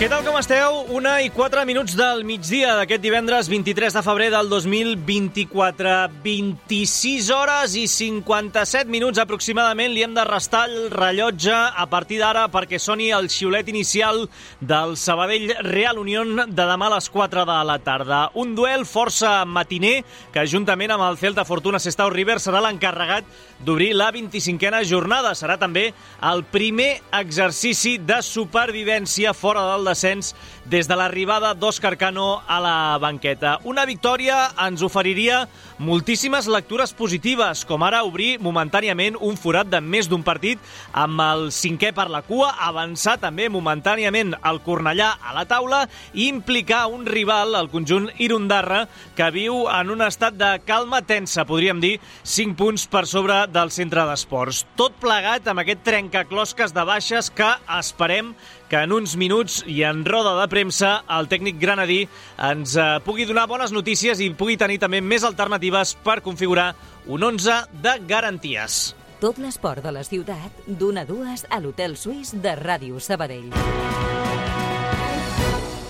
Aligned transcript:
Què 0.00 0.06
tal, 0.08 0.22
com 0.24 0.38
esteu? 0.38 0.78
Una 0.96 1.18
i 1.20 1.26
quatre 1.28 1.60
minuts 1.68 1.92
del 1.92 2.22
migdia 2.24 2.70
d'aquest 2.78 3.02
divendres 3.04 3.50
23 3.52 3.92
de 3.92 4.00
febrer 4.00 4.30
del 4.32 4.46
2024. 4.48 5.90
26 6.24 7.26
hores 7.36 7.74
i 7.76 7.82
57 7.84 8.88
minuts 8.88 9.20
aproximadament 9.20 9.92
li 9.92 10.00
hem 10.00 10.14
de 10.16 10.24
restar 10.24 10.62
el 10.70 10.86
rellotge 10.88 11.52
a 11.52 11.84
partir 11.92 12.16
d'ara 12.22 12.46
perquè 12.48 12.80
soni 12.80 13.10
el 13.12 13.28
xiulet 13.28 13.68
inicial 13.68 14.22
del 14.64 14.96
Sabadell 14.96 15.52
Real 15.68 16.00
Unión 16.00 16.46
de 16.48 16.64
demà 16.72 16.88
a 16.88 16.94
les 16.94 17.10
4 17.12 17.44
de 17.52 17.58
la 17.68 17.76
tarda. 17.84 18.22
Un 18.40 18.56
duel 18.56 18.86
força 18.88 19.44
matiner 19.44 19.98
que 20.32 20.46
juntament 20.48 20.96
amb 20.96 21.10
el 21.10 21.20
Celta 21.20 21.44
Fortuna 21.44 21.76
Sestao 21.76 22.08
River 22.08 22.38
serà 22.40 22.64
l'encarregat 22.64 23.28
d'obrir 23.60 23.92
la 24.00 24.08
25a 24.16 24.80
jornada. 24.88 25.36
Serà 25.36 25.60
també 25.60 25.90
el 26.32 26.46
primer 26.48 27.02
exercici 27.20 27.98
de 28.00 28.22
supervivència 28.24 29.36
fora 29.36 29.68
del 29.74 29.89
descens 29.90 30.32
des 30.70 30.86
de 30.86 30.96
l'arribada 30.96 31.52
d'Òscar 31.58 31.96
Cano 31.98 32.40
a 32.46 32.60
la 32.62 32.76
banqueta. 33.02 33.58
Una 33.66 33.84
victòria 33.88 34.52
ens 34.62 34.84
oferiria 34.86 35.42
moltíssimes 35.82 36.46
lectures 36.46 36.94
positives, 36.94 37.64
com 37.66 37.82
ara 37.82 38.04
obrir 38.06 38.38
momentàniament 38.40 39.18
un 39.18 39.36
forat 39.40 39.68
de 39.72 39.80
més 39.82 40.08
d'un 40.08 40.22
partit 40.22 40.60
amb 40.92 41.20
el 41.24 41.46
cinquè 41.54 41.90
per 41.96 42.08
la 42.12 42.22
cua, 42.26 42.52
avançar 42.70 43.16
també 43.20 43.48
momentàniament 43.50 44.36
el 44.46 44.60
Cornellà 44.64 45.10
a 45.20 45.34
la 45.36 45.46
taula 45.50 45.82
i 46.14 46.28
implicar 46.30 46.86
un 46.92 47.06
rival, 47.08 47.56
el 47.58 47.70
conjunt 47.72 48.10
Irundarra, 48.22 48.84
que 49.16 49.30
viu 49.34 49.64
en 49.72 49.90
un 49.90 50.04
estat 50.06 50.36
de 50.38 50.52
calma 50.68 51.02
tensa, 51.02 51.46
podríem 51.48 51.80
dir, 51.82 51.96
5 52.22 52.56
punts 52.60 52.86
per 52.90 53.06
sobre 53.08 53.42
del 53.50 53.72
centre 53.74 54.04
d'esports. 54.06 54.64
Tot 54.78 54.96
plegat 55.02 55.48
amb 55.50 55.64
aquest 55.64 55.82
trencaclosques 55.86 56.76
de 56.76 56.84
baixes 56.86 57.32
que 57.34 57.48
esperem 57.78 58.34
que 58.70 58.78
en 58.86 58.92
uns 58.94 59.16
minuts 59.18 59.64
i 59.66 59.82
en 59.82 60.04
roda 60.06 60.36
de 60.38 60.46
premsa 60.48 60.92
el 61.18 61.26
tècnic 61.28 61.58
granadí 61.58 62.04
ens 62.38 62.76
eh, 62.78 62.86
pugui 63.04 63.26
donar 63.26 63.48
bones 63.50 63.74
notícies 63.74 64.22
i 64.22 64.30
pugui 64.30 64.56
tenir 64.60 64.78
també 64.78 65.02
més 65.02 65.26
alternatives 65.26 65.96
per 66.06 66.20
configurar 66.22 66.70
un 67.10 67.26
11 67.26 67.82
de 67.82 67.96
garanties. 68.06 68.80
Tot 69.20 69.36
l'esport 69.42 69.84
de 69.84 69.92
la 69.92 70.04
ciutat, 70.06 70.62
d'una 70.64 71.02
a 71.04 71.08
dues 71.08 71.44
a 71.50 71.58
l'Hotel 71.60 71.98
Suís 71.98 72.32
de 72.40 72.54
Ràdio 72.56 73.02
Sabadell. 73.02 73.50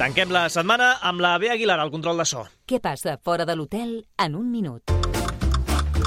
Tanquem 0.00 0.32
la 0.32 0.48
setmana 0.48 0.94
amb 1.04 1.20
la 1.20 1.36
B. 1.38 1.52
Aguilar 1.52 1.76
al 1.78 1.92
control 1.92 2.24
de 2.24 2.26
so. 2.26 2.46
Què 2.66 2.80
passa 2.80 3.18
fora 3.22 3.44
de 3.44 3.54
l'hotel 3.54 4.00
en 4.16 4.40
un 4.40 4.48
minut? 4.50 4.99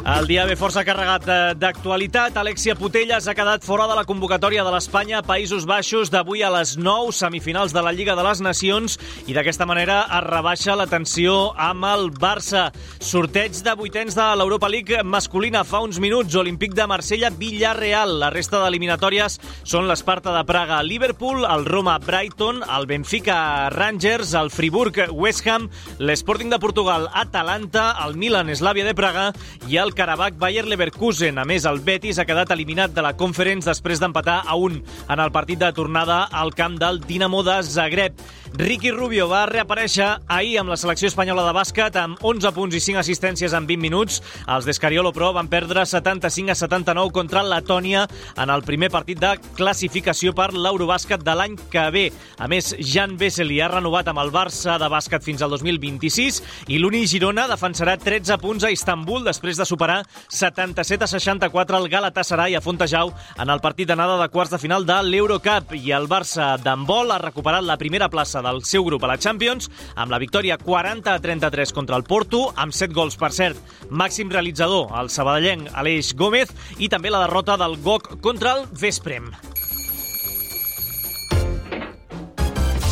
El 0.04 0.26
dia 0.28 0.44
ve 0.44 0.58
força 0.60 0.82
carregat 0.84 1.24
d'actualitat. 1.56 2.36
Alexia 2.36 2.74
Putelles 2.76 3.24
ha 3.24 3.34
quedat 3.38 3.64
fora 3.64 3.86
de 3.88 3.96
la 3.96 4.04
convocatòria 4.04 4.66
de 4.68 4.72
l'Espanya 4.74 5.22
Països 5.24 5.64
Baixos 5.64 6.10
d'avui 6.12 6.42
a 6.44 6.50
les 6.52 6.74
9 6.76 7.14
semifinals 7.16 7.72
de 7.72 7.80
la 7.80 7.94
Lliga 7.96 8.12
de 8.20 8.26
les 8.26 8.42
Nacions 8.44 8.98
i 9.32 9.36
d'aquesta 9.38 9.64
manera 9.64 10.02
es 10.04 10.26
rebaixa 10.26 10.76
la 10.76 10.90
tensió 10.92 11.54
amb 11.56 11.88
el 11.88 12.12
Barça. 12.20 12.66
Sorteig 13.00 13.62
de 13.64 13.76
vuitens 13.80 14.18
de 14.20 14.26
l'Europa 14.36 14.68
League 14.68 15.06
masculina 15.08 15.62
fa 15.64 15.80
uns 15.80 16.02
minuts. 16.04 16.36
Olímpic 16.36 16.76
de 16.76 16.84
Marsella, 16.84 17.32
Villarreal. 17.32 18.18
La 18.20 18.34
resta 18.36 18.60
d'eliminatòries 18.60 19.40
són 19.64 19.88
l'Esparta 19.88 20.36
de 20.36 20.44
Praga, 20.44 20.82
Liverpool, 20.84 21.46
el 21.48 21.64
Roma, 21.64 21.96
Brighton, 22.04 22.60
el 22.68 22.90
Benfica, 22.92 23.70
Rangers, 23.72 24.36
el 24.36 24.52
Friburg, 24.52 25.00
West 25.16 25.48
Ham, 25.48 25.72
l'Sporting 26.00 26.52
de 26.52 26.60
Portugal, 26.60 27.08
Atalanta, 27.14 27.94
el 28.04 28.20
Milan, 28.20 28.52
Eslàvia 28.52 28.84
de 28.84 29.00
Praga 29.00 29.32
i 29.72 29.80
el 29.80 29.93
Karabakh 29.94 30.38
Bayer 30.40 30.66
Leverkusen. 30.68 31.38
A 31.38 31.46
més, 31.46 31.66
el 31.70 31.80
Betis 31.86 32.20
ha 32.20 32.26
quedat 32.26 32.52
eliminat 32.54 32.94
de 32.96 33.04
la 33.06 33.14
Conference 33.18 33.70
després 33.70 34.02
d'empatar 34.02 34.42
a 34.46 34.58
un 34.60 34.80
en 34.84 35.22
el 35.22 35.32
partit 35.32 35.62
de 35.62 35.70
tornada 35.74 36.24
al 36.32 36.54
camp 36.58 36.80
del 36.82 37.00
Dinamo 37.06 37.44
de 37.46 37.60
Zagreb. 37.64 38.18
Ricky 38.54 38.92
Rubio 38.92 39.26
va 39.26 39.48
reaparèixer 39.50 40.06
ahir 40.30 40.60
amb 40.62 40.70
la 40.70 40.76
selecció 40.78 41.08
espanyola 41.10 41.42
de 41.48 41.54
bàsquet 41.58 41.96
amb 41.98 42.20
11 42.22 42.52
punts 42.54 42.76
i 42.78 42.82
5 42.86 43.00
assistències 43.02 43.54
en 43.58 43.66
20 43.66 43.82
minuts. 43.82 44.20
Els 44.46 44.68
d'Escariolo, 44.70 45.10
però, 45.10 45.32
van 45.34 45.48
perdre 45.50 45.82
75 45.90 46.54
a 46.54 46.56
79 46.60 47.10
contra 47.16 47.42
Letònia 47.42 48.04
en 48.38 48.52
el 48.54 48.62
primer 48.62 48.92
partit 48.94 49.18
de 49.18 49.32
classificació 49.58 50.36
per 50.38 50.52
l'Eurobàsquet 50.54 51.24
de 51.26 51.34
l'any 51.34 51.56
que 51.74 51.88
ve. 51.96 52.04
A 52.38 52.46
més, 52.52 52.76
Jan 52.78 53.16
Vesely 53.18 53.58
ha 53.58 53.72
renovat 53.72 54.12
amb 54.12 54.22
el 54.22 54.30
Barça 54.30 54.78
de 54.78 54.92
bàsquet 54.94 55.26
fins 55.26 55.42
al 55.42 55.50
2026 55.58 56.44
i 56.70 56.78
l'Uni 56.78 57.08
Girona 57.10 57.48
defensarà 57.50 57.98
13 57.98 58.38
punts 58.38 58.70
a 58.70 58.72
Istanbul 58.76 59.26
després 59.26 59.58
de 59.58 59.66
superar 59.66 60.04
77 60.30 61.08
a 61.08 61.10
64 61.10 61.82
el 61.82 61.90
Galatasaray 61.90 62.54
a 62.54 62.62
Fontejau 62.62 63.16
en 63.34 63.50
el 63.50 63.66
partit 63.66 63.90
d'anada 63.90 64.22
de 64.22 64.30
quarts 64.30 64.54
de 64.54 64.62
final 64.62 64.86
de 64.86 65.02
l'Eurocup 65.10 65.74
i 65.74 65.90
el 65.98 66.06
Barça 66.06 66.54
d'handbol 66.62 67.18
ha 67.18 67.22
recuperat 67.26 67.66
la 67.66 67.82
primera 67.82 68.14
plaça 68.14 68.43
del 68.44 68.62
seu 68.68 68.86
grup 68.86 69.04
a 69.04 69.10
la 69.14 69.18
Champions 69.18 69.70
amb 69.96 70.14
la 70.14 70.20
victòria 70.22 70.60
40 70.62 71.16
a 71.16 71.24
33 71.24 71.74
contra 71.74 71.98
el 71.98 72.06
Porto 72.08 72.46
amb 72.56 72.76
7 72.76 72.94
gols, 72.94 73.18
per 73.18 73.32
cert. 73.34 73.60
Màxim 73.90 74.32
realitzador, 74.32 74.92
el 75.00 75.10
sabadellenc 75.10 75.72
Aleix 75.74 76.14
Gómez 76.20 76.54
i 76.78 76.92
també 76.92 77.14
la 77.14 77.26
derrota 77.26 77.58
del 77.58 77.80
GOC 77.82 78.18
contra 78.22 78.58
el 78.60 78.66
Vesprem. 78.80 79.32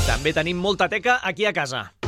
També 0.05 0.33
tenim 0.35 0.59
molta 0.59 0.89
teca 0.91 1.21
aquí 1.23 1.45
a 1.45 1.53
casa. 1.55 2.00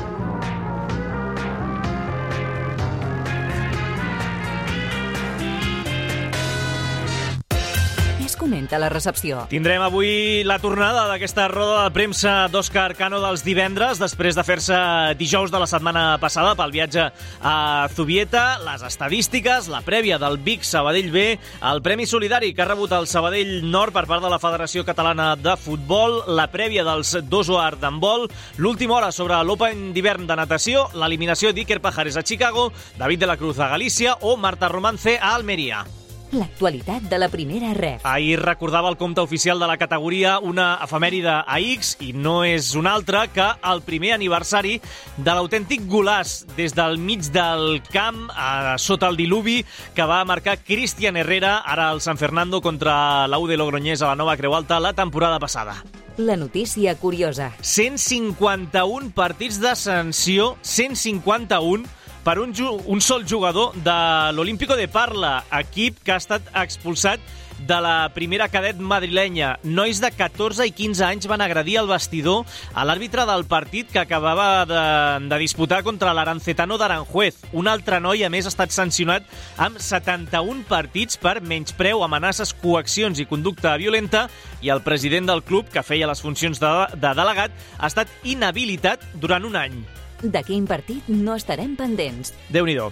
Comenta 8.44 8.76
la 8.76 8.90
recepció? 8.92 9.46
Tindrem 9.48 9.80
avui 9.86 10.44
la 10.44 10.58
tornada 10.60 11.06
d'aquesta 11.08 11.46
roda 11.48 11.86
de 11.86 11.94
premsa 11.96 12.50
d'Òscar 12.52 12.90
Cano 13.00 13.22
dels 13.24 13.46
divendres, 13.46 14.02
després 14.02 14.36
de 14.36 14.44
fer-se 14.44 14.76
dijous 15.16 15.54
de 15.54 15.62
la 15.62 15.70
setmana 15.70 16.18
passada 16.20 16.52
pel 16.60 16.74
viatge 16.76 17.06
a 17.40 17.56
Zubieta, 17.96 18.58
les 18.66 18.84
estadístiques, 18.84 19.72
la 19.72 19.80
prèvia 19.88 20.20
del 20.20 20.36
Vic 20.44 20.68
Sabadell 20.68 21.14
B, 21.14 21.26
el 21.72 21.82
Premi 21.86 22.10
Solidari 22.10 22.52
que 22.52 22.66
ha 22.66 22.70
rebut 22.74 22.92
el 22.92 23.08
Sabadell 23.08 23.64
Nord 23.64 23.96
per 23.96 24.06
part 24.12 24.28
de 24.28 24.36
la 24.36 24.42
Federació 24.44 24.84
Catalana 24.84 25.32
de 25.40 25.56
Futbol, 25.56 26.20
la 26.28 26.50
prèvia 26.52 26.84
dels 26.84 27.16
Dosoar 27.32 27.78
d'handbol, 27.80 28.28
l'última 28.60 29.00
hora 29.00 29.16
sobre 29.16 29.40
l'Open 29.48 29.94
d'hivern 29.96 30.28
de 30.28 30.42
natació, 30.44 30.90
l'eliminació 31.00 31.56
d'Iker 31.56 31.80
Pajares 31.80 32.20
a 32.20 32.28
Chicago, 32.28 32.74
David 33.00 33.24
de 33.24 33.34
la 33.34 33.40
Cruz 33.40 33.64
a 33.64 33.72
Galícia 33.72 34.20
o 34.20 34.36
Marta 34.36 34.68
Romance 34.68 35.16
a 35.16 35.38
Almeria. 35.38 35.86
L'actualitat 36.34 37.04
de 37.12 37.18
la 37.22 37.28
primera 37.30 37.76
ref. 37.78 38.02
Ahir 38.10 38.40
recordava 38.42 38.90
el 38.90 38.98
compte 38.98 39.22
oficial 39.22 39.60
de 39.62 39.68
la 39.70 39.78
categoria 39.78 40.40
una 40.42 40.80
efemèride 40.82 41.30
a 41.46 41.60
X 41.62 41.92
i 42.02 42.10
no 42.18 42.40
és 42.42 42.72
un 42.80 42.90
altre 42.90 43.28
que 43.36 43.46
el 43.70 43.84
primer 43.86 44.16
aniversari 44.16 44.80
de 45.18 45.36
l'autèntic 45.38 45.86
golàs 45.86 46.40
des 46.58 46.74
del 46.74 46.98
mig 46.98 47.30
del 47.36 47.84
camp 47.94 48.32
a, 48.34 48.80
sota 48.82 49.12
el 49.14 49.20
diluvi 49.20 49.60
que 49.94 50.10
va 50.10 50.24
marcar 50.26 50.58
Cristian 50.66 51.22
Herrera 51.22 51.60
ara 51.60 51.92
al 51.92 52.02
San 52.02 52.18
Fernando 52.18 52.64
contra 52.66 53.28
l'U 53.30 53.46
de 53.46 53.60
Logroñés 53.62 54.02
a 54.02 54.10
la 54.10 54.18
Nova 54.18 54.34
Creu 54.36 54.58
Alta 54.58 54.82
la 54.82 54.98
temporada 54.98 55.38
passada. 55.38 55.84
La 56.18 56.36
notícia 56.36 56.96
curiosa. 56.96 57.54
151 57.62 59.14
partits 59.14 59.62
de 59.62 59.76
sanció, 59.76 60.58
151 60.62 61.86
per 62.24 62.40
un, 62.40 62.54
un 62.86 63.02
sol 63.02 63.28
jugador 63.28 63.76
de 63.84 63.96
l'Olímpico 64.34 64.76
de 64.80 64.88
Parla, 64.88 65.44
equip 65.60 66.00
que 66.04 66.16
ha 66.16 66.22
estat 66.22 66.48
expulsat 66.56 67.20
de 67.68 67.80
la 67.82 68.10
primera 68.14 68.50
cadet 68.52 68.80
madrilenya. 68.80 69.58
Nois 69.64 70.00
de 70.04 70.10
14 70.12 70.66
i 70.68 70.74
15 70.76 71.04
anys 71.06 71.28
van 71.32 71.44
agredir 71.44 71.78
el 71.80 71.88
vestidor 71.88 72.44
a 72.74 72.86
l'àrbitre 72.88 73.26
del 73.30 73.46
partit 73.48 73.92
que 73.92 74.02
acabava 74.02 74.66
de, 74.68 74.84
de 75.30 75.40
disputar 75.40 75.84
contra 75.84 76.14
l'Arancetano 76.16 76.78
d'Aranjuez. 76.78 77.40
Un 77.54 77.72
altre 77.72 78.02
noi, 78.04 78.24
a 78.24 78.32
més, 78.34 78.48
ha 78.48 78.54
estat 78.54 78.76
sancionat 78.76 79.28
amb 79.62 79.80
71 79.80 80.68
partits 80.68 81.20
per 81.20 81.40
menyspreu, 81.42 82.04
amenaces, 82.04 82.56
coaccions 82.64 83.20
i 83.20 83.28
conducta 83.30 83.78
violenta 83.80 84.28
i 84.62 84.72
el 84.74 84.84
president 84.84 85.30
del 85.30 85.44
club, 85.44 85.70
que 85.72 85.86
feia 85.86 86.10
les 86.10 86.24
funcions 86.24 86.60
de, 86.60 86.72
de 86.96 87.16
delegat, 87.16 87.56
ha 87.80 87.92
estat 87.92 88.12
inhabilitat 88.24 89.04
durant 89.20 89.48
un 89.48 89.60
any. 89.60 89.84
De 90.24 90.40
quin 90.48 90.64
partit 90.70 91.08
no 91.12 91.36
estarem 91.36 91.76
pendents? 91.76 92.32
déu 92.54 92.66
nhi 92.66 92.78
uh, 92.80 92.92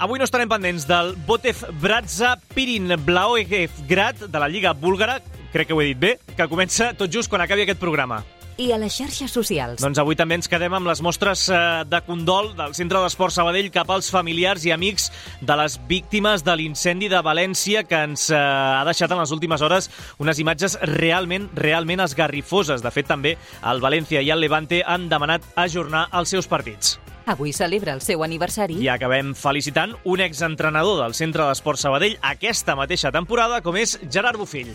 Avui 0.00 0.18
no 0.18 0.24
estarem 0.24 0.48
pendents 0.48 0.86
del 0.88 1.14
Botev 1.28 1.66
Bratza 1.82 2.36
Pirin 2.54 2.96
Blaoegevgrad 3.04 4.26
de 4.32 4.38
la 4.40 4.48
Lliga 4.48 4.72
Búlgara, 4.72 5.20
crec 5.52 5.68
que 5.68 5.76
ho 5.76 5.80
he 5.82 5.92
dit 5.92 6.00
bé, 6.00 6.16
que 6.36 6.48
comença 6.48 6.94
tot 6.96 7.12
just 7.12 7.28
quan 7.28 7.44
acabi 7.44 7.68
aquest 7.68 7.80
programa. 7.80 8.22
I 8.60 8.74
a 8.74 8.76
les 8.76 8.92
xarxes 8.92 9.32
socials. 9.32 9.80
Doncs 9.80 9.98
avui 10.02 10.18
també 10.18 10.36
ens 10.36 10.48
quedem 10.50 10.74
amb 10.76 10.88
les 10.90 11.00
mostres 11.00 11.46
eh, 11.48 11.60
de 11.88 12.00
condol 12.04 12.50
del 12.58 12.74
Centre 12.76 13.00
d'Esport 13.00 13.32
Sabadell 13.32 13.70
cap 13.72 13.88
als 13.88 14.10
familiars 14.12 14.66
i 14.68 14.74
amics 14.74 15.08
de 15.40 15.56
les 15.56 15.78
víctimes 15.88 16.44
de 16.44 16.58
l'incendi 16.60 17.08
de 17.08 17.22
València 17.24 17.86
que 17.88 18.02
ens 18.10 18.28
eh, 18.28 18.36
ha 18.36 18.84
deixat 18.84 19.16
en 19.16 19.22
les 19.22 19.32
últimes 19.32 19.64
hores 19.64 19.88
unes 20.20 20.44
imatges 20.44 20.76
realment, 20.92 21.48
realment 21.56 22.04
esgarrifoses. 22.04 22.84
De 22.84 22.92
fet, 22.92 23.08
també 23.08 23.38
el 23.64 23.80
València 23.80 24.20
i 24.20 24.28
el 24.28 24.44
Levante 24.44 24.84
han 24.84 25.08
demanat 25.08 25.48
ajornar 25.56 26.10
els 26.12 26.36
seus 26.36 26.50
partits. 26.50 26.98
Avui 27.30 27.54
celebra 27.56 27.96
el 27.96 28.04
seu 28.04 28.24
aniversari. 28.26 28.76
I 28.84 28.92
acabem 28.92 29.32
felicitant 29.38 29.96
un 30.04 30.20
exentrenador 30.20 31.00
del 31.00 31.16
Centre 31.16 31.48
d'Esport 31.48 31.80
Sabadell 31.80 32.20
aquesta 32.20 32.76
mateixa 32.76 33.12
temporada, 33.14 33.64
com 33.64 33.80
és 33.80 33.96
Gerard 34.10 34.36
Bufill. 34.36 34.74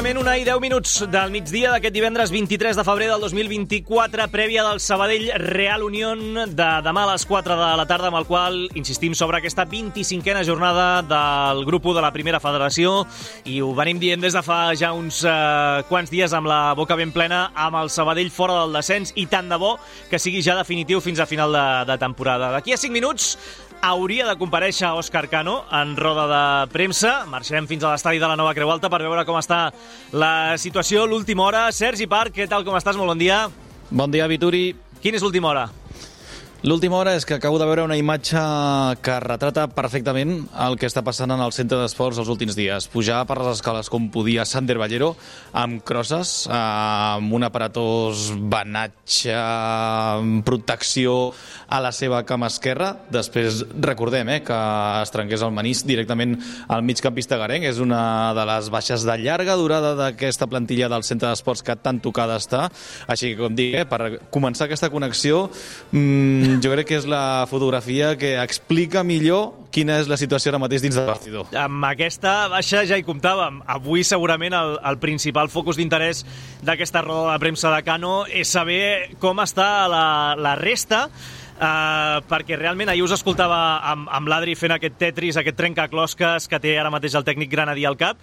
Pràcticament 0.00 0.24
una 0.24 0.38
i 0.40 0.46
10 0.48 0.62
minuts 0.64 0.92
del 1.12 1.28
migdia 1.28 1.74
d'aquest 1.74 1.92
divendres 1.92 2.30
23 2.32 2.78
de 2.78 2.84
febrer 2.88 3.10
del 3.10 3.20
2024, 3.20 4.24
prèvia 4.32 4.62
del 4.64 4.80
Sabadell 4.80 5.26
Real 5.42 5.84
Unión 5.84 6.22
de 6.56 6.68
demà 6.86 7.02
a 7.04 7.10
les 7.10 7.26
4 7.28 7.58
de 7.58 7.68
la 7.76 7.84
tarda, 7.84 8.08
amb 8.08 8.16
el 8.16 8.24
qual 8.24 8.56
insistim 8.80 9.12
sobre 9.12 9.42
aquesta 9.42 9.68
25a 9.68 10.40
jornada 10.48 11.02
del 11.04 11.66
grup 11.68 11.84
1 11.84 11.98
de 11.98 12.06
la 12.06 12.14
primera 12.16 12.40
federació 12.40 13.02
i 13.44 13.60
ho 13.60 13.74
venim 13.76 14.00
dient 14.00 14.24
des 14.24 14.32
de 14.32 14.40
fa 14.40 14.72
ja 14.72 14.94
uns 14.96 15.20
eh, 15.20 15.84
quants 15.92 16.08
dies 16.08 16.32
amb 16.32 16.48
la 16.48 16.72
boca 16.72 16.96
ben 16.96 17.12
plena 17.12 17.50
amb 17.52 17.76
el 17.82 17.92
Sabadell 17.92 18.32
fora 18.32 18.62
del 18.62 18.80
descens 18.80 19.12
i 19.20 19.26
tant 19.28 19.52
de 19.52 19.60
bo 19.60 19.74
que 20.08 20.16
sigui 20.16 20.40
ja 20.40 20.56
definitiu 20.56 21.04
fins 21.04 21.20
a 21.20 21.28
final 21.28 21.52
de, 21.52 21.66
de 21.92 22.00
temporada. 22.00 22.54
D'aquí 22.56 22.72
a 22.72 22.80
5 22.80 22.96
minuts 22.96 23.34
hauria 23.80 24.26
de 24.28 24.36
compareixer 24.38 24.92
Òscar 24.96 25.26
Cano 25.32 25.60
en 25.72 25.96
roda 25.96 26.26
de 26.30 26.42
premsa. 26.72 27.24
Marxarem 27.30 27.68
fins 27.70 27.84
a 27.84 27.94
l'estadi 27.94 28.20
de 28.20 28.28
la 28.28 28.36
Nova 28.36 28.54
Creu 28.54 28.70
Alta 28.70 28.92
per 28.92 29.02
veure 29.02 29.24
com 29.28 29.40
està 29.40 29.70
la 30.12 30.56
situació 30.60 31.06
l'última 31.08 31.48
hora. 31.48 31.66
Sergi 31.72 32.08
Parc, 32.10 32.36
què 32.36 32.48
tal, 32.48 32.64
com 32.66 32.76
estàs? 32.76 32.98
Molt 33.00 33.14
bon 33.14 33.20
dia. 33.20 33.46
Bon 33.90 34.10
dia, 34.12 34.28
Vituri. 34.30 34.74
Quina 35.00 35.16
és 35.16 35.24
l'última 35.24 35.50
hora? 35.50 35.68
L'última 36.60 36.98
hora 36.98 37.14
és 37.16 37.24
que 37.24 37.32
acabo 37.32 37.56
de 37.56 37.64
veure 37.64 37.86
una 37.86 37.96
imatge 37.96 38.36
que 39.00 39.14
retrata 39.24 39.62
perfectament 39.72 40.42
el 40.60 40.74
que 40.76 40.90
està 40.90 41.00
passant 41.00 41.32
en 41.32 41.40
el 41.40 41.54
centre 41.56 41.78
d'esports 41.80 42.18
els 42.20 42.28
últims 42.28 42.52
dies. 42.52 42.84
Pujar 42.92 43.22
per 43.24 43.38
les 43.38 43.54
escales 43.56 43.88
com 43.88 44.10
podia 44.12 44.44
Sander 44.44 44.76
Ballero 44.76 45.14
amb 45.56 45.80
crosses, 45.88 46.44
amb 46.52 47.32
un 47.32 47.46
aparatós 47.48 48.26
banatge, 48.36 49.32
amb 49.32 50.44
protecció 50.44 51.30
a 51.70 51.78
la 51.80 51.94
seva 51.96 52.20
cama 52.28 52.50
esquerra. 52.52 52.90
Després 53.08 53.62
recordem 53.80 54.28
eh, 54.28 54.42
que 54.44 54.60
es 55.00 55.14
trenqués 55.16 55.40
el 55.40 55.56
manís 55.56 55.80
directament 55.88 56.36
al 56.68 56.84
migcampista 56.84 57.40
garenc. 57.40 57.64
És 57.70 57.80
una 57.80 58.34
de 58.36 58.44
les 58.52 58.68
baixes 58.68 59.08
de 59.08 59.16
llarga 59.22 59.56
durada 59.56 59.94
d'aquesta 59.96 60.50
plantilla 60.50 60.92
del 60.92 61.08
centre 61.08 61.32
d'esports 61.32 61.64
que 61.64 61.80
tan 61.80 62.04
tocada 62.04 62.36
està. 62.36 62.66
Així 63.08 63.32
que, 63.32 63.40
com 63.40 63.56
dic, 63.56 63.80
eh, 63.80 63.88
per 63.88 64.28
començar 64.28 64.68
aquesta 64.68 64.92
connexió, 64.92 65.46
mmm, 65.94 66.49
jo 66.58 66.70
crec 66.72 66.88
que 66.88 66.96
és 66.98 67.06
la 67.06 67.46
fotografia 67.50 68.14
que 68.18 68.32
explica 68.42 69.04
millor 69.06 69.68
quina 69.70 70.00
és 70.02 70.08
la 70.10 70.18
situació 70.18 70.50
ara 70.50 70.60
mateix 70.62 70.82
dins 70.82 70.96
del 70.98 71.06
partidor. 71.06 71.50
Amb 71.54 71.86
aquesta 71.86 72.48
baixa 72.50 72.82
ja 72.88 72.98
hi 72.98 73.04
comptàvem. 73.06 73.60
Avui 73.70 74.02
segurament 74.06 74.56
el, 74.56 74.74
el 74.90 74.98
principal 75.02 75.50
focus 75.52 75.78
d'interès 75.78 76.24
d'aquesta 76.66 77.04
roda 77.06 77.34
de 77.36 77.42
premsa 77.44 77.70
de 77.74 77.84
Cano 77.86 78.24
és 78.26 78.50
saber 78.50 79.14
com 79.22 79.38
està 79.44 79.68
la, 79.90 80.08
la 80.38 80.56
resta 80.58 81.06
Uh, 81.60 82.22
perquè 82.24 82.56
realment 82.56 82.88
ahir 82.88 83.02
us 83.04 83.12
escoltava 83.12 83.56
amb, 83.90 84.06
amb 84.16 84.30
l'Adri 84.32 84.54
fent 84.56 84.72
aquest 84.72 84.94
tetris, 84.96 85.36
aquest 85.36 85.58
trencaclosques 85.58 86.46
que 86.48 86.56
té 86.56 86.72
ara 86.80 86.88
mateix 86.88 87.18
el 87.18 87.26
tècnic 87.26 87.50
granadí 87.52 87.84
al 87.84 87.98
cap 88.00 88.16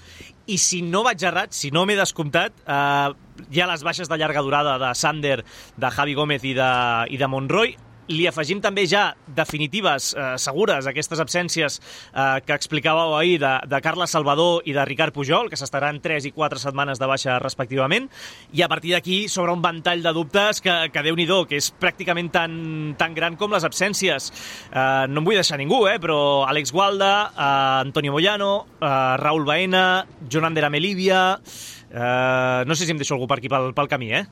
i 0.50 0.58
si 0.58 0.80
no 0.82 1.04
vaig 1.06 1.22
errat, 1.22 1.54
si 1.54 1.70
no 1.70 1.86
m'he 1.86 2.00
descomptat 2.00 2.66
uh, 2.66 3.14
hi 3.54 3.62
ha 3.62 3.70
les 3.70 3.86
baixes 3.86 4.10
de 4.10 4.18
llarga 4.18 4.42
durada 4.42 4.80
de 4.82 4.90
Sander, 4.98 5.44
de 5.78 5.92
Javi 6.00 6.18
Gómez 6.18 6.50
i 6.50 6.56
de, 6.58 6.72
i 7.14 7.22
de 7.22 7.30
Monroy 7.30 7.78
li 8.08 8.28
afegim 8.28 8.62
també 8.64 8.86
ja 8.88 9.12
definitives, 9.28 10.14
eh, 10.16 10.36
segures, 10.42 10.88
aquestes 10.88 11.20
absències 11.20 11.80
eh, 11.80 12.40
que 12.46 12.56
explicàveu 12.56 13.16
ahir 13.18 13.38
de, 13.44 13.54
de 13.68 13.82
Carles 13.84 14.14
Salvador 14.16 14.66
i 14.66 14.76
de 14.76 14.86
Ricard 14.88 15.16
Pujol, 15.16 15.50
que 15.52 15.60
s'estaran 15.60 16.00
3 16.04 16.30
i 16.30 16.34
4 16.36 16.62
setmanes 16.62 17.02
de 17.02 17.10
baixa 17.10 17.38
respectivament, 17.44 18.10
i 18.54 18.64
a 18.64 18.70
partir 18.72 18.96
d'aquí 18.96 19.28
sobre 19.32 19.56
un 19.56 19.62
ventall 19.62 20.04
de 20.04 20.14
dubtes 20.16 20.62
que, 20.64 20.76
que 20.94 21.04
déu 21.06 21.16
nhi 21.16 21.28
que 21.28 21.58
és 21.60 21.72
pràcticament 21.76 22.32
tan, 22.32 22.54
tan 22.98 23.14
gran 23.14 23.36
com 23.36 23.52
les 23.52 23.66
absències. 23.68 24.32
Eh, 24.72 25.06
no 25.12 25.22
em 25.22 25.28
vull 25.28 25.36
deixar 25.36 25.60
ningú, 25.60 25.84
eh, 25.92 25.98
però 26.00 26.48
Àlex 26.48 26.72
Gualda, 26.72 27.12
eh, 27.34 27.82
Antonio 27.84 28.14
Moyano, 28.16 28.68
eh, 28.80 29.18
Raúl 29.20 29.46
Baena, 29.46 30.06
Joan 30.30 30.52
Ander 30.52 30.66
Amelívia... 30.66 31.40
Eh, 31.88 32.64
no 32.68 32.76
sé 32.76 32.84
si 32.84 32.92
em 32.92 33.00
deixo 33.00 33.16
algú 33.16 33.30
per 33.32 33.38
aquí 33.40 33.48
pel, 33.48 33.72
pel 33.72 33.88
camí, 33.88 34.10
eh? 34.12 34.26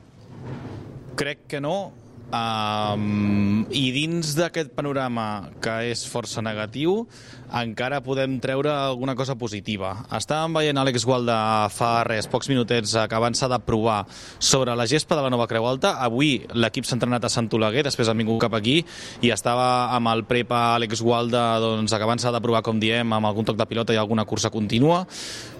Crec 1.16 1.46
que 1.48 1.60
no, 1.64 1.94
Um, 2.26 3.66
I 3.70 3.84
dins 3.94 4.32
d'aquest 4.34 4.72
panorama 4.74 5.52
que 5.62 5.74
és 5.92 6.02
força 6.10 6.42
negatiu, 6.42 7.04
encara 7.54 8.00
podem 8.04 8.38
treure 8.42 8.70
alguna 8.72 9.14
cosa 9.14 9.36
positiva. 9.38 9.92
Estàvem 10.16 10.56
veient 10.58 10.78
Àlex 10.80 11.04
Gualda 11.06 11.36
fa 11.72 12.02
res, 12.08 12.28
pocs 12.30 12.50
minutets, 12.50 12.94
acabant-se 12.98 13.48
de 13.48 13.58
provar 13.62 14.04
sobre 14.38 14.74
la 14.76 14.86
gespa 14.86 15.16
de 15.16 15.26
la 15.26 15.30
Nova 15.30 15.46
Creu 15.50 15.66
Alta. 15.68 15.96
Avui 16.02 16.40
l'equip 16.54 16.86
s'ha 16.86 16.96
entrenat 16.98 17.24
a 17.24 17.32
Sant 17.32 17.50
Oleguer, 17.54 17.84
després 17.86 18.08
han 18.10 18.18
vingut 18.18 18.40
cap 18.42 18.56
aquí, 18.58 18.80
i 19.22 19.32
estava 19.34 19.92
amb 19.96 20.10
el 20.12 20.24
prepa 20.28 20.76
Àlex 20.76 21.02
Gualda 21.04 21.44
doncs, 21.62 21.94
acabant-se 21.96 22.32
de 22.32 22.42
provar, 22.42 22.64
com 22.66 22.80
diem, 22.82 23.12
amb 23.12 23.30
algun 23.30 23.46
toc 23.46 23.60
de 23.60 23.68
pilota 23.68 23.94
i 23.94 24.00
alguna 24.00 24.26
cursa 24.26 24.50
contínua. 24.50 25.04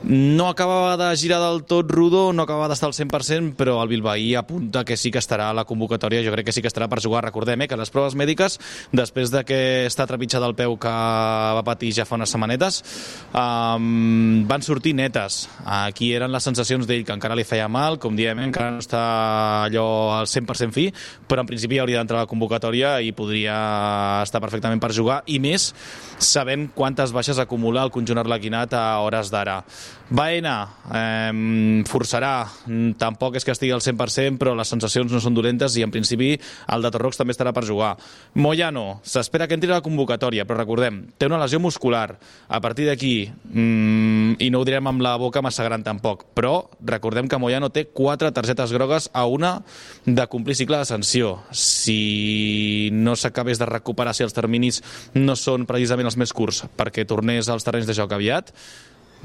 No 0.06 0.48
acabava 0.48 0.96
de 1.00 1.08
girar 1.16 1.40
del 1.42 1.64
tot 1.66 1.90
rodó, 1.90 2.32
no 2.32 2.44
acabava 2.44 2.68
d'estar 2.70 2.90
al 2.90 2.96
100%, 2.96 3.54
però 3.58 3.78
el 3.82 3.90
Bilbaí 3.90 4.34
apunta 4.34 4.84
que 4.84 4.96
sí 4.96 5.10
que 5.10 5.22
estarà 5.22 5.50
a 5.50 5.56
la 5.56 5.64
convocatòria, 5.64 6.22
jo 6.24 6.34
crec 6.34 6.46
que 6.50 6.54
sí 6.54 6.62
que 6.62 6.70
estarà 6.70 6.88
per 6.88 7.00
jugar. 7.02 7.24
Recordem 7.24 7.64
eh, 7.64 7.68
que 7.68 7.78
les 7.78 7.90
proves 7.90 8.14
mèdiques, 8.18 8.58
després 8.92 9.32
de 9.34 9.42
que 9.46 9.60
està 9.86 10.06
trepitjat 10.06 10.44
el 10.46 10.54
peu 10.58 10.76
que 10.80 10.92
va 10.92 11.64
patir 11.66 11.75
ja 11.96 12.06
fa 12.08 12.16
unes 12.16 12.32
setmanetes, 12.32 12.82
um, 13.32 14.44
van 14.48 14.62
sortir 14.62 14.94
netes. 14.94 15.46
Aquí 15.64 16.12
eren 16.16 16.32
les 16.32 16.44
sensacions 16.44 16.86
d'ell, 16.86 17.04
que 17.04 17.14
encara 17.14 17.36
li 17.36 17.44
feia 17.44 17.68
mal, 17.68 17.98
com 17.98 18.16
diem, 18.16 18.38
eh, 18.40 18.48
encara 18.50 18.72
no 18.74 18.82
està 18.82 19.02
allò 19.66 19.86
al 20.18 20.26
100% 20.30 20.72
fi, 20.72 20.88
però 21.28 21.44
en 21.44 21.50
principi 21.50 21.78
hauria 21.78 21.98
d'entrar 22.00 22.22
a 22.22 22.26
la 22.26 22.30
convocatòria 22.30 22.96
i 23.00 23.12
podria 23.16 24.22
estar 24.22 24.40
perfectament 24.40 24.80
per 24.82 24.92
jugar, 24.96 25.22
i 25.26 25.38
més 25.42 25.72
sabent 26.18 26.70
quantes 26.74 27.12
baixes 27.12 27.38
acumula 27.38 27.84
el 27.84 27.92
conjunt 27.94 28.18
arlequinat 28.22 28.74
a 28.74 28.86
hores 29.04 29.30
d'ara. 29.30 29.62
Baena 30.08 30.68
eh, 30.94 31.82
forçarà, 31.88 32.46
tampoc 32.98 33.36
és 33.36 33.44
que 33.44 33.50
estigui 33.50 33.74
al 33.74 33.82
100%, 33.82 34.38
però 34.38 34.54
les 34.54 34.70
sensacions 34.70 35.10
no 35.12 35.20
són 35.22 35.34
dolentes 35.34 35.74
i 35.76 35.82
en 35.82 35.90
principi 35.90 36.34
el 36.36 36.84
de 36.84 36.92
Torrox 36.94 37.18
també 37.18 37.34
estarà 37.34 37.52
per 37.56 37.66
jugar. 37.66 37.96
Moyano, 38.38 39.00
s'espera 39.02 39.48
que 39.50 39.58
entri 39.58 39.70
a 39.72 39.80
la 39.80 39.84
convocatòria, 39.84 40.46
però 40.46 40.60
recordem, 40.60 41.02
té 41.18 41.26
una 41.26 41.40
lesió 41.42 41.58
muscular. 41.66 42.16
A 42.48 42.60
partir 42.62 42.86
d'aquí, 42.86 43.26
mmm, 43.26 44.38
i 44.38 44.48
no 44.54 44.62
ho 44.62 44.66
direm 44.68 44.86
amb 44.86 45.02
la 45.04 45.16
boca 45.20 45.42
massa 45.44 45.66
gran 45.66 45.84
tampoc, 45.84 46.24
però 46.36 46.70
recordem 46.80 47.28
que 47.28 47.40
Moyano 47.42 47.72
té 47.74 47.86
quatre 47.90 48.30
targetes 48.32 48.72
grogues 48.72 49.10
a 49.12 49.26
una 49.26 49.58
de 50.06 50.26
complir 50.30 50.56
cicle 50.56 50.78
de 50.78 50.88
sanció. 50.88 51.36
Si 51.50 52.90
no 52.94 53.16
s'acabés 53.18 53.58
de 53.58 53.68
recuperar, 53.68 54.14
si 54.14 54.24
els 54.26 54.36
terminis 54.36 54.82
no 55.14 55.36
són 55.36 55.66
precisament 55.66 56.06
els 56.06 56.18
més 56.20 56.32
curts 56.32 56.64
perquè 56.78 57.06
tornés 57.08 57.50
als 57.50 57.66
terrenys 57.66 57.90
de 57.90 57.96
joc 57.98 58.14
aviat, 58.14 58.52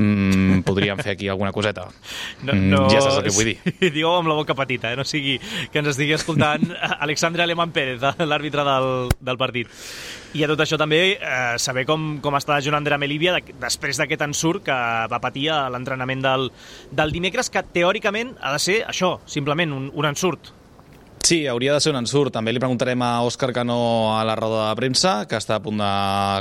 mm, 0.01 0.62
podríem 0.67 1.01
fer 1.01 1.15
aquí 1.15 1.29
alguna 1.31 1.51
coseta. 1.55 1.88
No, 2.43 2.53
no, 2.53 2.84
mm, 2.86 2.91
ja 2.93 3.01
saps 3.03 3.20
el 3.20 3.27
que 3.27 3.36
vull 3.36 3.51
dir. 3.51 3.58
Sí, 3.63 3.89
Digueu 3.96 4.13
amb 4.15 4.31
la 4.31 4.38
boca 4.38 4.55
petita, 4.58 4.91
eh? 4.91 5.00
no 5.00 5.05
sigui 5.08 5.38
que 5.72 5.81
ens 5.81 5.91
estigui 5.93 6.15
escoltant 6.17 6.65
Alexandre 7.05 7.46
Alemán 7.46 7.74
Pérez, 7.75 8.01
l'àrbitre 8.01 8.65
del, 8.67 8.91
del 9.20 9.39
partit. 9.41 9.72
I 10.38 10.46
a 10.46 10.48
tot 10.48 10.63
això 10.63 10.77
també 10.79 11.01
eh, 11.17 11.58
saber 11.60 11.84
com, 11.89 12.15
com 12.24 12.38
està 12.39 12.62
Joan 12.63 12.79
André 12.79 12.98
Melívia 13.01 13.36
de, 13.36 13.55
després 13.60 14.00
d'aquest 14.00 14.24
ensurt 14.29 14.63
que 14.70 14.77
va 15.12 15.20
patir 15.24 15.50
a 15.51 15.65
l'entrenament 15.74 16.24
del, 16.24 16.48
del 16.91 17.12
dimecres, 17.12 17.51
que 17.51 17.65
teòricament 17.75 18.38
ha 18.39 18.55
de 18.55 18.63
ser 18.63 18.79
això, 18.88 19.17
simplement 19.27 19.75
un, 19.75 19.91
un 19.91 20.08
ensurt. 20.08 20.53
Sí, 21.23 21.45
hauria 21.47 21.73
de 21.73 21.79
ser 21.79 21.91
un 21.93 21.99
ensurt. 21.99 22.33
També 22.33 22.51
li 22.51 22.59
preguntarem 22.59 23.01
a 23.05 23.21
Òscar 23.23 23.51
Cano 23.53 23.77
a 24.17 24.23
la 24.25 24.33
roda 24.35 24.63
de 24.67 24.75
premsa, 24.75 25.27
que 25.29 25.37
està 25.37 25.59
a 25.59 25.61
punt 25.63 25.77
de 25.77 25.89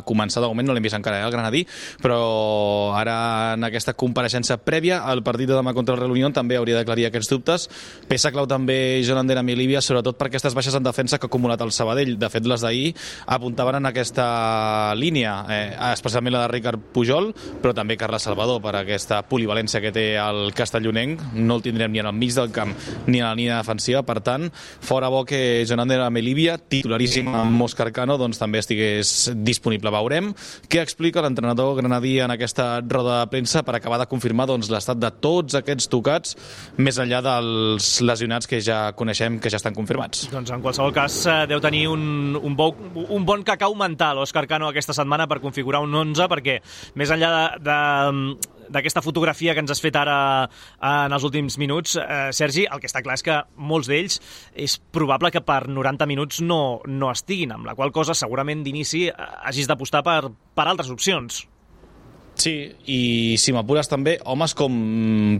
començar 0.08 0.40
de 0.40 0.48
moment, 0.48 0.66
no 0.66 0.74
l'hem 0.74 0.86
vist 0.86 0.96
encara, 0.96 1.20
eh, 1.20 1.26
el 1.26 1.34
Granadí, 1.34 1.60
però 2.02 2.94
ara 2.96 3.54
en 3.54 3.66
aquesta 3.68 3.92
compareixença 3.92 4.56
prèvia 4.64 5.02
al 5.04 5.22
partit 5.22 5.50
de 5.50 5.58
demà 5.58 5.74
contra 5.76 5.94
el 5.94 6.00
Real 6.00 6.14
Unión 6.14 6.32
també 6.32 6.56
hauria 6.56 6.78
d'aclarir 6.78 7.06
aquests 7.06 7.28
dubtes. 7.30 7.68
Peça 8.08 8.32
clau 8.32 8.48
també 8.48 9.02
Joan 9.04 9.20
Ander 9.20 9.36
amb 9.38 9.52
Ilívia, 9.52 9.82
sobretot 9.84 10.16
per 10.18 10.30
aquestes 10.30 10.56
baixes 10.56 10.74
en 10.74 10.82
defensa 10.82 11.18
que 11.18 11.28
ha 11.28 11.30
acumulat 11.30 11.60
el 11.60 11.70
Sabadell. 11.76 12.16
De 12.18 12.32
fet, 12.32 12.48
les 12.48 12.64
d'ahir 12.64 12.94
apuntaven 13.26 13.82
en 13.82 13.86
aquesta 13.92 14.94
línia, 14.96 15.44
eh, 15.50 15.76
especialment 15.92 16.32
la 16.32 16.46
de 16.46 16.52
Ricard 16.54 16.80
Pujol, 16.94 17.34
però 17.60 17.74
també 17.76 17.98
Carles 18.00 18.22
Salvador, 18.22 18.62
per 18.62 18.74
aquesta 18.80 19.22
polivalència 19.28 19.80
que 19.84 19.92
té 19.92 20.16
el 20.16 20.54
castellonenc. 20.56 21.20
No 21.34 21.60
el 21.60 21.62
tindrem 21.62 21.92
ni 21.92 22.00
en 22.00 22.06
el 22.06 22.16
mig 22.16 22.34
del 22.34 22.50
camp 22.50 22.74
ni 23.06 23.20
en 23.20 23.26
la 23.26 23.34
línia 23.34 23.62
defensiva, 23.62 24.02
per 24.02 24.20
tant, 24.24 24.50
fora 24.80 25.08
bo 25.12 25.24
que 25.28 25.64
Jonander 25.68 26.00
Amelívia, 26.04 26.56
titularíssim 26.58 27.28
amb 27.34 27.64
Òscar 27.66 27.90
Cano, 27.94 28.16
doncs 28.20 28.40
també 28.40 28.62
estigués 28.62 29.30
disponible. 29.34 29.92
Veurem 29.94 30.32
què 30.70 30.82
explica 30.82 31.22
l'entrenador 31.24 31.76
granadí 31.78 32.18
en 32.22 32.34
aquesta 32.34 32.80
roda 32.86 33.20
de 33.20 33.30
premsa 33.32 33.64
per 33.66 33.76
acabar 33.76 34.00
de 34.02 34.08
confirmar 34.10 34.48
doncs, 34.50 34.70
l'estat 34.72 35.00
de 35.00 35.10
tots 35.22 35.58
aquests 35.58 35.90
tocats, 35.90 36.36
més 36.78 37.00
enllà 37.02 37.22
dels 37.24 37.92
lesionats 38.04 38.50
que 38.50 38.60
ja 38.64 38.82
coneixem 38.96 39.40
que 39.40 39.52
ja 39.52 39.60
estan 39.60 39.76
confirmats. 39.76 40.28
Doncs 40.32 40.54
en 40.54 40.62
qualsevol 40.64 40.94
cas 40.96 41.20
eh, 41.26 41.40
deu 41.50 41.62
tenir 41.62 41.86
un, 41.90 42.36
un, 42.36 42.56
bo, 42.56 42.72
un 43.08 43.26
bon 43.26 43.44
cacau 43.46 43.74
mental 43.78 44.22
Òscar 44.24 44.46
Cano 44.50 44.70
aquesta 44.70 44.96
setmana 44.96 45.28
per 45.30 45.40
configurar 45.42 45.82
un 45.84 45.94
11 46.04 46.30
perquè 46.30 46.60
més 47.00 47.12
enllà 47.14 47.30
de, 47.34 47.44
de 47.68 48.58
d'aquesta 48.70 49.02
fotografia 49.04 49.54
que 49.54 49.64
ens 49.64 49.74
has 49.74 49.82
fet 49.82 49.98
ara 49.98 50.16
eh, 50.46 50.86
en 50.86 51.16
els 51.16 51.26
últims 51.26 51.58
minuts, 51.60 51.96
eh, 52.00 52.30
Sergi, 52.36 52.66
el 52.70 52.80
que 52.80 52.90
està 52.90 53.02
clar 53.04 53.18
és 53.18 53.26
que 53.26 53.40
molts 53.58 53.90
d'ells 53.90 54.20
és 54.54 54.78
probable 54.94 55.32
que 55.34 55.44
per 55.44 55.64
90 55.68 56.08
minuts 56.10 56.40
no, 56.44 56.80
no 56.86 57.12
estiguin, 57.12 57.56
amb 57.56 57.68
la 57.68 57.76
qual 57.78 57.92
cosa 57.92 58.16
segurament 58.16 58.64
d'inici 58.64 59.08
eh, 59.10 59.30
hagis 59.44 59.70
d'apostar 59.70 60.04
per, 60.06 60.20
per 60.30 60.68
altres 60.68 60.92
opcions. 60.94 61.44
Sí, 62.40 62.54
i 62.88 63.36
si 63.36 63.52
m'apures 63.52 63.90
també, 63.90 64.14
homes 64.24 64.54
com 64.56 64.72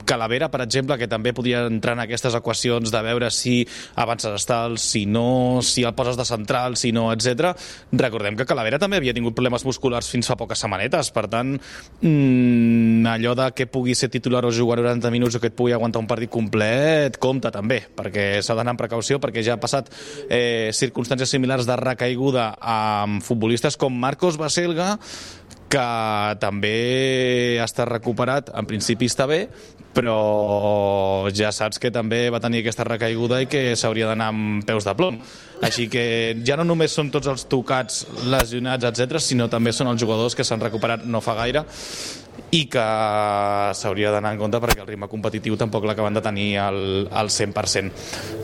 Calavera, 0.05 0.51
per 0.53 0.61
exemple, 0.67 0.99
que 1.01 1.07
també 1.09 1.33
podien 1.33 1.79
entrar 1.79 1.95
en 1.97 2.03
aquestes 2.03 2.35
equacions 2.37 2.93
de 2.93 3.01
veure 3.07 3.31
si 3.33 3.63
avances 3.97 4.35
estals, 4.37 4.85
si 4.85 5.07
no, 5.09 5.63
si 5.65 5.87
el 5.89 5.95
poses 5.97 6.19
de 6.19 6.27
central, 6.29 6.77
si 6.77 6.91
no, 6.93 7.07
etc. 7.15 7.55
Recordem 7.97 8.37
que 8.37 8.45
Calavera 8.45 8.79
també 8.83 9.01
havia 9.01 9.15
tingut 9.17 9.39
problemes 9.39 9.65
musculars 9.65 10.11
fins 10.13 10.29
fa 10.29 10.37
poques 10.37 10.61
setmanetes, 10.61 11.09
per 11.17 11.25
tant, 11.33 11.55
mmm, 12.03 13.09
allò 13.15 13.33
de 13.39 13.49
que 13.57 13.71
pugui 13.71 13.97
ser 13.97 14.11
titular 14.13 14.45
o 14.45 14.53
jugar 14.53 14.83
90 14.83 15.15
minuts 15.15 15.39
o 15.39 15.41
que 15.41 15.49
et 15.49 15.57
pugui 15.57 15.73
aguantar 15.73 16.05
un 16.05 16.11
partit 16.11 16.29
complet, 16.29 17.17
compta 17.17 17.49
també, 17.55 17.81
perquè 17.97 18.43
s'ha 18.45 18.59
d'anar 18.59 18.77
amb 18.77 18.85
precaució, 18.85 19.23
perquè 19.25 19.41
ja 19.47 19.57
ha 19.57 19.63
passat 19.63 19.89
eh, 20.29 20.69
circumstàncies 20.77 21.33
similars 21.33 21.65
de 21.65 21.81
recaiguda 21.81 22.51
amb 22.61 23.25
futbolistes 23.25 23.81
com 23.81 23.97
Marcos 23.97 24.37
Baselga, 24.37 24.99
que 25.71 25.89
també 26.43 27.59
està 27.63 27.87
recuperat, 27.87 28.51
en 28.59 28.67
principi 28.67 29.07
està 29.11 29.29
bé, 29.31 29.45
però 29.95 31.29
ja 31.35 31.51
saps 31.55 31.81
que 31.83 31.93
també 31.95 32.25
va 32.31 32.41
tenir 32.43 32.63
aquesta 32.63 32.87
recaiguda 32.87 33.41
i 33.43 33.49
que 33.51 33.63
s'hauria 33.79 34.09
d'anar 34.11 34.31
amb 34.33 34.67
peus 34.67 34.87
de 34.87 34.95
plom. 34.99 35.21
Així 35.67 35.89
que 35.93 36.05
ja 36.47 36.57
no 36.59 36.67
només 36.67 36.95
són 36.97 37.11
tots 37.15 37.31
els 37.31 37.47
tocats, 37.51 38.05
lesionats, 38.33 38.87
etc, 38.91 39.21
sinó 39.23 39.51
també 39.53 39.75
són 39.77 39.91
els 39.93 40.01
jugadors 40.03 40.35
que 40.35 40.47
s'han 40.47 40.63
recuperat 40.63 41.07
no 41.07 41.23
fa 41.23 41.37
gaire 41.43 41.65
i 42.55 42.65
que 42.71 42.85
s'hauria 43.77 44.13
d'anar 44.15 44.35
en 44.35 44.41
compte 44.41 44.61
perquè 44.63 44.83
el 44.83 44.89
ritme 44.89 45.09
competitiu 45.11 45.57
tampoc 45.61 45.87
l'acaben 45.89 46.17
de 46.17 46.23
tenir 46.25 46.49
al, 46.63 46.81
al 47.11 47.31
100%. 47.31 47.91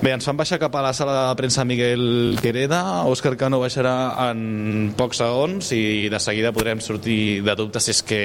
Bé, 0.02 0.12
ens 0.12 0.26
fan 0.26 0.38
baixar 0.38 0.60
cap 0.62 0.74
a 0.76 0.84
la 0.84 0.92
sala 0.96 1.16
de 1.28 1.36
premsa 1.38 1.64
Miguel 1.64 2.36
Quereda, 2.42 2.82
Òscar 3.10 3.34
Cano 3.40 3.60
baixarà 3.62 3.94
en 4.28 4.92
pocs 4.96 5.22
segons 5.22 5.72
i 5.76 6.08
de 6.12 6.20
seguida 6.22 6.52
podrem 6.56 6.80
sortir 6.84 7.42
de 7.46 7.56
dubtes 7.58 7.86
si 7.86 7.94
és 7.94 8.02
que 8.06 8.20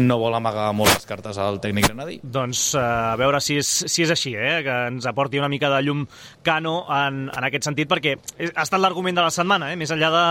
no 0.00 0.18
vol 0.20 0.36
amagar 0.36 0.70
molt 0.76 0.92
les 0.92 1.06
cartes 1.08 1.38
al 1.40 1.60
tècnic 1.62 1.88
granadí. 1.88 2.18
Doncs 2.22 2.74
uh, 2.76 3.14
a 3.14 3.16
veure 3.20 3.40
si 3.44 3.58
és, 3.60 3.68
si 3.88 4.04
és 4.04 4.12
així, 4.12 4.34
eh? 4.36 4.60
que 4.66 4.76
ens 4.92 5.06
aporti 5.08 5.40
una 5.40 5.50
mica 5.50 5.70
de 5.72 5.80
llum 5.86 6.04
Cano 6.44 6.82
en, 6.92 7.26
en 7.32 7.48
aquest 7.48 7.68
sentit, 7.68 7.88
perquè 7.90 8.16
ha 8.48 8.64
estat 8.64 8.80
l'argument 8.80 9.16
de 9.16 9.24
la 9.24 9.32
setmana, 9.34 9.72
eh? 9.72 9.78
més 9.80 9.92
enllà 9.94 10.10
de, 10.12 10.24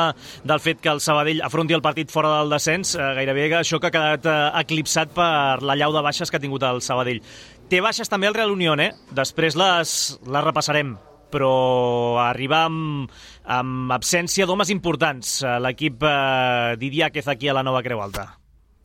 del 0.48 0.64
fet 0.64 0.82
que 0.84 0.94
el 0.94 1.02
Sabadell 1.04 1.44
afronti 1.46 1.78
el 1.78 1.84
partit 1.86 2.12
fora 2.14 2.38
del 2.38 2.54
descens, 2.54 2.96
eh, 2.96 3.12
gairebé 3.18 3.48
això 3.60 3.82
que 3.82 3.90
ha 3.90 3.94
quedat 3.94 4.28
eh, 4.28 4.38
eclipsat 4.78 5.14
per 5.18 5.66
la 5.66 5.76
llau 5.76 5.96
de 5.96 6.06
baixes 6.06 6.30
que 6.30 6.38
ha 6.38 6.44
tingut 6.44 6.64
el 6.68 6.84
Sabadell. 6.86 7.24
Té 7.68 7.82
baixes 7.82 8.10
també 8.10 8.30
el 8.30 8.38
Real 8.38 8.54
Unión, 8.54 8.80
eh? 8.80 8.94
Després 9.18 9.58
les, 9.58 9.98
les 10.24 10.46
repassarem 10.46 10.96
però 11.28 12.22
arriba 12.24 12.62
amb, 12.70 13.10
amb 13.44 13.92
absència 13.92 14.46
d'homes 14.48 14.70
importants 14.72 15.42
eh, 15.42 15.58
l'equip 15.60 16.06
eh, 16.08 16.78
Didiáquez 16.80 17.28
aquí 17.28 17.52
a 17.52 17.58
la 17.58 17.66
nova 17.68 17.84
Creu 17.84 18.00
Alta. 18.00 18.30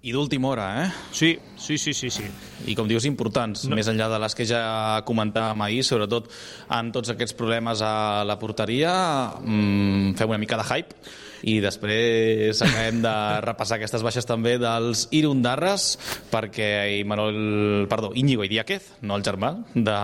I 0.02 0.10
d'última 0.10 0.48
hora, 0.50 0.64
eh? 0.82 0.86
Sí, 1.14 1.38
sí, 1.54 1.78
sí, 1.78 1.94
sí, 1.94 2.08
sí. 2.10 2.24
I 2.66 2.74
com 2.74 2.88
dius, 2.90 3.04
importants, 3.06 3.68
no. 3.70 3.76
més 3.78 3.86
enllà 3.86 4.08
de 4.10 4.18
les 4.18 4.34
que 4.34 4.46
ja 4.50 4.62
comentàvem 5.06 5.62
ahir, 5.62 5.84
sobretot 5.86 6.26
en 6.74 6.90
tots 6.90 7.12
aquests 7.14 7.36
problemes 7.38 7.84
a 7.86 8.24
la 8.26 8.34
porteria, 8.40 8.90
mmm, 9.38 10.16
fem 10.18 10.34
una 10.34 10.40
mica 10.42 10.58
de 10.58 10.66
hype 10.66 11.14
i 11.46 11.56
després 11.62 12.58
acabem 12.66 12.98
de 13.02 13.14
repassar 13.46 13.78
aquestes 13.78 14.02
baixes 14.02 14.26
també 14.26 14.56
dels 14.58 15.06
Irundarres 15.14 15.92
perquè 16.34 16.98
Imanol, 16.98 17.86
perdó, 17.90 18.10
Íñigo 18.18 18.42
Idiáquez, 18.42 18.96
no 19.06 19.14
el 19.14 19.22
germà 19.26 19.54
de, 19.74 19.98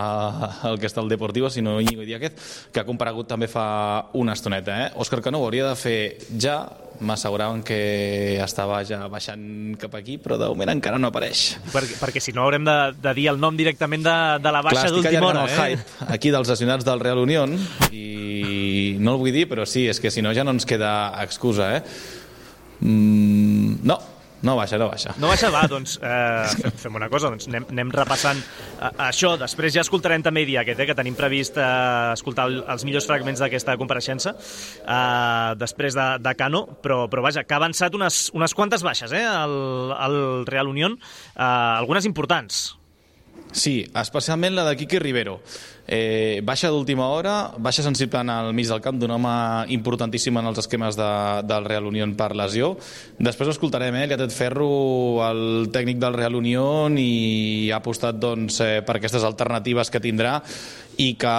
el 0.71 0.78
que 0.78 0.87
està 0.87 1.02
al 1.02 1.11
Deportivo, 1.11 1.50
sinó 1.50 1.81
Íñigo 1.83 2.07
Idiáquez, 2.07 2.69
que 2.71 2.83
ha 2.83 2.87
comparegut 2.87 3.35
també 3.35 3.50
fa 3.50 3.67
una 4.14 4.38
estoneta. 4.38 4.78
Eh? 4.85 4.90
Òscar 4.95 5.25
Cano 5.26 5.43
ho 5.43 5.50
hauria 5.50 5.67
de 5.73 5.78
fer 5.78 5.99
ja, 6.38 6.61
m'asseguraven 7.00 7.62
que 7.67 8.38
estava 8.43 8.81
ja 8.87 9.00
baixant 9.11 9.76
cap 9.81 9.95
aquí, 9.99 10.19
però 10.23 10.38
de 10.40 10.49
moment 10.50 10.73
encara 10.75 10.99
no 11.00 11.11
apareix. 11.12 11.59
Perquè, 11.73 11.99
perquè 12.00 12.23
si 12.23 12.35
no 12.37 12.45
haurem 12.45 12.67
de, 12.67 12.76
de 12.99 13.14
dir 13.19 13.28
el 13.33 13.40
nom 13.40 13.57
directament 13.59 14.05
de, 14.07 14.17
de 14.43 14.55
la 14.55 14.62
baixa 14.67 14.90
d'última 14.93 15.31
hora. 15.31 15.47
el 15.47 15.55
eh? 15.55 15.78
hype 15.78 16.12
aquí 16.14 16.33
dels 16.35 16.50
lesionats 16.50 16.87
del 16.87 17.00
Real 17.00 17.23
Unión 17.23 17.57
i 17.93 18.97
no 18.99 19.14
el 19.17 19.23
vull 19.23 19.35
dir, 19.35 19.47
però 19.50 19.67
sí, 19.69 19.87
és 19.90 20.00
que 20.02 20.11
si 20.11 20.25
no 20.25 20.35
ja 20.35 20.45
no 20.47 20.55
ens 20.57 20.67
queda 20.69 20.93
excusa, 21.23 21.73
eh? 21.78 21.83
Mm, 22.81 23.81
no, 23.87 23.99
no 24.42 24.54
baixa, 24.57 24.78
no 24.78 24.88
baixa. 24.88 25.14
No 25.18 25.30
baixa, 25.30 25.50
va, 25.50 25.64
doncs 25.71 25.97
eh, 25.99 26.71
fem 26.83 26.95
una 26.95 27.09
cosa, 27.11 27.30
doncs 27.33 27.49
anem, 27.50 27.66
anem 27.75 27.90
repassant 27.95 28.38
eh, 28.38 28.90
això. 29.09 29.35
Després 29.40 29.75
ja 29.75 29.83
escoltarem 29.83 30.23
també 30.23 30.45
dia 30.49 30.62
aquest, 30.62 30.80
eh, 30.80 30.87
que 30.88 30.97
tenim 30.99 31.16
previst 31.18 31.59
eh, 31.59 31.66
escoltar 32.14 32.49
el, 32.50 32.61
els 32.71 32.87
millors 32.87 33.09
fragments 33.11 33.42
d'aquesta 33.42 33.76
compareixença 33.80 34.35
eh, 34.38 35.54
després 35.59 35.99
de, 35.99 36.09
de 36.23 36.35
Cano, 36.38 36.64
però, 36.85 37.04
però 37.11 37.25
vaja, 37.26 37.42
que 37.45 37.57
ha 37.57 37.62
avançat 37.62 37.95
unes, 37.99 38.28
unes 38.37 38.54
quantes 38.54 38.87
baixes 38.87 39.14
eh, 39.16 39.25
al, 39.26 39.57
al 39.97 40.18
Real 40.47 40.71
Unión, 40.71 40.99
eh, 41.35 41.42
algunes 41.42 42.07
importants. 42.07 42.78
Sí, 43.52 43.80
especialment 43.97 44.54
la 44.54 44.64
de 44.68 44.76
Quique 44.76 45.00
Rivero. 45.00 45.38
Eh, 45.88 46.42
baixa 46.45 46.68
d'última 46.68 47.07
hora, 47.09 47.54
baixa 47.57 47.80
sensible 47.83 48.21
al 48.21 48.52
mig 48.52 48.68
del 48.68 48.83
camp 48.85 48.99
d'un 49.00 49.14
home 49.14 49.30
importantíssim 49.73 50.37
en 50.37 50.50
els 50.50 50.61
esquemes 50.61 50.99
de, 51.00 51.07
del 51.49 51.64
Real 51.64 51.88
Unión 51.88 52.12
per 52.18 52.35
lesió. 52.37 52.75
Després 53.16 53.54
escoltarem, 53.54 53.97
eh, 53.97 54.04
li 54.07 54.12
ha 54.12 54.21
tret 54.21 54.35
ferro 54.37 54.68
el 55.25 55.71
tècnic 55.73 55.97
del 56.02 56.18
Real 56.21 56.37
Unión 56.37 56.99
i 57.00 57.71
ha 57.73 57.80
apostat 57.80 58.21
doncs, 58.21 58.61
eh, 58.61 58.83
per 58.85 58.99
aquestes 58.99 59.25
alternatives 59.25 59.88
que 59.88 60.04
tindrà 60.04 60.37
i 60.99 61.12
que 61.14 61.33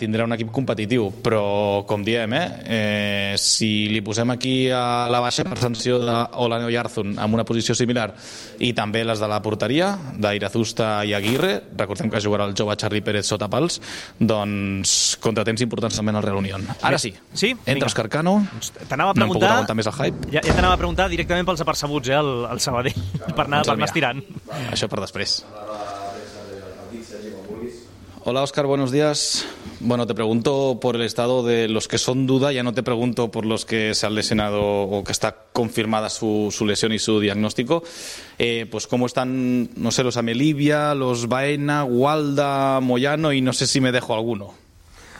tindrà 0.00 0.24
un 0.24 0.32
equip 0.32 0.48
competitiu, 0.54 1.10
però 1.22 1.84
com 1.86 2.02
diem, 2.04 2.32
eh, 2.32 2.46
eh, 2.64 3.34
si 3.36 3.88
li 3.92 4.00
posem 4.00 4.30
aquí 4.32 4.70
a 4.72 5.06
la 5.12 5.20
baixa 5.20 5.44
per 5.44 5.58
sanció 5.60 5.98
d'Olano 6.00 6.70
i 6.72 6.78
Arzun 6.80 7.18
amb 7.20 7.36
una 7.36 7.44
posició 7.44 7.76
similar 7.76 8.08
i 8.64 8.72
també 8.72 9.04
les 9.04 9.20
de 9.20 9.28
la 9.28 9.42
porteria, 9.44 9.92
d'Irazusta 10.16 11.04
i 11.04 11.12
Aguirre, 11.12 11.52
recordem 11.76 12.08
que 12.08 12.24
jugarà 12.24 12.48
el 12.48 12.56
jove 12.56 12.76
Charlie 12.80 13.04
Pérez 13.04 13.28
sota 13.28 13.50
pals, 13.52 13.82
doncs 14.18 15.16
contratemps 15.22 15.64
importants 15.64 15.98
també 15.98 16.14
en 16.14 16.20
el 16.20 16.26
Real 16.26 16.40
Unión. 16.40 16.66
Ara 16.82 17.00
sí, 17.02 17.14
sí? 17.32 17.52
entra 17.66 17.90
Òscar 17.90 18.08
Cano, 18.12 18.38
doncs 18.52 18.72
t'anava 18.90 19.14
a 19.14 19.18
preguntar, 19.18 19.54
no 19.68 19.78
més 19.78 19.90
el 19.90 19.98
hype. 19.98 20.30
Ja, 20.34 20.44
ja 20.44 20.54
t'anava 20.54 20.76
a 20.76 20.80
preguntar 20.80 21.08
directament 21.12 21.48
pels 21.48 21.64
apercebuts, 21.64 22.12
eh, 22.12 22.20
el, 22.20 22.32
el 22.52 22.62
Sabadell, 22.64 23.02
per 23.36 23.46
anar, 23.48 23.64
per 23.66 23.76
anar 23.76 23.90
estirant. 23.90 24.24
Això 24.70 24.90
per 24.92 25.02
després. 25.04 25.40
Hola 28.24 28.44
Oscar, 28.44 28.66
buenos 28.66 28.92
días. 28.92 29.44
Bueno, 29.80 30.06
te 30.06 30.14
pregunto 30.14 30.78
por 30.80 30.94
el 30.94 31.02
estado 31.02 31.42
de 31.42 31.68
los 31.68 31.88
que 31.88 31.98
son 31.98 32.24
duda, 32.28 32.52
ya 32.52 32.62
no 32.62 32.72
te 32.72 32.84
pregunto 32.84 33.32
por 33.32 33.44
los 33.44 33.64
que 33.64 33.96
se 33.96 34.06
han 34.06 34.14
lesionado 34.14 34.62
o 34.62 35.02
que 35.02 35.10
está 35.10 35.34
confirmada 35.52 36.08
su, 36.08 36.54
su 36.56 36.64
lesión 36.64 36.92
y 36.92 37.00
su 37.00 37.18
diagnóstico. 37.18 37.82
Eh, 38.38 38.68
pues 38.70 38.86
cómo 38.86 39.06
están, 39.06 39.70
no 39.74 39.90
sé, 39.90 40.04
los 40.04 40.16
Amelivia, 40.16 40.94
los 40.94 41.26
Baena, 41.26 41.82
Walda, 41.82 42.78
Moyano 42.78 43.32
y 43.32 43.40
no 43.40 43.52
sé 43.52 43.66
si 43.66 43.80
me 43.80 43.90
dejo 43.90 44.14
alguno. 44.14 44.54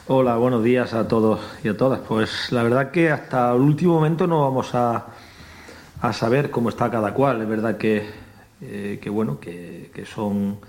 Hola, 0.06 0.37
buenos 0.37 0.62
días 0.62 0.94
a 0.94 1.09
todos 1.09 1.40
y 1.64 1.71
a 1.71 1.76
todas. 1.76 1.99
Pues 2.06 2.52
la 2.52 2.62
verdad 2.62 2.92
que 2.92 3.11
hasta 3.11 3.52
el 3.52 3.62
último 3.62 3.94
momento 3.94 4.28
no 4.28 4.42
vamos 4.42 4.76
a, 4.76 5.06
a 6.00 6.12
saber 6.12 6.52
cómo 6.52 6.68
está 6.68 6.88
cada 6.88 7.12
cual. 7.12 7.42
Es 7.42 7.49
verdad 7.49 7.76
que, 7.76 8.09
eh, 8.61 9.00
que 9.02 9.11
bueno, 9.11 9.40
que, 9.40 9.90
que 9.92 10.06
son 10.06 10.61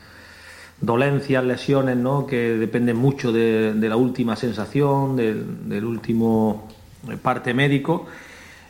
dolencias, 0.84 1.44
lesiones, 1.44 1.98
¿no? 1.98 2.28
que 2.28 2.58
dependen 2.58 2.98
mucho 2.98 3.32
de, 3.32 3.74
la 3.80 3.96
última 3.96 4.36
sensación, 4.36 5.16
del, 5.16 5.86
último 5.86 6.68
parte 7.22 7.54
médico. 7.54 8.06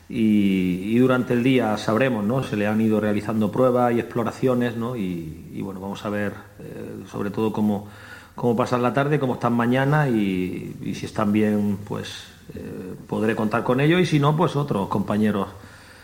Y, 0.10 0.98
durante 1.00 1.34
el 1.34 1.44
día 1.44 1.76
sabremos, 1.78 2.24
¿no? 2.24 2.44
Se 2.44 2.56
le 2.56 2.68
han 2.68 2.80
ido 2.80 3.00
realizando 3.00 3.52
pruebas 3.52 3.94
y 3.94 4.00
exploraciones, 4.00 4.78
¿no? 4.78 4.96
Y, 4.96 5.60
bueno, 5.62 5.80
vamos 5.80 6.06
a 6.06 6.10
ver 6.10 6.34
eh, 6.60 7.04
sobre 7.12 7.32
todo 7.32 7.52
cómo, 7.52 7.88
cómo 8.36 8.56
pasan 8.56 8.84
la 8.84 8.94
tarde, 8.94 9.20
cómo 9.20 9.36
están 9.36 9.54
mañana 9.54 10.08
y, 10.08 10.94
si 10.94 11.06
están 11.06 11.32
bien, 11.32 11.80
pues 11.84 12.28
eh, 12.54 12.94
podré 13.08 13.36
contar 13.36 13.64
con 13.64 13.82
ellos 13.82 14.02
y 14.02 14.06
si 14.06 14.20
no, 14.20 14.38
pues 14.38 14.56
otros 14.56 14.88
compañeros 14.88 15.48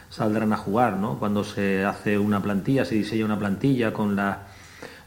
saldrán 0.10 0.54
a 0.54 0.58
jugar, 0.58 0.98
¿no? 0.98 1.20
Cuando 1.20 1.44
se 1.44 1.86
hace 1.86 2.18
una 2.18 2.42
plantilla, 2.42 2.86
se 2.86 2.96
diseña 2.96 3.26
una 3.26 3.38
plantilla 3.38 3.94
con 3.94 4.16
las 4.16 4.38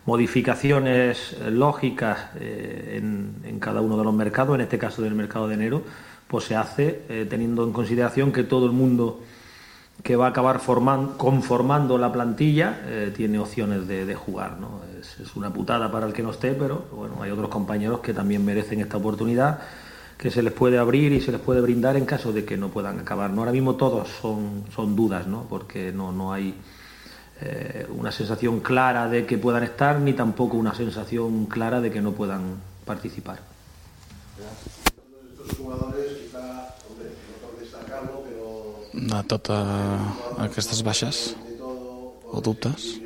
modificaciones 0.04 1.37
lógicas 1.50 2.30
eh, 2.37 3.00
en, 3.00 3.59
cada 3.61 3.80
uno 3.80 3.97
de 3.97 4.04
los 4.04 4.14
mercados, 4.14 4.54
en 4.56 4.62
este 4.62 4.78
caso 4.78 5.02
del 5.02 5.14
mercado 5.14 5.47
de 5.47 5.54
enero, 5.54 5.82
pues 6.26 6.44
se 6.44 6.56
hace 6.56 7.02
eh, 7.09 7.26
teniendo 7.28 7.64
en 7.64 7.73
consideración 7.73 8.32
que 8.32 8.42
todo 8.42 8.66
el 8.66 8.73
mundo 8.73 9.21
que 10.02 10.16
va 10.16 10.26
a 10.26 10.28
acabar 10.30 10.61
conformando 11.16 11.97
la 11.97 12.11
plantilla 12.11 12.80
eh, 12.87 13.12
tiene 13.14 13.38
opciones 13.38 13.87
de, 13.87 14.14
jugar. 14.14 14.56
Es, 15.00 15.21
es, 15.21 15.37
una 15.37 15.52
putada 15.52 15.92
para 15.92 16.06
el 16.06 16.12
que 16.12 16.23
no 16.25 16.30
esté, 16.30 16.54
pero 16.54 16.87
bueno, 16.92 17.23
hay 17.23 17.30
otros 17.30 17.49
compañeros 17.49 18.00
que 18.00 18.12
también 18.12 18.44
merecen 18.44 18.80
esta 18.80 18.97
oportunidad 18.97 19.61
que 20.18 20.30
se 20.30 20.42
les 20.42 20.52
puede 20.52 20.78
abrir 20.78 21.12
y 21.12 21.21
se 21.21 21.32
les 21.32 21.40
puede 21.40 21.61
brindar 21.61 21.97
en 21.97 22.06
caso 22.06 22.32
de 22.32 22.44
que 22.44 22.56
no 22.56 22.68
puedan 22.68 22.99
acabar. 22.99 23.30
¿no? 23.30 23.40
Ahora 23.40 23.52
mismo 23.52 23.76
todos 23.76 24.09
son, 24.09 24.64
son 24.75 24.97
dudas, 24.97 25.26
¿no? 25.26 25.47
porque 25.49 25.92
no, 25.92 26.11
no 26.12 26.32
hay 26.32 26.54
eh, 27.44 27.87
una 27.90 28.12
sensación 28.12 28.61
clara 28.61 29.08
de 29.08 29.26
que 29.26 29.37
puedan 29.37 29.64
estar 29.64 29.99
ni 29.99 30.12
tampoco 30.12 30.56
una 30.56 30.75
sensación 30.75 31.46
clara 31.46 31.80
de 31.80 31.90
que 31.90 32.00
no 32.00 32.12
puedan 32.12 32.61
participar. 32.84 33.40
Estos 35.32 35.58
jugadores, 35.58 36.18
quizá, 36.22 36.75
hombre, 36.88 37.08
no 37.28 37.49
por 37.49 37.58
destacarlo, 37.58 38.22
pero... 38.25 39.18
De 39.18 39.28
totes 39.28 39.56
aquestes 40.38 40.82
baixes 40.82 41.37
o 41.61 42.40
dubtes, 42.40 43.00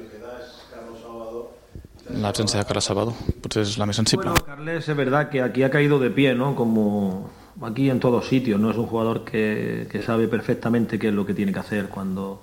la 2.10 2.28
ausencia 2.28 2.60
de 2.60 2.66
Carles 2.66 2.84
Sabado, 2.84 3.14
pues 3.40 3.56
es 3.56 3.78
la 3.78 3.86
más 3.86 3.96
sensible. 3.96 4.30
Bueno, 4.30 4.44
Carles 4.44 4.88
es 4.88 4.96
verdad 4.96 5.28
que 5.30 5.42
aquí 5.42 5.62
ha 5.62 5.70
caído 5.70 5.98
de 5.98 6.10
pie, 6.10 6.34
¿no? 6.34 6.54
Como 6.54 7.30
aquí 7.62 7.90
en 7.90 8.00
todos 8.00 8.28
sitios, 8.28 8.60
¿no? 8.60 8.70
Es 8.70 8.76
un 8.76 8.86
jugador 8.86 9.24
que, 9.24 9.88
que 9.90 10.02
sabe 10.02 10.28
perfectamente 10.28 10.98
qué 10.98 11.08
es 11.08 11.14
lo 11.14 11.24
que 11.26 11.34
tiene 11.34 11.52
que 11.52 11.58
hacer 11.58 11.88
cuando, 11.88 12.42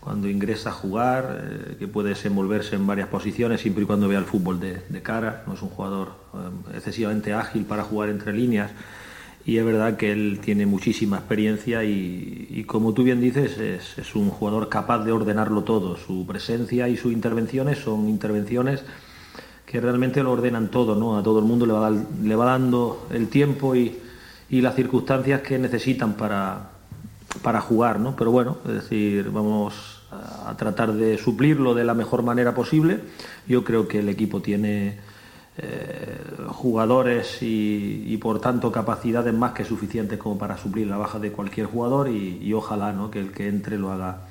cuando 0.00 0.28
ingresa 0.28 0.70
a 0.70 0.72
jugar, 0.72 1.38
eh, 1.42 1.76
que 1.78 1.86
puede 1.86 2.10
desenvolverse 2.10 2.76
en 2.76 2.86
varias 2.86 3.08
posiciones 3.08 3.60
siempre 3.60 3.84
y 3.84 3.86
cuando 3.86 4.08
vea 4.08 4.18
el 4.18 4.24
fútbol 4.24 4.58
de, 4.58 5.02
cara. 5.02 5.44
No 5.46 5.54
es 5.54 5.62
un 5.62 5.68
jugador 5.68 6.14
eh, 6.34 6.76
excesivamente 6.76 7.32
ágil 7.34 7.64
para 7.64 7.84
jugar 7.84 8.08
entre 8.08 8.32
líneas 8.32 8.70
y 9.44 9.56
es 9.56 9.64
verdad 9.64 9.96
que 9.96 10.12
él 10.12 10.38
tiene 10.42 10.66
muchísima 10.66 11.16
experiencia 11.16 11.82
y, 11.82 12.64
como 12.66 12.92
tú 12.92 13.04
bien 13.04 13.20
dices, 13.20 13.58
es, 13.58 14.14
un 14.14 14.30
jugador 14.30 14.68
capaz 14.68 15.04
de 15.04 15.12
ordenarlo 15.12 15.64
todo. 15.64 15.96
Su 15.96 16.26
presencia 16.26 16.88
y 16.88 16.96
sus 16.96 17.12
intervenciones 17.12 17.78
son 17.78 18.08
intervenciones 18.08 18.84
que 19.64 19.80
realmente 19.80 20.22
lo 20.22 20.32
ordenan 20.32 20.70
todo, 20.70 20.94
¿no? 20.94 21.16
A 21.16 21.22
todo 21.22 21.38
el 21.38 21.46
mundo 21.46 21.64
le 21.64 21.72
va, 21.72 21.90
le 21.90 22.36
va 22.36 22.44
dando 22.44 23.06
el 23.10 23.28
tiempo 23.28 23.74
y, 23.74 23.98
las 24.50 24.74
circunstancias 24.74 25.42
que 25.42 25.58
necesitan 25.58 26.14
para, 26.14 26.70
para 27.42 27.60
jugar, 27.60 28.00
¿no? 28.00 28.16
Pero 28.16 28.30
bueno, 28.30 28.58
es 28.66 28.74
decir, 28.74 29.30
vamos 29.30 30.02
a 30.10 30.54
tratar 30.56 30.92
de 30.92 31.18
suplirlo 31.18 31.74
de 31.74 31.84
la 31.84 31.94
mejor 31.94 32.22
manera 32.22 32.54
posible. 32.54 33.00
Yo 33.46 33.64
creo 33.64 33.86
que 33.86 34.00
el 34.00 34.08
equipo 34.08 34.42
tiene 34.42 34.98
eh, 35.58 36.18
jugadores 36.48 37.38
y, 37.40 38.16
por 38.18 38.40
tanto 38.40 38.72
capacidades 38.72 39.34
más 39.34 39.52
que 39.52 39.64
suficientes 39.64 40.18
como 40.18 40.38
para 40.38 40.56
suplir 40.56 40.86
la 40.86 40.96
baja 40.96 41.18
de 41.18 41.32
cualquier 41.32 41.66
jugador 41.66 42.08
y, 42.08 42.52
ojalá 42.52 42.92
¿no? 42.92 43.10
que 43.10 43.20
el 43.20 43.32
que 43.32 43.48
entre 43.48 43.78
lo 43.78 43.92
haga 43.92 44.22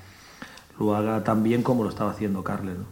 lo 0.80 0.96
haga 0.96 1.24
tan 1.24 1.44
bien 1.44 1.62
como 1.62 1.84
lo 1.84 1.90
estaba 1.90 2.12
haciendo 2.12 2.44
Carles. 2.44 2.78
¿no? 2.78 2.86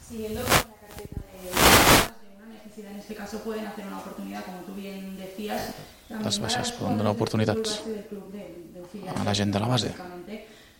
Siguiendo 0.00 0.40
con 0.42 0.50
la 0.50 0.58
carpeta 0.58 1.20
de, 1.42 2.36
una 2.36 2.54
necesidad, 2.54 2.92
en 2.92 2.98
este 2.98 3.14
caso 3.16 3.40
pueden 3.40 3.66
hacer 3.66 3.84
una 3.86 3.98
oportunidad, 3.98 4.44
como 4.44 4.58
tú 4.58 4.74
bien 4.74 5.16
decías. 5.16 5.74
Las 6.22 6.40
baixes 6.40 6.72
poden 6.72 6.96
donar 6.96 7.12
oportunitats 7.12 7.82
a 9.14 9.24
la 9.24 9.34
gent 9.34 9.52
de 9.52 9.60
la 9.60 9.68
base. 9.68 9.94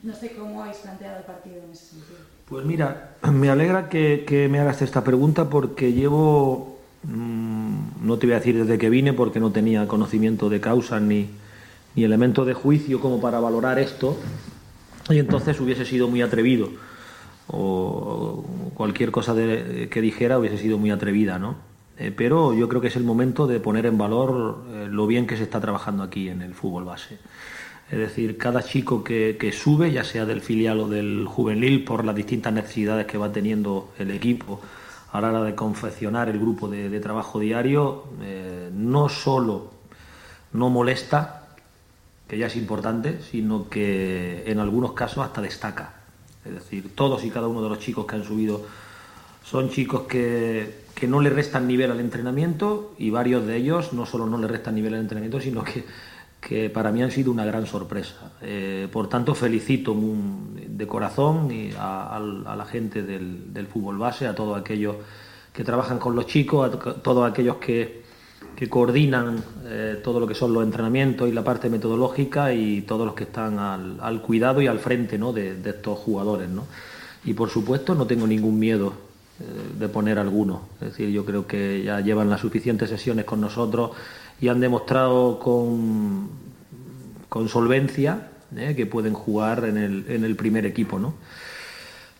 No 0.03 0.15
sé 0.15 0.33
cómo 0.33 0.62
habéis 0.62 0.77
planteado 0.79 1.19
el 1.19 1.25
partido 1.25 1.57
en 1.65 1.73
ese 1.73 1.85
sentido. 1.85 2.17
Pues 2.49 2.65
mira, 2.65 3.17
me 3.33 3.51
alegra 3.51 3.89
que, 3.89 4.25
que 4.27 4.49
me 4.49 4.61
hagas 4.61 4.83
esta 4.83 5.03
pregunta 5.03 5.49
porque 5.49 5.93
llevo 5.93 6.77
Mm, 7.09 8.05
no 8.07 8.19
te 8.19 8.27
voy 8.27 8.35
a 8.35 8.39
decir 8.39 8.59
desde 8.59 8.79
que 8.79 8.91
vine 8.91 9.12
porque 9.12 9.39
no 9.39 9.53
tenía 9.53 9.87
conocimiento 9.87 10.49
de 10.49 10.61
causa 10.61 10.99
ni, 10.99 11.29
ni 11.95 12.05
elemento 12.05 12.45
de 12.45 12.55
juicio 12.55 13.01
como 13.01 13.21
para 13.21 13.39
valorar 13.39 13.79
esto 13.79 14.19
y 15.09 15.19
entonces 15.19 15.61
hubiese 15.61 15.85
sido 15.85 16.09
muy 16.09 16.23
atrevido 16.23 16.71
o 17.47 18.45
cualquier 18.75 19.12
cosa 19.12 19.35
que 19.37 20.01
dijera 20.01 20.39
hubiese 20.39 20.59
sido 20.59 20.79
muy 20.79 20.91
atrevida, 20.91 21.39
¿no? 21.39 21.55
Eh, 21.99 22.13
pero 22.15 22.53
yo 22.53 22.69
creo 22.69 22.81
que 22.81 22.89
es 22.89 22.97
el 22.97 23.05
momento 23.05 23.47
de 23.47 23.59
poner 23.59 23.87
en 23.87 23.97
valor 23.97 24.65
eh, 24.69 24.87
lo 24.91 25.07
bien 25.07 25.27
que 25.27 25.37
se 25.37 25.45
está 25.45 25.61
trabajando 25.61 26.03
aquí 26.03 26.29
en 26.29 26.43
el 26.43 26.55
fútbol 26.55 26.85
base. 26.85 27.19
Es 27.91 27.99
decir, 27.99 28.37
cada 28.37 28.63
chico 28.63 29.03
que, 29.05 29.37
que, 29.39 29.53
sube, 29.53 29.93
ya 29.93 30.05
sea 30.05 30.27
del 30.27 30.41
filial 30.41 30.81
o 30.81 30.89
del 30.89 31.25
juvenil, 31.27 31.85
por 31.85 32.05
las 32.05 32.17
distintas 32.17 32.53
necesidades 32.53 33.07
que 33.07 33.17
va 33.17 33.33
teniendo 33.33 33.93
el 33.99 34.11
equipo, 34.11 34.61
a 35.13 35.21
la 35.21 35.29
hora 35.31 35.43
de 35.43 35.55
confeccionar 35.55 36.29
el 36.29 36.39
grupo 36.39 36.69
de, 36.69 37.01
trabajo 37.01 37.39
diario, 37.39 38.05
eh, 38.23 38.71
no 38.73 39.09
solo 39.09 39.71
no 40.53 40.69
molesta, 40.69 41.49
que 42.29 42.37
ya 42.37 42.47
es 42.47 42.57
importante, 42.57 43.21
sino 43.23 43.69
que 43.69 44.43
en 44.47 44.59
algunos 44.59 44.93
casos 44.93 45.25
hasta 45.25 45.41
destaca. 45.41 45.95
Es 46.45 46.53
decir, 46.53 46.95
todos 46.95 47.25
y 47.25 47.31
cada 47.31 47.47
uno 47.47 47.63
de 47.63 47.69
los 47.69 47.79
chicos 47.79 48.05
que 48.05 48.17
han 48.17 48.25
subido 48.25 48.67
son 49.45 49.71
chicos 49.71 50.03
que, 50.03 50.86
que 50.97 51.07
no 51.07 51.21
le 51.21 51.31
restan 51.31 51.69
nivel 51.69 51.93
al 51.93 52.01
entrenamiento 52.01 52.95
y 52.99 53.11
varios 53.11 53.47
de 53.47 53.57
ellos 53.57 53.93
no 53.93 54.05
solo 54.05 54.27
no 54.27 54.39
le 54.39 54.49
restan 54.49 54.75
nivel 54.75 54.95
al 54.95 55.01
entrenamiento, 55.01 55.41
sino 55.41 55.63
que 55.63 55.85
que 56.47 56.71
para 56.71 56.93
mí 56.93 57.03
han 57.03 57.11
sido 57.11 57.33
una 57.33 57.45
gran 57.45 57.67
sorpresa. 57.67 58.33
Eh, 58.41 58.89
por 58.93 59.09
tanto, 59.09 59.35
felicito 59.35 59.97
de 59.97 60.87
corazón 60.87 61.49
a, 61.79 62.21
la 62.57 62.65
gente 62.67 63.03
del, 63.03 63.67
fútbol 63.67 63.99
base, 63.99 64.27
a 64.27 64.35
todos 64.35 64.59
aquellos 64.59 64.97
que 65.53 65.65
trabajan 65.65 65.99
con 65.99 66.15
los 66.15 66.27
chicos, 66.27 66.73
a 66.73 66.95
todos 66.95 67.29
aquellos 67.29 67.57
que, 67.57 68.05
coordinan 68.71 69.43
eh, 69.65 70.01
todo 70.03 70.19
lo 70.19 70.27
que 70.27 70.35
son 70.35 70.55
los 70.55 70.63
entrenamientos 70.63 71.29
y 71.29 71.33
la 71.33 71.45
parte 71.45 71.69
metodológica 71.69 72.55
y 72.55 72.83
todos 72.83 73.05
los 73.05 73.15
que 73.15 73.25
están 73.25 73.59
al, 73.59 74.23
cuidado 74.23 74.63
y 74.63 74.67
al 74.67 74.79
frente 74.79 75.19
de, 75.19 75.69
estos 75.69 75.99
jugadores. 75.99 76.49
Y 77.25 77.35
por 77.35 77.51
supuesto 77.51 77.95
no 77.95 78.07
tengo 78.07 78.27
ningún 78.27 78.59
miedo 78.59 79.06
de 79.38 79.88
poner 79.88 80.18
alguno. 80.18 80.62
Es 80.81 80.88
decir, 80.88 81.11
yo 81.11 81.25
creo 81.25 81.46
que 81.46 81.83
ya 81.83 82.01
llevan 82.01 82.31
las 82.31 82.40
suficientes 82.40 82.88
sesiones 82.88 83.27
con 83.27 83.40
nosotros 83.40 83.90
y 84.40 84.49
han 84.49 84.61
demostrado 84.61 85.38
con, 85.38 86.29
con 87.29 87.49
solvencia 87.49 88.31
¿eh? 88.57 88.75
que 88.75 88.87
pueden 88.87 89.12
jugar 89.12 89.64
en 89.64 89.77
el, 89.77 90.05
en 90.09 90.25
el 90.25 90.37
primer 90.37 90.64
equipo. 90.64 90.99
¿no? 90.99 91.14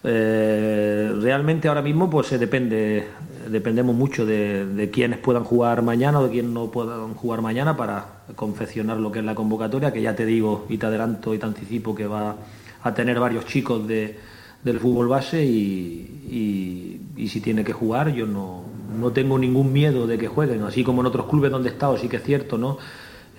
Eh, 0.05 1.11
realmente 1.21 1.69
ahora 1.69 1.81
mismo 1.81 2.11
pues 2.11 2.27
se 2.27 2.39
depende, 2.39 3.07
dependemos 3.51 3.97
mucho 3.97 4.27
de, 4.27 4.67
de 4.67 4.91
quienes 4.91 5.19
puedan 5.19 5.45
jugar 5.45 5.81
mañana 5.81 6.21
o 6.21 6.25
de 6.25 6.31
quienes 6.31 6.51
no 6.51 6.71
puedan 6.71 7.15
jugar 7.15 7.41
mañana 7.41 7.79
para 7.79 8.25
confeccionar 8.35 8.99
lo 8.99 9.11
que 9.11 9.21
es 9.21 9.25
la 9.25 9.35
convocatoria, 9.35 9.91
que 9.91 10.03
ya 10.03 10.15
te 10.15 10.27
digo 10.27 10.67
y 10.69 10.77
te 10.77 10.85
adelanto 10.85 11.33
y 11.33 11.39
te 11.39 11.47
anticipo 11.47 11.95
que 11.95 12.07
va 12.07 12.37
a 12.83 12.95
tener 12.95 13.19
varios 13.19 13.47
chicos 13.47 13.89
de, 13.89 14.36
del 14.65 14.81
fútbol 14.81 15.09
base 15.09 15.45
y, 15.45 17.01
y 17.17 17.29
si 17.29 17.41
tiene 17.41 17.65
que 17.65 17.73
jugar 17.73 18.13
yo 18.13 18.27
no, 18.27 18.65
no 18.97 19.13
tengo 19.13 19.39
ningún 19.39 19.73
miedo 19.73 20.07
de 20.07 20.19
que 20.19 20.29
jueguen, 20.29 20.63
así 20.63 20.85
como 20.85 21.01
en 21.01 21.07
otros 21.07 21.27
clubes 21.27 21.51
donde 21.51 21.71
he 21.71 21.73
estado, 21.73 21.97
sí 21.97 22.09
que 22.09 22.17
es 22.17 22.23
cierto, 22.23 22.59
¿no? 22.59 22.79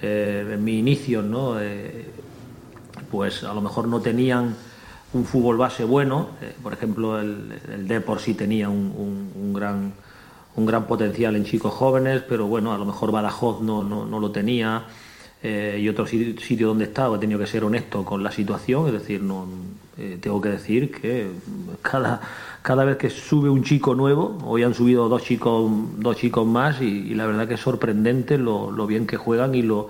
Eh, 0.02 0.52
en 0.54 0.64
mi 0.64 0.78
inicio, 0.78 1.22
¿no? 1.22 1.60
Eh, 1.60 2.06
pues 3.10 3.44
a 3.44 3.54
lo 3.54 3.62
mejor 3.62 3.88
no 3.88 4.02
tenían 4.02 4.56
un 5.14 5.26
fútbol 5.26 5.58
base 5.58 5.84
bueno, 5.86 6.30
eh, 6.42 6.54
por 6.62 6.74
ejemplo 6.74 7.20
el, 7.20 7.60
el 7.72 7.88
Depor 7.88 8.20
sí 8.20 8.34
tenía 8.34 8.70
un, 8.70 9.54
gran, 9.54 9.94
un 10.56 10.66
gran 10.66 10.86
potencial 10.86 11.36
en 11.36 11.46
chicos 11.46 11.74
jóvenes, 11.74 12.24
pero 12.28 12.48
bueno, 12.48 12.74
a 12.74 12.78
lo 12.78 12.86
mejor 12.86 13.12
Badajoz 13.12 13.62
no, 13.62 13.84
no, 13.84 14.06
no 14.06 14.20
lo 14.20 14.32
tenía. 14.32 14.84
Y 15.44 15.88
otro 15.88 16.06
sitio 16.08 16.68
donde 16.68 16.86
he 16.86 16.88
estado 16.88 17.16
he 17.16 17.20
tenido 17.20 17.40
que 17.40 17.48
ser 17.48 17.64
honesto 17.64 18.04
con 18.04 18.24
la 18.24 18.32
situación, 18.32 18.88
es 18.88 18.94
decir, 18.94 19.22
no 19.22 19.48
tengo 20.20 20.42
que 20.42 20.50
decir 20.50 20.92
que 20.92 21.28
cada, 21.82 22.22
cada 22.68 22.84
vez 22.84 22.98
que 22.98 23.10
sube 23.10 23.50
un 23.50 23.64
chico 23.64 23.96
nuevo, 23.96 24.38
hoy 24.44 24.64
han 24.64 24.74
subido 24.74 25.08
dos 25.08 25.24
chicos, 25.24 25.72
dos 26.00 26.18
chicos 26.18 26.46
más 26.46 26.82
y, 26.82 27.16
la 27.16 27.26
verdad 27.26 27.48
que 27.48 27.54
es 27.54 27.62
sorprendente 27.62 28.38
lo, 28.38 28.86
bien 28.88 29.08
que 29.08 29.16
juegan 29.16 29.56
y 29.56 29.62
lo, 29.62 29.88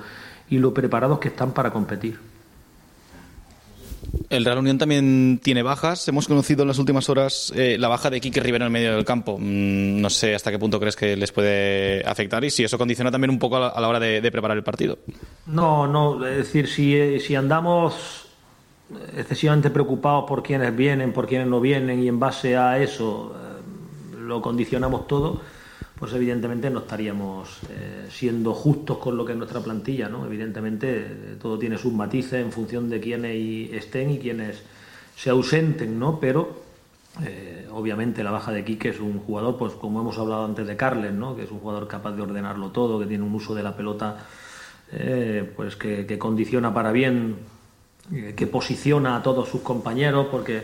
y 0.47 0.59
lo 0.59 0.75
preparados 0.75 1.17
que 1.17 1.29
están 1.29 1.53
para 1.53 1.71
competir. 1.71 2.19
El 4.29 4.43
Real 4.43 4.57
Unión 4.57 4.77
también 4.77 5.39
tiene 5.41 5.63
bajas. 5.63 6.07
Hemos 6.07 6.27
conocido 6.27 6.63
en 6.63 6.67
las 6.67 6.79
últimas 6.79 7.09
horas 7.09 7.53
eh, 7.55 7.77
la 7.79 7.87
baja 7.87 8.09
de 8.09 8.19
Quique 8.19 8.41
Rivera 8.41 8.65
en 8.65 8.67
el 8.67 8.73
medio 8.73 8.95
del 8.95 9.05
campo. 9.05 9.37
Mm, 9.37 10.01
no 10.01 10.09
sé 10.09 10.35
hasta 10.35 10.51
qué 10.51 10.59
punto 10.59 10.79
crees 10.79 10.95
que 10.97 11.15
les 11.15 11.31
puede 11.31 12.03
afectar 12.05 12.43
y 12.43 12.49
si 12.49 12.63
eso 12.63 12.77
condiciona 12.77 13.09
también 13.09 13.31
un 13.31 13.39
poco 13.39 13.57
a 13.57 13.79
la, 13.79 13.87
hora 13.87 13.99
de, 13.99 14.31
preparar 14.31 14.57
el 14.57 14.63
partido. 14.63 14.97
No, 15.45 15.87
no, 15.87 16.25
es 16.27 16.37
decir, 16.37 16.67
si, 16.67 17.19
si 17.21 17.35
andamos 17.35 18.27
excesivamente 19.15 19.69
preocupados 19.69 20.25
por 20.27 20.43
quienes 20.43 20.75
vienen, 20.75 21.13
por 21.13 21.27
quienes 21.27 21.47
no 21.47 21.61
vienen 21.61 22.03
y 22.03 22.07
en 22.07 22.19
base 22.19 22.57
a 22.57 22.79
eso 22.79 23.33
eh, 23.35 24.17
lo 24.19 24.41
condicionamos 24.41 25.07
todo, 25.07 25.41
pues 25.97 26.13
evidentemente 26.13 26.69
no 26.69 26.79
estaríamos 26.79 27.59
eh, 27.69 28.07
siendo 28.11 28.53
justos 28.53 28.97
con 28.99 29.17
lo 29.17 29.25
que 29.25 29.31
es 29.31 29.37
nuestra 29.37 29.61
plantilla, 29.61 30.07
¿no? 30.07 30.25
Evidentemente 30.25 30.99
eh, 30.99 31.37
todo 31.41 31.57
tiene 31.57 31.77
sus 31.77 31.91
matices 31.91 32.33
en 32.33 32.51
función 32.51 32.87
de 32.89 32.99
quiénes 32.99 33.73
estén 33.73 34.11
y 34.11 34.19
quienes 34.19 34.61
se 35.15 35.31
ausenten, 35.31 35.97
¿no? 35.97 36.19
Pero 36.19 36.61
eh, 37.25 37.67
obviamente 37.71 38.23
la 38.23 38.29
baja 38.29 38.51
de 38.51 38.63
Quique 38.63 38.89
es 38.89 38.99
un 38.99 39.19
jugador, 39.19 39.57
pues 39.57 39.73
como 39.73 40.01
hemos 40.01 40.19
hablado 40.19 40.45
antes 40.45 40.67
de 40.67 40.77
Carles, 40.77 41.13
¿no? 41.13 41.35
Que 41.35 41.45
es 41.45 41.51
un 41.51 41.59
jugador 41.59 41.87
capaz 41.87 42.11
de 42.11 42.21
ordenarlo 42.21 42.69
todo, 42.69 42.99
que 42.99 43.07
tiene 43.07 43.23
un 43.23 43.33
uso 43.33 43.55
de 43.55 43.63
la 43.63 43.75
pelota, 43.75 44.17
pues 45.55 45.75
que, 45.75 46.05
que 46.05 46.17
condiciona 46.17 46.73
para 46.73 46.93
bien 46.93 47.35
que 48.37 48.47
posiciona 48.47 49.17
a 49.17 49.21
todos 49.21 49.49
sus 49.49 49.59
compañeros 49.59 50.27
porque 50.31 50.63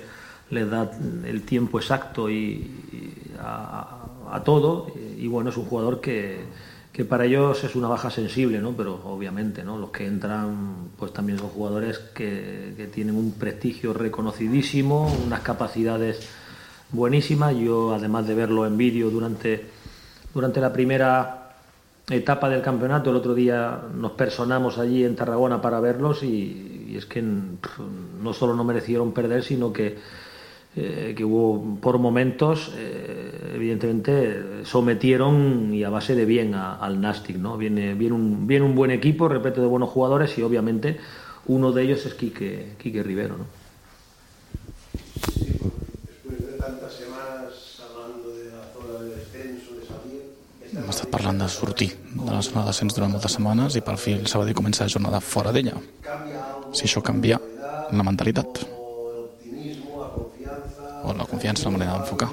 les 0.49 0.69
da 0.69 0.89
el 1.25 1.41
tiempo 1.41 1.77
exacto 1.77 2.29
y, 2.29 2.33
y 2.33 3.13
a, 3.37 4.02
a, 4.33 4.43
todo 4.43 4.87
y 5.17 5.27
bueno 5.27 5.49
es 5.49 5.57
un 5.57 5.65
jugador 5.65 6.01
que, 6.01 6.39
que, 6.91 7.05
para 7.05 7.25
ellos 7.25 7.63
es 7.63 7.75
una 7.75 7.87
baja 7.87 8.09
sensible 8.09 8.59
no 8.59 8.71
pero 8.71 9.01
obviamente 9.05 9.63
no 9.63 9.77
los 9.77 9.91
que 9.91 10.05
entran 10.05 10.89
pues 10.97 11.13
también 11.13 11.39
son 11.39 11.49
jugadores 11.49 11.99
que, 11.99 12.73
que 12.75 12.87
tienen 12.87 13.15
un 13.15 13.33
prestigio 13.33 13.93
reconocidísimo 13.93 15.11
unas 15.25 15.41
capacidades 15.41 16.27
buenísimas 16.91 17.55
yo 17.55 17.93
además 17.93 18.27
de 18.27 18.35
verlo 18.35 18.65
en 18.65 18.77
vídeo 18.77 19.09
durante 19.09 19.65
durante 20.33 20.59
la 20.59 20.73
primera 20.73 21.39
etapa 22.09 22.49
del 22.49 22.61
campeonato. 22.61 23.09
El 23.09 23.15
otro 23.17 23.33
día 23.33 23.79
nos 23.95 24.11
personamos 24.11 24.77
allí 24.77 25.03
en 25.03 25.15
Tarragona 25.15 25.61
para 25.61 25.79
verlos 25.79 26.23
y, 26.23 26.87
y 26.89 26.97
es 26.97 27.05
que 27.05 27.21
no 27.21 28.33
solo 28.33 28.55
no 28.55 28.63
merecieron 28.63 29.13
perder, 29.13 29.43
sino 29.43 29.71
que, 29.71 29.97
eh, 30.75 31.13
que 31.15 31.23
hubo 31.23 31.77
por 31.79 31.99
momentos, 31.99 32.71
eh, 32.75 33.53
evidentemente, 33.53 34.63
sometieron 34.65 35.73
y 35.73 35.83
a 35.83 35.89
base 35.89 36.15
de 36.15 36.25
bien 36.25 36.55
a, 36.55 36.77
al 36.77 36.99
Nastic. 36.99 37.37
¿no? 37.37 37.57
Viene, 37.57 37.93
viene, 37.93 38.15
un, 38.15 38.47
viene 38.47 38.65
un 38.65 38.73
buen 38.73 38.89
equipo, 38.89 39.27
repito, 39.27 39.61
de 39.61 39.67
buenos 39.67 39.89
jugadores 39.89 40.35
y 40.37 40.41
obviamente 40.41 40.97
uno 41.45 41.71
de 41.71 41.83
ellos 41.83 42.05
es 42.05 42.15
Quique, 42.15 42.73
Quique 42.81 43.03
Rivero. 43.03 43.37
¿no? 43.37 43.45
Sí, 45.31 45.59
después 46.07 46.39
de 46.39 46.57
tantas 46.57 46.93
semanas 46.93 47.81
hablando 47.83 48.29
de 48.35 48.45
la 48.45 48.63
zona 48.73 48.99
de 49.03 49.15
descenso, 49.15 49.75
de 49.75 49.85
salir, 49.85 50.21
hem 50.73 50.89
estat 50.89 51.09
parlant 51.13 51.37
de 51.37 51.49
sortir 51.53 51.91
de 52.15 52.31
la 52.31 52.41
zona 52.41 52.63
de 52.63 52.73
descens 52.73 52.95
durant 52.97 53.13
moltes 53.13 53.37
setmanes 53.37 53.77
i 53.77 53.85
per 53.85 53.99
fi 54.01 54.17
el 54.17 54.25
Sabadell 54.25 54.57
comença 54.57 54.87
la 54.87 54.89
jornada 54.89 55.21
fora 55.21 55.53
d'ella. 55.53 55.77
Si 56.73 56.87
això 56.87 57.05
canvia 57.05 57.37
la 57.93 58.05
mentalitat 58.07 58.72
o 61.03 61.13
la 61.13 61.25
confiança, 61.25 61.65
la 61.65 61.77
manera 61.77 61.93
d'enfocar. 61.93 62.29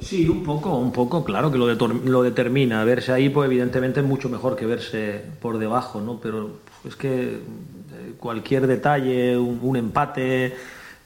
Sí, 0.00 0.28
un 0.28 0.42
poco, 0.42 0.76
un 0.76 0.92
poco, 0.92 1.24
claro 1.24 1.50
que 1.50 1.58
lo, 1.58 1.66
de, 1.66 1.76
lo 2.04 2.22
determina. 2.22 2.84
Verse 2.84 3.12
ahí, 3.12 3.30
pues 3.30 3.46
evidentemente 3.46 4.00
es 4.00 4.06
mucho 4.06 4.28
mejor 4.28 4.56
que 4.56 4.66
verse 4.66 5.22
por 5.40 5.58
debajo, 5.58 6.00
¿no? 6.00 6.20
Pero 6.20 6.58
es 6.86 6.96
que 6.96 7.38
cualquier 8.18 8.66
detalle, 8.66 9.36
un, 9.36 9.60
un 9.62 9.76
empate, 9.76 10.54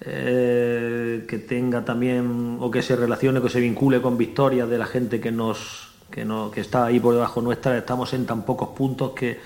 eh, 0.01 1.25
que 1.27 1.39
tenga 1.39 1.85
también 1.85 2.59
o 2.61 2.71
que 2.71 2.83
se 2.83 2.95
relacione, 2.95 3.43
que 3.43 3.49
se 3.49 3.59
vincule 3.59 4.01
con 4.01 4.17
victorias 4.17 4.69
de 4.69 4.79
la 4.79 4.87
gente 4.87 5.21
que 5.21 5.33
nos 5.33 5.89
que, 6.09 6.25
no, 6.25 6.51
que 6.51 6.61
está 6.61 6.87
ahí 6.87 7.01
por 7.01 7.15
debajo 7.15 7.43
nuestra, 7.43 7.77
estamos 7.77 8.13
en 8.15 8.25
tan 8.25 8.43
pocos 8.43 8.69
puntos 8.71 9.11
que, 9.11 9.39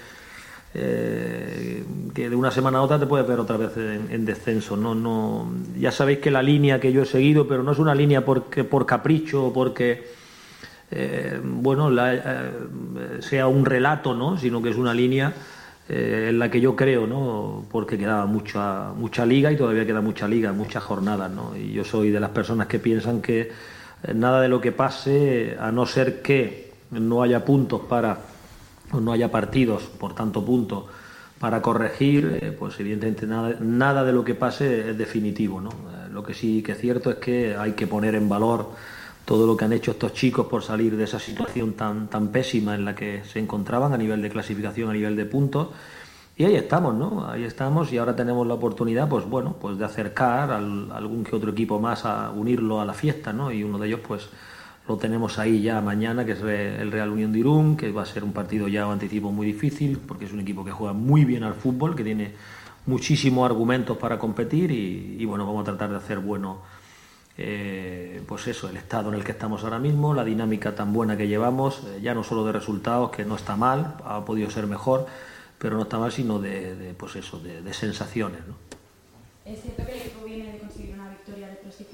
eh, 0.75 1.85
que 2.15 2.31
de 2.31 2.37
una 2.37 2.51
semana 2.51 2.79
a 2.79 2.83
otra 2.83 2.99
te 2.99 3.07
puedes 3.07 3.27
ver 3.27 3.39
otra 3.39 3.59
vez 3.59 3.77
en, 3.77 4.09
en, 4.11 4.25
descenso. 4.25 4.77
No, 4.77 4.95
no, 4.95 5.53
ya 5.79 5.93
sabéis 5.93 6.19
que 6.21 6.31
la 6.31 6.43
línea 6.43 6.81
que 6.81 6.93
yo 6.93 7.03
he 7.03 7.07
seguido, 7.07 7.47
pero 7.47 7.63
no 7.63 7.73
es 7.73 7.79
una 7.79 7.95
línea 7.95 8.25
porque, 8.25 8.65
por 8.65 8.87
capricho 8.87 9.47
o 9.47 9.53
porque 9.53 10.07
eh, 10.91 11.39
bueno, 11.43 11.91
eh, 12.03 12.51
sea 13.21 13.49
un 13.49 13.67
relato, 13.67 14.15
¿no? 14.15 14.39
sino 14.39 14.63
que 14.63 14.71
es 14.71 14.77
una 14.77 14.95
línea 14.95 15.33
en 15.89 16.39
la 16.39 16.51
que 16.51 16.59
yo 16.59 16.75
creo, 16.75 17.07
¿no? 17.07 17.67
porque 17.71 17.99
quedaba 17.99 18.25
mucha, 18.25 18.93
mucha 18.97 19.27
liga 19.27 19.53
y 19.53 19.57
todavía 19.57 19.85
queda 19.85 20.01
mucha 20.01 20.27
liga, 20.27 20.53
muchas 20.53 20.83
jornadas. 20.83 21.31
¿no? 21.31 21.55
Y 21.55 21.73
yo 21.73 21.85
soy 21.85 22.11
de 22.11 22.21
las 22.21 22.31
personas 22.31 22.67
que 22.67 22.79
piensan 22.79 23.21
que 23.21 23.51
nada 24.15 24.41
de 24.41 24.49
lo 24.49 24.59
que 24.59 24.73
pase, 24.73 25.55
a 25.61 25.71
no 25.71 25.85
ser 25.85 26.23
que 26.23 26.73
no 26.93 27.23
haya 27.23 27.45
puntos 27.45 27.83
para, 27.83 28.17
o 28.93 29.01
no 29.01 29.13
haya 29.13 29.31
partidos, 29.31 29.83
por 29.85 30.15
tanto 30.15 30.45
puntos, 30.45 30.85
para 31.39 31.61
corregir, 31.61 32.39
eh, 32.41 32.53
pues 32.57 32.79
evidentemente 32.79 33.27
nada, 33.27 33.57
nada, 33.61 34.05
de 34.05 34.13
lo 34.13 34.25
que 34.25 34.37
pase 34.37 34.91
es 34.91 34.97
definitivo. 34.97 35.61
¿no? 35.61 35.71
Eh, 35.71 36.09
lo 36.13 36.23
que 36.23 36.35
sí 36.35 36.63
que 36.63 36.73
es 36.73 36.79
cierto 36.79 37.11
es 37.11 37.17
que 37.17 37.57
hay 37.57 37.73
que 37.73 37.89
poner 37.89 38.15
en 38.15 38.29
valor 38.29 38.71
todo 39.25 39.47
lo 39.47 39.57
que 39.57 39.65
han 39.65 39.73
hecho 39.73 39.93
estos 39.93 40.13
chicos 40.13 40.47
por 40.47 40.63
salir 40.63 40.97
de 40.97 41.05
esa 41.05 41.19
situación 41.19 41.73
tan, 41.73 42.09
tan 42.09 42.29
pésima 42.29 42.75
en 42.75 42.85
la 42.85 42.95
que 42.95 43.23
se 43.25 43.39
encontraban 43.39 43.93
a 43.93 43.97
nivel 43.97 44.23
de 44.23 44.31
clasificación, 44.31 44.91
a 44.91 44.93
nivel 44.93 45.17
de 45.17 45.25
puntos. 45.25 45.69
Y 46.37 46.45
ahí 46.45 46.55
estamos, 46.55 46.95
¿no? 46.95 47.29
Ahí 47.29 47.45
estamos 47.45 47.93
y 47.93 47.99
ahora 47.99 48.17
tenemos 48.17 48.47
la 48.47 48.55
oportunidad, 48.55 49.09
pues 49.09 49.25
bueno, 49.25 49.57
pues 49.61 49.79
de 49.79 49.85
acercar 49.85 50.51
a 50.51 50.57
algún 50.57 51.25
que 51.25 51.37
otro 51.37 51.51
equipo 51.51 51.79
más 51.79 52.05
a 52.05 52.31
unirlo 52.31 52.81
a 52.81 52.85
la 52.85 52.95
fiesta, 52.95 53.33
¿no? 53.33 53.53
Y 53.53 53.65
uno 53.65 53.79
de 53.79 53.89
ellos, 53.89 54.01
pues 54.07 54.29
tenemos 54.97 55.39
ahí 55.39 55.63
ya 55.63 55.81
mañana, 55.81 56.25
que 56.25 56.33
es 56.33 56.41
el 56.41 56.91
Real 56.91 57.11
Unión 57.11 57.33
de 57.33 57.41
Irún, 57.41 57.77
que 57.77 57.91
va 57.91 58.03
a 58.03 58.07
ser 58.07 58.25
un 58.25 58.33
partido 58.33 58.69
ya 58.69 58.91
anticipo 58.91 59.31
muy 59.31 59.47
difícil, 59.47 59.99
porque 59.99 60.25
es 60.25 60.33
un 60.33 60.41
equipo 60.41 60.65
que 60.65 60.71
juega 60.71 60.93
muy 60.93 61.25
bien 61.25 61.43
al 61.43 61.55
fútbol, 61.55 61.95
que 61.95 62.05
tiene 62.05 62.33
muchísimos 62.87 63.47
argumentos 63.47 63.97
para 63.97 64.19
competir 64.19 64.71
y, 64.71 65.25
bueno, 65.25 65.47
vamos 65.47 65.63
a 65.63 65.65
tratar 65.65 65.91
de 65.91 65.97
hacer 65.97 66.19
bueno, 66.19 66.63
eh, 67.39 68.23
pues 68.27 68.47
eso, 68.49 68.69
el 68.69 68.77
estado 68.77 69.09
en 69.11 69.15
el 69.17 69.25
que 69.25 69.33
estamos 69.33 69.65
ahora 69.65 69.79
mismo, 69.79 70.15
la 70.15 70.25
dinámica 70.25 70.75
tan 70.75 70.93
buena 70.93 71.17
que 71.17 71.29
llevamos, 71.29 71.83
eh, 71.87 72.01
ya 72.03 72.15
no 72.15 72.23
solo 72.23 72.45
de 72.45 72.53
resultados, 72.53 73.11
que 73.11 73.25
no 73.25 73.37
está 73.37 73.57
mal, 73.57 73.97
ha 74.05 74.25
podido 74.25 74.51
ser 74.51 74.67
mejor, 74.67 75.07
pero 75.59 75.77
no 75.77 75.83
está 75.83 75.99
mal, 75.99 76.13
sino 76.13 76.39
de, 76.39 76.95
pues 76.99 77.17
eso, 77.17 77.39
de, 77.39 77.73
sensaciones. 77.73 78.41
¿no? 78.47 78.55
Es 79.45 79.63
cierto 79.63 79.83
viene 80.27 80.52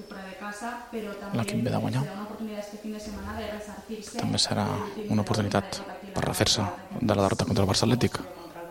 fuera 0.09 0.25
de 0.25 0.37
casa, 0.37 0.88
pero 0.91 1.12
también 1.17 1.45
serà 1.64 1.79
una 1.79 2.25
oportunitat 2.25 2.64
este 2.64 2.79
fin 2.79 2.93
de 2.93 3.01
setmana 3.01 3.38
de 3.38 3.47
resarcir-se. 3.53 4.19
També 4.19 4.38
serà 4.38 4.67
una 5.09 5.23
oportunitat 5.23 5.81
per 6.14 6.25
refer-se 6.25 6.67
de 7.01 7.14
la 7.14 7.23
derrota 7.23 7.45
contra 7.45 7.64
el 7.64 7.71
Barça 7.71 7.87
Atlètic 7.87 8.21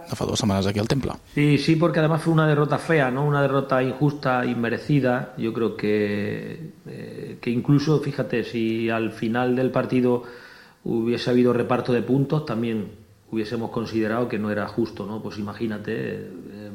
de 0.07 0.15
fa 0.15 0.25
dues 0.25 0.39
setmanes 0.39 0.67
aquí 0.67 0.79
al 0.79 0.87
Temple. 0.87 1.11
Sí, 1.33 1.57
sí, 1.57 1.75
porque 1.75 1.99
además 1.99 2.21
fue 2.21 2.33
una 2.33 2.47
derrota 2.47 2.77
fea, 2.77 3.11
¿no? 3.11 3.25
Una 3.25 3.41
derrota 3.41 3.83
injusta, 3.83 4.45
inmerecida. 4.45 5.33
Yo 5.37 5.53
creo 5.53 5.75
que, 5.75 6.71
eh, 6.85 7.37
que 7.41 7.49
incluso, 7.49 7.99
fíjate, 7.99 8.43
si 8.43 8.89
al 8.89 9.11
final 9.11 9.55
del 9.55 9.71
partido 9.71 10.23
hubiese 10.85 11.29
habido 11.29 11.51
reparto 11.51 11.91
de 11.91 12.01
puntos, 12.01 12.45
también 12.45 12.89
hubiésemos 13.31 13.71
considerado 13.71 14.29
que 14.29 14.39
no 14.39 14.49
era 14.49 14.67
justo, 14.67 15.05
¿no? 15.05 15.21
Pues 15.21 15.37
imagínate 15.37 16.31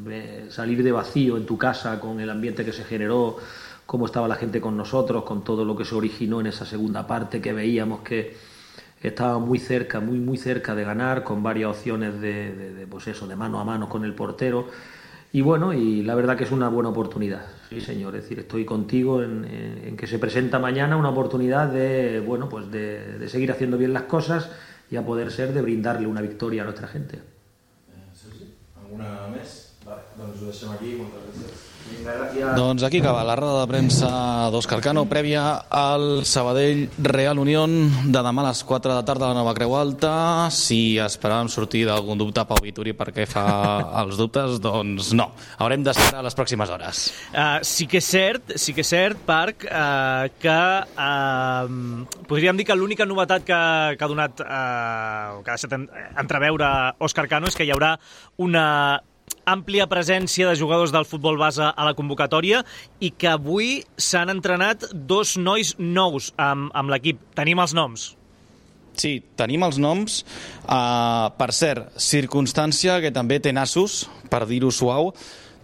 eh, 0.08 0.46
salir 0.50 0.82
de 0.82 0.92
vacío 0.92 1.38
en 1.38 1.46
tu 1.46 1.56
casa 1.56 1.98
con 1.98 2.20
el 2.20 2.28
ambiente 2.28 2.64
que 2.64 2.72
se 2.72 2.84
generó, 2.84 3.38
cómo 3.86 4.06
estaba 4.06 4.28
la 4.28 4.36
gente 4.36 4.60
con 4.60 4.76
nosotros, 4.76 5.24
con 5.24 5.44
todo 5.44 5.64
lo 5.64 5.76
que 5.76 5.84
se 5.84 5.94
originó 5.94 6.40
en 6.40 6.46
esa 6.46 6.64
segunda 6.64 7.06
parte, 7.06 7.40
que 7.40 7.52
veíamos 7.52 8.00
que 8.00 8.36
estaba 9.02 9.38
muy 9.38 9.58
cerca, 9.58 10.00
muy 10.00 10.18
muy 10.18 10.38
cerca 10.38 10.74
de 10.74 10.84
ganar, 10.84 11.24
con 11.24 11.42
varias 11.42 11.70
opciones 11.70 12.20
de, 12.20 12.74
de, 12.74 12.86
pues 12.86 13.08
eso, 13.08 13.26
de 13.26 13.36
mano 13.36 13.60
a 13.60 13.64
mano 13.64 13.88
con 13.88 14.04
el 14.04 14.14
portero. 14.14 14.68
Y 15.32 15.40
bueno, 15.40 15.72
y 15.72 16.02
la 16.02 16.14
verdad 16.14 16.36
que 16.36 16.44
es 16.44 16.52
una 16.52 16.68
buena 16.68 16.90
oportunidad, 16.90 17.46
sí 17.70 17.80
señor, 17.80 18.14
es 18.16 18.24
decir, 18.24 18.38
estoy 18.38 18.66
contigo 18.66 19.22
en, 19.22 19.96
que 19.96 20.06
se 20.06 20.18
presenta 20.18 20.58
mañana 20.58 20.96
una 20.96 21.08
oportunidad 21.08 21.68
de, 21.68 22.20
bueno, 22.20 22.50
pues 22.50 22.70
de, 22.70 23.26
seguir 23.28 23.50
haciendo 23.50 23.78
bien 23.78 23.94
las 23.94 24.02
cosas 24.02 24.50
y 24.90 24.96
a 24.96 25.06
poder 25.06 25.30
ser 25.30 25.54
de 25.54 25.62
brindarle 25.62 26.06
una 26.06 26.20
victoria 26.20 26.62
a 26.62 26.64
nuestra 26.66 26.86
gente. 26.86 27.16
Eh, 27.16 28.52
alguna 28.92 29.28
més? 29.32 29.61
Doncs 30.18 30.40
ho 30.40 30.48
deixem 30.50 30.72
aquí, 30.74 30.96
moltes 31.00 31.28
gràcies. 31.28 31.68
Doncs 32.56 32.82
aquí 32.82 32.98
acaba 33.00 33.22
la 33.24 33.34
roda 33.36 33.62
de 33.62 33.68
premsa 33.70 34.08
d'Òscar 34.52 34.80
Cano 34.82 35.04
prèvia 35.10 35.42
al 35.70 36.24
Sabadell 36.26 36.86
Real 36.98 37.38
Unión 37.38 37.74
de 38.12 38.22
demà 38.24 38.42
a 38.42 38.48
les 38.48 38.62
4 38.66 38.90
de 38.90 38.96
la 38.96 39.04
tarda 39.06 39.26
a 39.26 39.32
la 39.32 39.40
Nova 39.40 39.54
Creu 39.54 39.74
Alta. 39.76 40.50
Si 40.54 40.98
esperàvem 41.02 41.50
sortir 41.52 41.84
d'algun 41.88 42.18
dubte 42.20 42.44
Pau 42.48 42.60
Vituri 42.62 42.94
perquè 42.96 43.26
fa 43.30 43.44
els 44.02 44.18
dubtes? 44.20 44.58
Doncs 44.62 45.12
no, 45.18 45.30
haurem 45.58 45.84
d'esperar 45.86 46.24
les 46.26 46.36
pròximes 46.38 46.72
hores. 46.72 47.04
Uh, 47.32 47.60
sí 47.66 47.86
que 47.90 48.02
és 48.02 48.10
cert 48.14 48.56
sí 48.56 48.74
que 48.76 48.84
és 48.84 48.92
cert, 48.92 49.22
Parc 49.26 49.66
uh, 49.68 50.26
que 50.42 50.58
uh, 50.96 52.26
podríem 52.28 52.58
dir 52.58 52.66
que 52.68 52.76
l'única 52.78 53.06
novetat 53.08 53.46
que, 53.46 53.62
que 53.96 54.04
ha 54.04 54.10
donat 54.10 54.42
uh, 54.42 55.40
que 55.42 55.54
ha 55.54 55.56
deixat 55.56 55.78
entreveure 56.20 56.68
Òscar 57.02 57.28
Cano 57.30 57.50
és 57.50 57.58
que 57.58 57.66
hi 57.66 57.72
haurà 57.74 57.96
una 58.42 58.66
àmplia 59.46 59.88
presència 59.90 60.48
de 60.48 60.56
jugadors 60.58 60.92
del 60.94 61.06
futbol 61.08 61.38
base 61.40 61.64
a 61.64 61.86
la 61.86 61.94
convocatòria 61.98 62.62
i 63.00 63.10
que 63.10 63.30
avui 63.30 63.82
s'han 63.96 64.32
entrenat 64.32 64.88
dos 64.92 65.36
nois 65.36 65.74
nous 65.78 66.32
amb, 66.36 66.70
amb 66.74 66.92
l'equip. 66.92 67.20
Tenim 67.38 67.62
els 67.62 67.74
noms. 67.76 68.12
Sí, 68.98 69.22
tenim 69.36 69.62
els 69.64 69.78
noms. 69.80 70.20
Uh, 70.66 71.30
per 71.38 71.50
cert, 71.56 71.94
circumstància 71.96 73.00
que 73.00 73.12
també 73.14 73.40
té 73.40 73.52
nassos, 73.54 74.04
per 74.30 74.44
dir-ho 74.48 74.70
suau, 74.72 75.12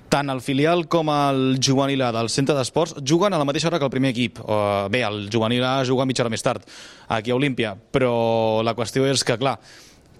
tant 0.08 0.32
el 0.32 0.40
filial 0.40 0.86
com 0.88 1.10
el 1.12 1.58
juvenil 1.60 2.02
A 2.06 2.12
del 2.16 2.30
centre 2.32 2.56
d'esports 2.56 2.96
juguen 3.04 3.34
a 3.34 3.40
la 3.40 3.44
mateixa 3.44 3.68
hora 3.68 3.78
que 3.78 3.84
el 3.84 3.92
primer 3.92 4.14
equip. 4.14 4.40
Uh, 4.40 4.88
bé, 4.92 5.04
el 5.04 5.28
juvenil 5.32 5.64
A 5.64 5.82
juga 5.84 6.08
mitja 6.08 6.24
hora 6.24 6.32
més 6.32 6.44
tard, 6.44 6.64
aquí 7.08 7.30
a 7.30 7.36
Olímpia, 7.36 7.74
però 7.76 8.62
la 8.64 8.74
qüestió 8.78 9.04
és 9.08 9.24
que, 9.24 9.36
clar, 9.40 9.58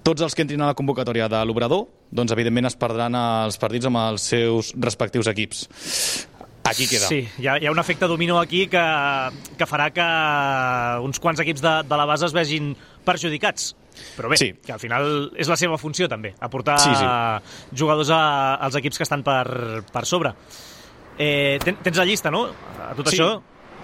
tots 0.08 0.24
els 0.24 0.34
que 0.34 0.44
entrin 0.46 0.62
a 0.64 0.70
la 0.70 0.76
convocatòria 0.78 1.28
de 1.28 1.40
l'Obrador, 1.44 1.84
doncs 2.14 2.32
evidentment 2.32 2.70
es 2.70 2.76
perdran 2.80 3.16
els 3.18 3.60
partits 3.60 3.88
amb 3.90 4.00
els 4.00 4.24
seus 4.32 4.72
respectius 4.80 5.28
equips. 5.28 5.66
Aquí 6.68 6.86
queda. 6.88 7.08
Sí, 7.08 7.22
hi 7.40 7.48
ha, 7.48 7.56
hi 7.60 7.68
ha 7.68 7.72
un 7.72 7.80
efecte 7.80 8.08
dominó 8.08 8.38
aquí 8.40 8.66
que, 8.72 8.84
que 9.56 9.68
farà 9.68 9.88
que 9.92 10.06
uns 11.04 11.20
quants 11.20 11.40
equips 11.44 11.64
de, 11.64 11.74
de 11.88 12.00
la 12.00 12.06
base 12.08 12.28
es 12.28 12.36
vegin 12.36 12.72
perjudicats. 13.04 13.74
Però 14.16 14.30
bé, 14.30 14.38
sí. 14.38 14.52
que 14.64 14.72
al 14.72 14.80
final 14.80 15.30
és 15.36 15.48
la 15.50 15.56
seva 15.58 15.78
funció 15.80 16.06
també, 16.08 16.32
aportar 16.44 16.78
sí, 16.80 16.92
sí. 16.94 17.76
jugadors 17.80 18.12
a, 18.14 18.20
als 18.64 18.78
equips 18.78 19.00
que 19.00 19.06
estan 19.08 19.24
per, 19.26 19.82
per 19.92 20.04
sobre. 20.08 20.32
Eh, 21.18 21.58
ten, 21.64 21.80
tens 21.82 21.98
la 21.98 22.06
llista, 22.08 22.30
no? 22.32 22.46
A 22.84 22.92
tot 22.96 23.10
sí. 23.10 23.18
això? 23.18 23.32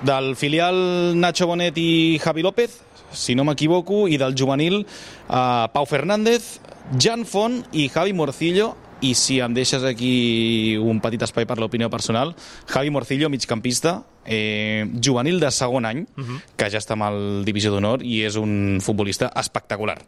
Del 0.04 0.34
filial 0.38 0.76
Nacho 1.18 1.48
Bonet 1.50 1.76
i 1.80 2.20
Javi 2.22 2.44
López, 2.46 2.76
si 3.14 3.34
no 3.34 3.44
m'equivoco, 3.44 4.04
i 4.08 4.18
del 4.20 4.34
juvenil 4.36 4.82
uh, 4.84 5.66
Pau 5.72 5.86
Fernández, 5.86 6.58
Jan 7.00 7.24
Font 7.24 7.62
i 7.72 7.88
Javi 7.88 8.12
Morcillo, 8.12 8.74
i 9.04 9.12
si 9.18 9.38
em 9.42 9.52
deixes 9.54 9.84
aquí 9.84 10.76
un 10.80 11.00
petit 11.04 11.22
espai 11.26 11.46
per 11.48 11.58
l'opinió 11.60 11.90
personal, 11.92 12.34
Javi 12.70 12.92
Morcillo, 12.94 13.28
migcampista, 13.30 13.98
eh, 14.24 14.86
juvenil 15.02 15.40
de 15.40 15.50
segon 15.50 15.84
any, 15.84 16.06
uh 16.16 16.24
-huh. 16.24 16.40
que 16.56 16.70
ja 16.70 16.78
està 16.78 16.92
amb 16.92 17.04
el 17.10 17.44
Divisió 17.44 17.70
d'Honor 17.70 18.02
i 18.02 18.22
és 18.24 18.36
un 18.36 18.80
futbolista 18.80 19.32
espectacular. 19.36 19.98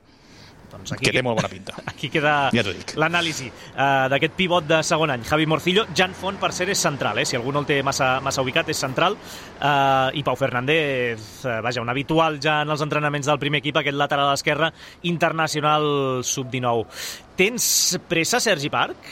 Doncs 0.76 0.94
aquí 0.96 1.08
que 1.08 1.14
té 1.16 1.22
molt 1.24 1.40
bona 1.40 1.50
pinta. 1.50 1.76
Aquí 1.92 2.10
queda 2.12 2.34
ja 2.54 2.64
l'anàlisi 3.00 3.48
uh, 3.48 4.06
d'aquest 4.12 4.34
pivot 4.38 4.66
de 4.68 4.80
segon 4.86 5.12
any. 5.14 5.24
Javi 5.26 5.46
Morcillo, 5.48 5.86
Jan 5.96 6.14
Font, 6.16 6.38
per 6.40 6.52
ser, 6.54 6.68
és 6.72 6.82
central, 6.82 7.20
eh? 7.22 7.26
si 7.28 7.38
algú 7.38 7.54
no 7.54 7.62
el 7.64 7.68
té 7.68 7.80
massa, 7.86 8.16
massa 8.24 8.44
ubicat, 8.44 8.68
és 8.72 8.80
central. 8.80 9.16
Uh, 9.56 10.10
I 10.16 10.24
Pau 10.26 10.36
Fernández, 10.38 11.22
uh, 11.44 11.60
vaja, 11.64 11.84
un 11.84 11.92
habitual 11.92 12.40
ja 12.42 12.60
en 12.66 12.74
els 12.74 12.84
entrenaments 12.84 13.30
del 13.30 13.40
primer 13.42 13.62
equip, 13.64 13.80
aquest 13.80 13.96
lateral 13.96 14.28
a 14.28 14.34
l'esquerra, 14.36 14.72
internacional 15.08 15.88
sub-19. 16.26 16.84
Tens 17.36 17.70
pressa, 18.08 18.42
Sergi 18.42 18.72
Parc? 18.72 19.10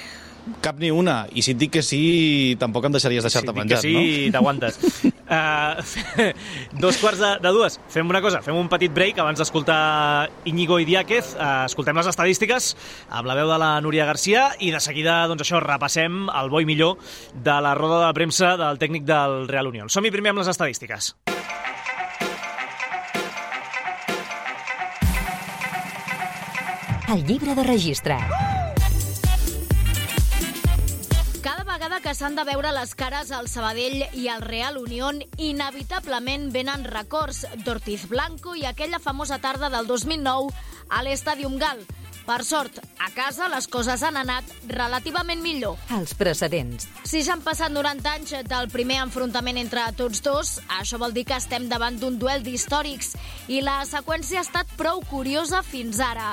Cap 0.61 0.76
ni 0.78 0.90
una. 0.92 1.24
I 1.33 1.42
si 1.44 1.54
et 1.54 1.61
dic 1.61 1.72
que 1.78 1.83
sí, 1.85 2.57
tampoc 2.61 2.85
em 2.85 2.92
deixaries 2.92 3.24
deixar-te 3.24 3.52
si 3.52 3.57
menjat, 3.57 3.80
sí, 3.80 3.92
no? 3.94 4.02
sí, 4.04 4.30
t'aguantes. 4.35 4.78
uh, 5.38 6.28
dos 6.85 6.98
quarts 7.00 7.22
de, 7.22 7.30
de 7.40 7.52
dues. 7.57 7.78
Fem 7.92 8.11
una 8.12 8.20
cosa, 8.24 8.42
fem 8.44 8.57
un 8.59 8.68
petit 8.72 8.92
break 8.92 9.20
abans 9.22 9.40
d'escoltar 9.40 10.28
Íñigo 10.50 10.78
i 10.83 10.88
Diáquez. 10.88 11.33
Uh, 11.38 11.64
escoltem 11.70 11.96
les 11.96 12.11
estadístiques 12.12 12.74
amb 13.09 13.30
la 13.30 13.38
veu 13.38 13.48
de 13.48 13.61
la 13.61 13.72
Núria 13.85 14.04
Garcia 14.09 14.50
i 14.61 14.72
de 14.74 14.83
seguida, 14.85 15.22
doncs 15.30 15.46
això, 15.46 15.62
repassem 15.64 16.26
el 16.28 16.52
bo 16.52 16.61
i 16.61 16.68
millor 16.68 17.00
de 17.35 17.61
la 17.64 17.72
roda 17.78 18.04
de 18.04 18.12
premsa 18.16 18.59
del 18.61 18.80
tècnic 18.83 19.09
del 19.09 19.48
Real 19.48 19.72
Unión. 19.72 19.88
Som-hi 19.88 20.12
primer 20.12 20.35
amb 20.35 20.44
les 20.44 20.52
estadístiques. 20.52 21.14
El 27.14 27.24
llibre 27.28 27.54
de 27.54 27.62
registre. 27.62 28.18
S'han 32.14 32.37
de 32.38 32.44
veure 32.46 32.70
les 32.74 32.92
cares 32.94 33.33
al 33.35 33.48
Sabadell 33.50 34.05
i 34.14 34.29
al 34.31 34.42
Real 34.44 34.77
Unión, 34.79 35.18
inevitablement 35.42 36.46
venen 36.55 36.85
records 36.87 37.42
d'Ortiz 37.64 38.05
Blanco 38.11 38.55
i 38.55 38.62
aquella 38.68 39.00
famosa 39.03 39.40
tarda 39.42 39.70
del 39.72 39.88
2009 39.90 40.53
a 40.94 41.03
l'Estadium 41.03 41.59
Gal. 41.59 41.83
Per 42.24 42.38
sort, 42.46 42.79
a 43.03 43.11
casa 43.12 43.50
les 43.53 43.66
coses 43.68 44.05
han 44.07 44.16
anat 44.16 44.48
relativament 44.70 45.42
millor. 45.44 45.74
Els 45.92 46.14
precedents. 46.16 46.87
Si 47.05 47.24
ja 47.27 47.35
han 47.35 47.42
passat 47.44 47.74
90 47.74 48.12
anys 48.14 48.37
del 48.48 48.70
primer 48.72 49.03
enfrontament 49.03 49.59
entre 49.61 49.85
tots 49.98 50.22
dos, 50.24 50.55
això 50.79 51.00
vol 51.03 51.12
dir 51.12 51.27
que 51.29 51.37
estem 51.37 51.66
davant 51.68 51.98
d'un 52.00 52.16
duel 52.20 52.46
d'històrics 52.46 53.12
i 53.53 53.61
la 53.61 53.83
seqüència 53.90 54.40
ha 54.40 54.46
estat 54.46 54.70
prou 54.79 55.03
curiosa 55.11 55.61
fins 55.66 56.00
ara. 56.00 56.33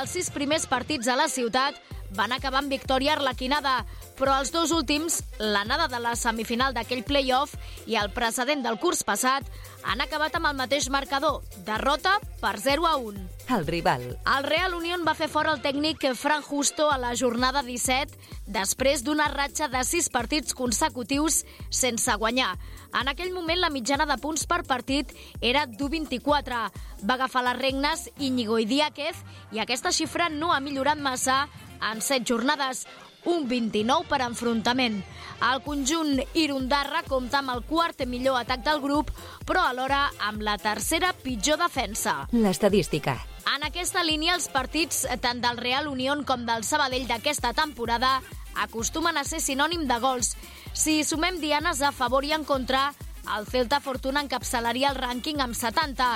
Els 0.00 0.16
sis 0.16 0.32
primers 0.32 0.66
partits 0.68 1.08
a 1.08 1.16
la 1.16 1.28
ciutat 1.32 1.78
van 2.16 2.32
acabar 2.32 2.62
amb 2.62 2.72
victòria 2.72 3.14
arlequinada, 3.16 3.84
però 4.18 4.38
els 4.40 4.52
dos 4.52 4.72
últims, 4.74 5.22
l'anada 5.38 5.88
de 5.88 6.00
la 6.02 6.14
semifinal 6.16 6.74
d'aquell 6.74 7.04
play-off 7.04 7.54
i 7.86 7.98
el 8.00 8.10
precedent 8.14 8.64
del 8.64 8.78
curs 8.80 9.04
passat, 9.06 9.46
han 9.84 10.00
acabat 10.02 10.34
amb 10.36 10.50
el 10.50 10.56
mateix 10.58 10.88
marcador, 10.90 11.42
derrota 11.66 12.18
per 12.40 12.58
0 12.60 12.86
a 12.86 12.96
1. 12.96 13.26
El 13.48 13.66
rival. 13.66 14.02
El 14.36 14.44
Real 14.44 14.74
Unión 14.76 15.06
va 15.06 15.14
fer 15.16 15.28
fora 15.32 15.54
el 15.54 15.62
tècnic 15.64 16.02
Fran 16.18 16.42
Justo 16.42 16.90
a 16.92 16.98
la 17.00 17.14
jornada 17.16 17.62
17 17.64 18.18
després 18.48 19.04
d'una 19.04 19.30
ratxa 19.32 19.70
de 19.72 19.80
6 19.84 20.10
partits 20.12 20.56
consecutius 20.56 21.44
sense 21.70 22.12
guanyar. 22.20 22.56
En 22.92 23.08
aquell 23.08 23.32
moment 23.32 23.60
la 23.60 23.72
mitjana 23.72 24.06
de 24.08 24.18
punts 24.20 24.44
per 24.48 24.62
partit 24.68 25.14
era 25.40 25.66
d'1,24. 25.66 26.60
Va 27.08 27.14
agafar 27.14 27.44
les 27.46 27.58
regnes 27.58 28.08
Íñigo 28.18 28.58
Idiáquez 28.58 29.16
i 29.52 29.62
aquesta 29.64 29.92
xifra 29.92 30.28
no 30.28 30.52
ha 30.52 30.60
millorat 30.60 31.00
massa 31.00 31.46
en 31.80 32.02
7 32.02 32.24
jornades, 32.26 32.86
un 33.24 33.48
29 33.48 34.08
per 34.08 34.20
enfrontament. 34.24 35.00
El 35.48 35.62
conjunt 35.62 36.18
Irundarra 36.34 37.04
compta 37.06 37.40
amb 37.42 37.52
el 37.54 37.62
quart 37.68 38.04
millor 38.06 38.40
atac 38.40 38.64
del 38.66 38.80
grup, 38.82 39.12
però 39.46 39.68
alhora 39.68 40.08
amb 40.26 40.42
la 40.42 40.56
tercera 40.58 41.12
pitjor 41.12 41.60
defensa. 41.60 42.26
L'estadística. 42.32 43.18
En 43.48 43.64
aquesta 43.64 44.02
línia, 44.04 44.34
els 44.34 44.48
partits 44.52 45.06
tant 45.22 45.40
del 45.40 45.56
Real 45.56 45.88
Unión 45.88 46.24
com 46.28 46.44
del 46.46 46.66
Sabadell 46.68 47.06
d'aquesta 47.08 47.54
temporada 47.56 48.18
acostumen 48.58 49.16
a 49.16 49.24
ser 49.24 49.40
sinònim 49.40 49.86
de 49.88 49.98
gols. 50.02 50.34
Si 50.74 51.02
sumem 51.04 51.38
dianes 51.40 51.80
a 51.82 51.92
favor 51.92 52.26
i 52.26 52.34
en 52.34 52.44
contra, 52.44 52.90
el 53.36 53.46
Celta 53.46 53.80
Fortuna 53.80 54.22
encapçalaria 54.24 54.90
el 54.90 54.98
rànquing 54.98 55.40
amb 55.44 55.56
70, 55.56 56.10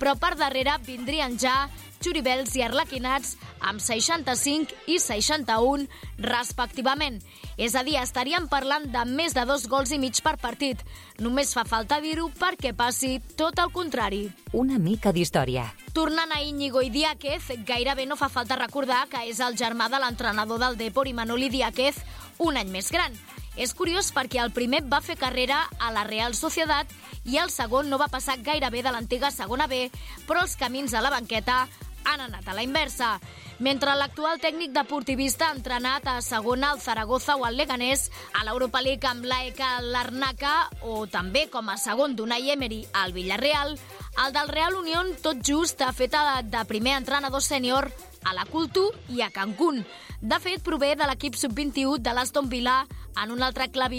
però 0.00 0.16
per 0.20 0.34
darrere 0.36 0.76
vindrien 0.86 1.38
ja 1.38 1.66
Xuribels 2.00 2.54
i 2.56 2.62
Arlequinats 2.66 3.36
amb 3.60 3.80
65 3.82 4.74
i 4.86 4.98
61 5.02 5.86
respectivament. 6.22 7.20
És 7.56 7.74
a 7.74 7.82
dir, 7.86 7.96
estaríem 8.00 8.48
parlant 8.52 8.88
de 8.92 9.04
més 9.08 9.34
de 9.36 9.46
dos 9.48 9.66
gols 9.70 9.92
i 9.92 10.00
mig 10.02 10.20
per 10.24 10.36
partit. 10.42 10.82
Només 11.22 11.54
fa 11.56 11.64
falta 11.64 12.00
dir-ho 12.04 12.28
perquè 12.36 12.74
passi 12.76 13.16
tot 13.36 13.58
el 13.62 13.72
contrari. 13.72 14.26
Una 14.52 14.78
mica 14.78 15.12
d'història. 15.12 15.70
Tornant 15.96 16.34
a 16.36 16.42
Íñigo 16.44 16.82
i 16.84 16.90
Diáquez, 16.92 17.48
gairebé 17.64 18.04
no 18.06 18.18
fa 18.20 18.28
falta 18.28 18.58
recordar 18.60 19.06
que 19.08 19.24
és 19.30 19.40
el 19.40 19.56
germà 19.56 19.88
de 19.88 20.02
l'entrenador 20.02 20.60
del 20.60 20.76
Depor, 20.76 21.08
Manoli 21.16 21.48
Diáquez, 21.48 22.02
un 22.38 22.56
any 22.60 22.68
més 22.68 22.92
gran. 22.92 23.16
És 23.56 23.72
curiós 23.72 24.10
perquè 24.12 24.42
el 24.42 24.52
primer 24.52 24.82
va 24.84 25.00
fer 25.00 25.16
carrera 25.16 25.62
a 25.80 25.88
la 25.92 26.04
Real 26.04 26.34
Societat 26.36 26.92
i 27.24 27.38
el 27.40 27.50
segon 27.50 27.88
no 27.88 27.98
va 27.98 28.10
passar 28.12 28.36
gairebé 28.44 28.82
de 28.84 28.92
l'antiga 28.92 29.32
segona 29.32 29.66
B, 29.66 29.86
però 30.28 30.44
els 30.44 30.56
camins 30.60 30.92
a 30.92 31.00
la 31.00 31.10
banqueta 31.10 31.64
han 32.06 32.22
anat 32.24 32.48
a 32.48 32.54
la 32.54 32.64
inversa. 32.64 33.16
Mentre 33.58 33.94
l'actual 33.96 34.40
tècnic 34.40 34.72
deportivista 34.72 35.50
ha 35.50 35.56
entrenat 35.56 36.06
a 36.08 36.20
segona 36.22 36.70
al 36.70 36.80
Zaragoza 36.80 37.36
o 37.36 37.44
al 37.44 37.56
Leganés, 37.56 38.10
a 38.32 38.44
l'Europa 38.44 38.82
League 38.84 39.08
amb 39.08 39.24
l'AECA 39.24 39.80
l'Arnaca 39.82 40.56
o 40.82 41.06
també 41.10 41.46
com 41.52 41.68
a 41.68 41.78
segon 41.80 42.16
d'Unai 42.16 42.50
Emery 42.52 42.82
al 42.92 43.12
Villarreal, 43.16 43.76
el 44.24 44.32
del 44.32 44.48
Real 44.48 44.76
Unión 44.76 45.14
tot 45.22 45.42
just 45.44 45.80
ha 45.82 45.92
fet 45.92 46.14
de 46.48 46.64
primer 46.68 46.96
entrenador 46.96 47.42
sènior 47.42 47.90
a 48.24 48.34
la 48.34 48.46
Cultu 48.46 48.90
i 49.08 49.20
a 49.22 49.30
Cancún. 49.30 49.84
De 50.20 50.38
fet, 50.40 50.62
prové 50.64 50.94
de 50.96 51.06
l'equip 51.06 51.36
sub-21 51.36 52.00
de 52.00 52.12
l'Aston 52.16 52.48
Villa 52.48 52.86
en 53.22 53.32
un 53.32 53.42
altre 53.42 53.68
clar 53.70 53.90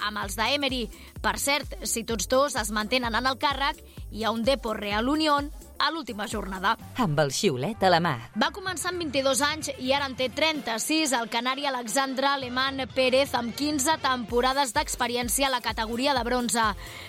amb 0.00 0.18
els 0.22 0.36
d'Emery. 0.36 0.88
Per 1.20 1.36
cert, 1.38 1.76
si 1.84 2.04
tots 2.04 2.28
dos 2.28 2.56
es 2.56 2.70
mantenen 2.70 3.14
en 3.14 3.26
el 3.26 3.38
càrrec, 3.38 3.76
hi 4.10 4.24
ha 4.24 4.30
un 4.30 4.44
Depor 4.44 4.80
Real 4.80 5.08
Unión 5.08 5.50
a 5.80 5.90
l'última 5.90 6.26
jornada. 6.28 6.76
Amb 7.00 7.18
el 7.24 7.32
xiulet 7.32 7.82
a 7.82 7.90
la 7.90 8.00
mà. 8.04 8.12
Va 8.38 8.50
començar 8.54 8.92
amb 8.92 9.00
22 9.00 9.40
anys 9.46 9.70
i 9.80 9.94
ara 9.96 10.06
en 10.10 10.16
té 10.18 10.28
36. 10.28 11.14
El 11.16 11.30
canari 11.32 11.64
Alexandre 11.66 12.28
Alemán 12.28 12.84
Pérez 12.94 13.32
amb 13.34 13.54
15 13.56 13.96
temporades 14.04 14.74
d'experiència 14.76 15.48
a 15.48 15.54
la 15.56 15.62
categoria 15.64 16.14
de 16.14 16.24
bronze. 16.28 16.66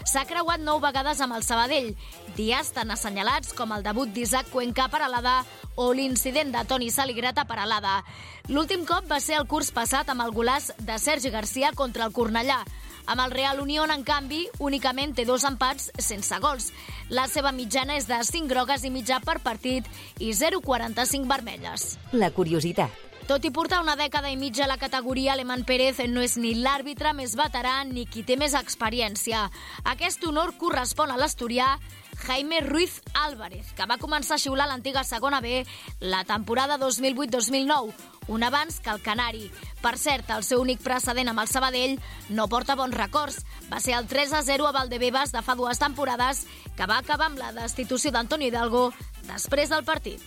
S'ha 0.07 0.25
creuat 0.29 0.63
9 0.63 0.81
vegades 0.87 1.21
amb 1.21 1.35
el 1.35 1.43
Sabadell. 1.43 1.93
Dies 2.37 2.71
tan 2.71 2.95
assenyalats 2.95 3.51
com 3.53 3.75
el 3.75 3.83
debut 3.83 4.09
d'Isaac 4.15 4.49
Cuenca 4.49 4.87
per 4.87 5.03
Alada 5.03 5.41
o 5.75 5.91
l'incident 5.93 6.51
de 6.55 6.63
Toni 6.67 6.89
Saligrata 6.91 7.45
per 7.45 7.59
Alada. 7.59 7.99
L'últim 8.49 8.85
cop 8.87 9.05
va 9.11 9.19
ser 9.19 9.37
el 9.39 9.47
curs 9.51 9.71
passat 9.75 10.09
amb 10.09 10.23
el 10.23 10.31
golàs 10.35 10.71
de 10.79 10.97
Sergi 10.99 11.29
Garcia 11.29 11.75
contra 11.75 12.07
el 12.07 12.15
Cornellà. 12.15 12.63
Amb 13.05 13.21
el 13.25 13.31
Real 13.31 13.59
Unión, 13.59 13.91
en 13.91 14.03
canvi, 14.03 14.45
únicament 14.59 15.15
té 15.17 15.25
dos 15.25 15.45
empats 15.47 15.91
sense 15.99 16.37
gols. 16.43 16.71
La 17.09 17.27
seva 17.27 17.51
mitjana 17.51 17.97
és 17.99 18.07
de 18.09 18.19
5 18.23 18.49
grogues 18.51 18.83
i 18.83 18.91
mitjà 18.93 19.21
per 19.25 19.39
partit 19.43 19.87
i 20.19 20.33
0,45 20.33 21.27
vermelles. 21.29 21.95
La 22.13 22.31
curiositat. 22.31 22.91
Tot 23.29 23.45
i 23.45 23.51
portar 23.53 23.79
una 23.83 23.95
dècada 23.95 24.31
i 24.31 24.35
mitja 24.35 24.65
a 24.65 24.67
la 24.67 24.79
categoria, 24.81 25.31
Aleman 25.33 25.61
Pérez 25.63 26.01
no 26.09 26.23
és 26.25 26.33
ni 26.41 26.55
l'àrbitre 26.57 27.13
més 27.15 27.35
veterà 27.39 27.77
ni 27.87 28.07
qui 28.09 28.25
té 28.27 28.35
més 28.35 28.55
experiència. 28.57 29.45
Aquest 29.87 30.25
honor 30.27 30.55
correspon 30.59 31.13
a 31.13 31.19
l'asturià 31.21 31.77
Jaime 32.25 32.61
Ruiz 32.61 33.01
Álvarez, 33.13 33.71
que 33.73 33.85
va 33.89 33.97
començar 33.97 34.35
a 34.37 34.41
xiular 34.41 34.67
l'antiga 34.69 35.03
segona 35.03 35.41
B 35.41 35.63
la 35.99 36.23
temporada 36.23 36.77
2008-2009, 36.79 37.93
un 38.27 38.43
abans 38.43 38.79
que 38.79 38.91
el 38.93 39.01
Canari. 39.01 39.49
Per 39.81 39.95
cert, 39.97 40.29
el 40.29 40.45
seu 40.45 40.61
únic 40.61 40.83
precedent 40.85 41.31
amb 41.31 41.41
el 41.41 41.49
Sabadell 41.49 41.97
no 42.29 42.47
porta 42.51 42.77
bons 42.77 42.95
records. 42.95 43.41
Va 43.71 43.81
ser 43.81 43.97
el 43.97 44.07
3-0 44.07 44.67
a 44.67 44.75
Valdebebas 44.75 45.33
de 45.33 45.41
fa 45.41 45.57
dues 45.57 45.81
temporades, 45.81 46.45
que 46.77 46.87
va 46.87 47.01
acabar 47.01 47.31
amb 47.31 47.41
la 47.41 47.51
destitució 47.57 48.13
d'Antonio 48.13 48.51
Hidalgo 48.51 48.91
després 49.27 49.73
del 49.73 49.83
partit. 49.83 50.21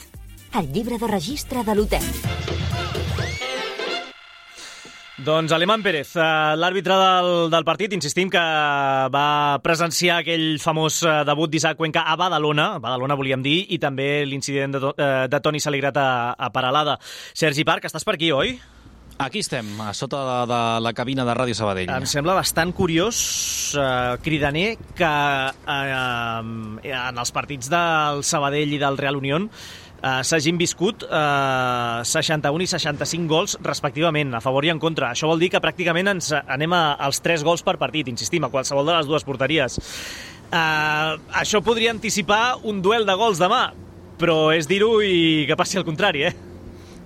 El 0.54 0.72
llibre 0.72 0.98
de 0.98 1.10
registre 1.10 1.64
de 1.64 1.74
l'hotel. 1.74 3.13
Doncs 5.14 5.52
Alemán 5.54 5.78
Pérez, 5.78 6.16
eh, 6.16 6.22
l'àrbitre 6.58 6.94
del, 6.98 7.28
del 7.52 7.62
partit, 7.62 7.92
insistim 7.94 8.26
que 8.32 8.40
va 9.14 9.60
presenciar 9.62 10.16
aquell 10.18 10.58
famós 10.58 10.96
eh, 11.06 11.20
debut 11.28 11.52
d'Isaac 11.52 11.78
Cuenca 11.78 12.02
a 12.02 12.16
Badalona, 12.18 12.72
a 12.74 12.80
Badalona 12.82 13.14
volíem 13.14 13.44
dir, 13.44 13.60
i 13.70 13.78
també 13.78 14.24
l'incident 14.26 14.74
de, 14.74 14.80
eh, 14.90 15.26
de 15.30 15.40
Toni 15.40 15.62
Saligrat 15.62 16.00
a, 16.02 16.08
a 16.34 16.50
Paralada. 16.50 16.96
Sergi 17.30 17.62
Parc, 17.62 17.86
estàs 17.86 18.02
per 18.02 18.16
aquí, 18.18 18.32
oi? 18.34 18.56
Aquí 19.22 19.44
estem, 19.44 19.68
a 19.78 19.92
sota 19.94 20.18
de, 20.26 20.38
de 20.50 20.60
la 20.82 20.92
cabina 20.98 21.22
de 21.22 21.38
Ràdio 21.38 21.54
Sabadell. 21.54 21.94
Em 21.94 22.10
sembla 22.10 22.34
bastant 22.34 22.74
curiós, 22.74 23.22
eh, 23.78 24.18
cridaner, 24.26 24.72
que 24.98 25.12
eh, 25.78 26.90
en 26.90 27.22
els 27.22 27.30
partits 27.30 27.70
del 27.70 28.26
Sabadell 28.26 28.74
i 28.74 28.82
del 28.82 28.98
Real 28.98 29.22
Unión 29.22 29.46
eh, 30.04 30.20
s'hagin 30.26 30.60
viscut 30.60 31.04
eh, 31.08 32.04
61 32.04 32.64
i 32.64 32.68
65 32.70 33.30
gols 33.30 33.56
respectivament, 33.64 34.34
a 34.36 34.42
favor 34.44 34.66
i 34.66 34.72
en 34.72 34.82
contra. 34.82 35.12
Això 35.14 35.30
vol 35.30 35.40
dir 35.40 35.50
que 35.54 35.62
pràcticament 35.64 36.12
ens 36.14 36.32
anem 36.36 36.76
a, 36.76 36.84
als 37.08 37.22
3 37.24 37.44
gols 37.46 37.64
per 37.64 37.78
partit, 37.80 38.10
insistim, 38.12 38.44
a 38.44 38.52
qualsevol 38.52 38.86
de 38.86 38.98
les 38.98 39.10
dues 39.10 39.26
porteries. 39.26 39.80
Eh, 40.50 41.12
això 41.40 41.62
podria 41.64 41.94
anticipar 41.94 42.60
un 42.68 42.82
duel 42.84 43.08
de 43.08 43.16
gols 43.18 43.40
demà, 43.42 43.66
però 44.20 44.52
és 44.54 44.68
dir-ho 44.70 44.98
i 45.02 45.46
que 45.48 45.56
passi 45.58 45.80
el 45.80 45.88
contrari, 45.88 46.28
eh? 46.28 46.53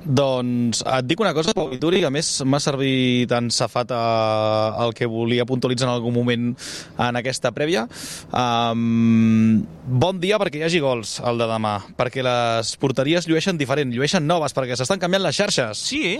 Doncs 0.09 0.81
et 0.88 1.05
dic 1.05 1.21
una 1.21 1.35
cosa, 1.37 1.53
Pau 1.57 1.68
Vituri, 1.68 2.01
a 2.07 2.11
més 2.12 2.31
m'ha 2.49 2.61
servit 2.64 3.33
en 3.37 3.51
safat 3.53 3.92
eh, 3.92 4.85
el 4.85 4.94
que 4.97 5.09
volia 5.11 5.44
puntualitzar 5.49 5.88
en 5.88 5.92
algun 5.92 6.16
moment 6.16 6.49
en 6.97 7.21
aquesta 7.21 7.53
prèvia. 7.53 7.85
Um, 8.33 9.61
bon 9.85 10.21
dia 10.23 10.40
perquè 10.40 10.62
hi 10.62 10.66
hagi 10.68 10.81
gols 10.81 11.18
el 11.29 11.44
de 11.44 11.51
demà, 11.53 11.77
perquè 12.01 12.25
les 12.25 12.73
porteries 12.81 13.29
llueixen 13.29 13.61
diferent, 13.61 13.92
llueixen 13.92 14.25
noves, 14.25 14.57
perquè 14.57 14.81
s'estan 14.81 15.03
canviant 15.03 15.27
les 15.29 15.37
xarxes. 15.37 15.88
Sí, 15.92 16.16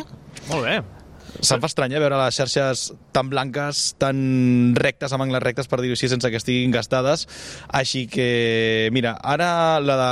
molt 0.53 0.68
bé. 0.68 0.81
Se'm 1.41 1.61
fa 1.62 1.69
estrany 1.71 1.95
eh, 1.95 2.01
veure 2.03 2.19
les 2.19 2.38
xarxes 2.38 2.88
tan 3.14 3.31
blanques, 3.31 3.83
tan 4.01 4.19
rectes, 4.79 5.12
amb 5.14 5.27
angles 5.27 5.45
rectes, 5.45 5.69
per 5.71 5.81
dir-ho 5.83 5.95
així, 5.97 6.11
sense 6.11 6.31
que 6.31 6.41
estiguin 6.41 6.75
gastades. 6.75 7.27
Així 7.69 8.07
que, 8.11 8.88
mira, 8.95 9.14
ara 9.23 9.79
la 9.85 9.99
de 10.01 10.11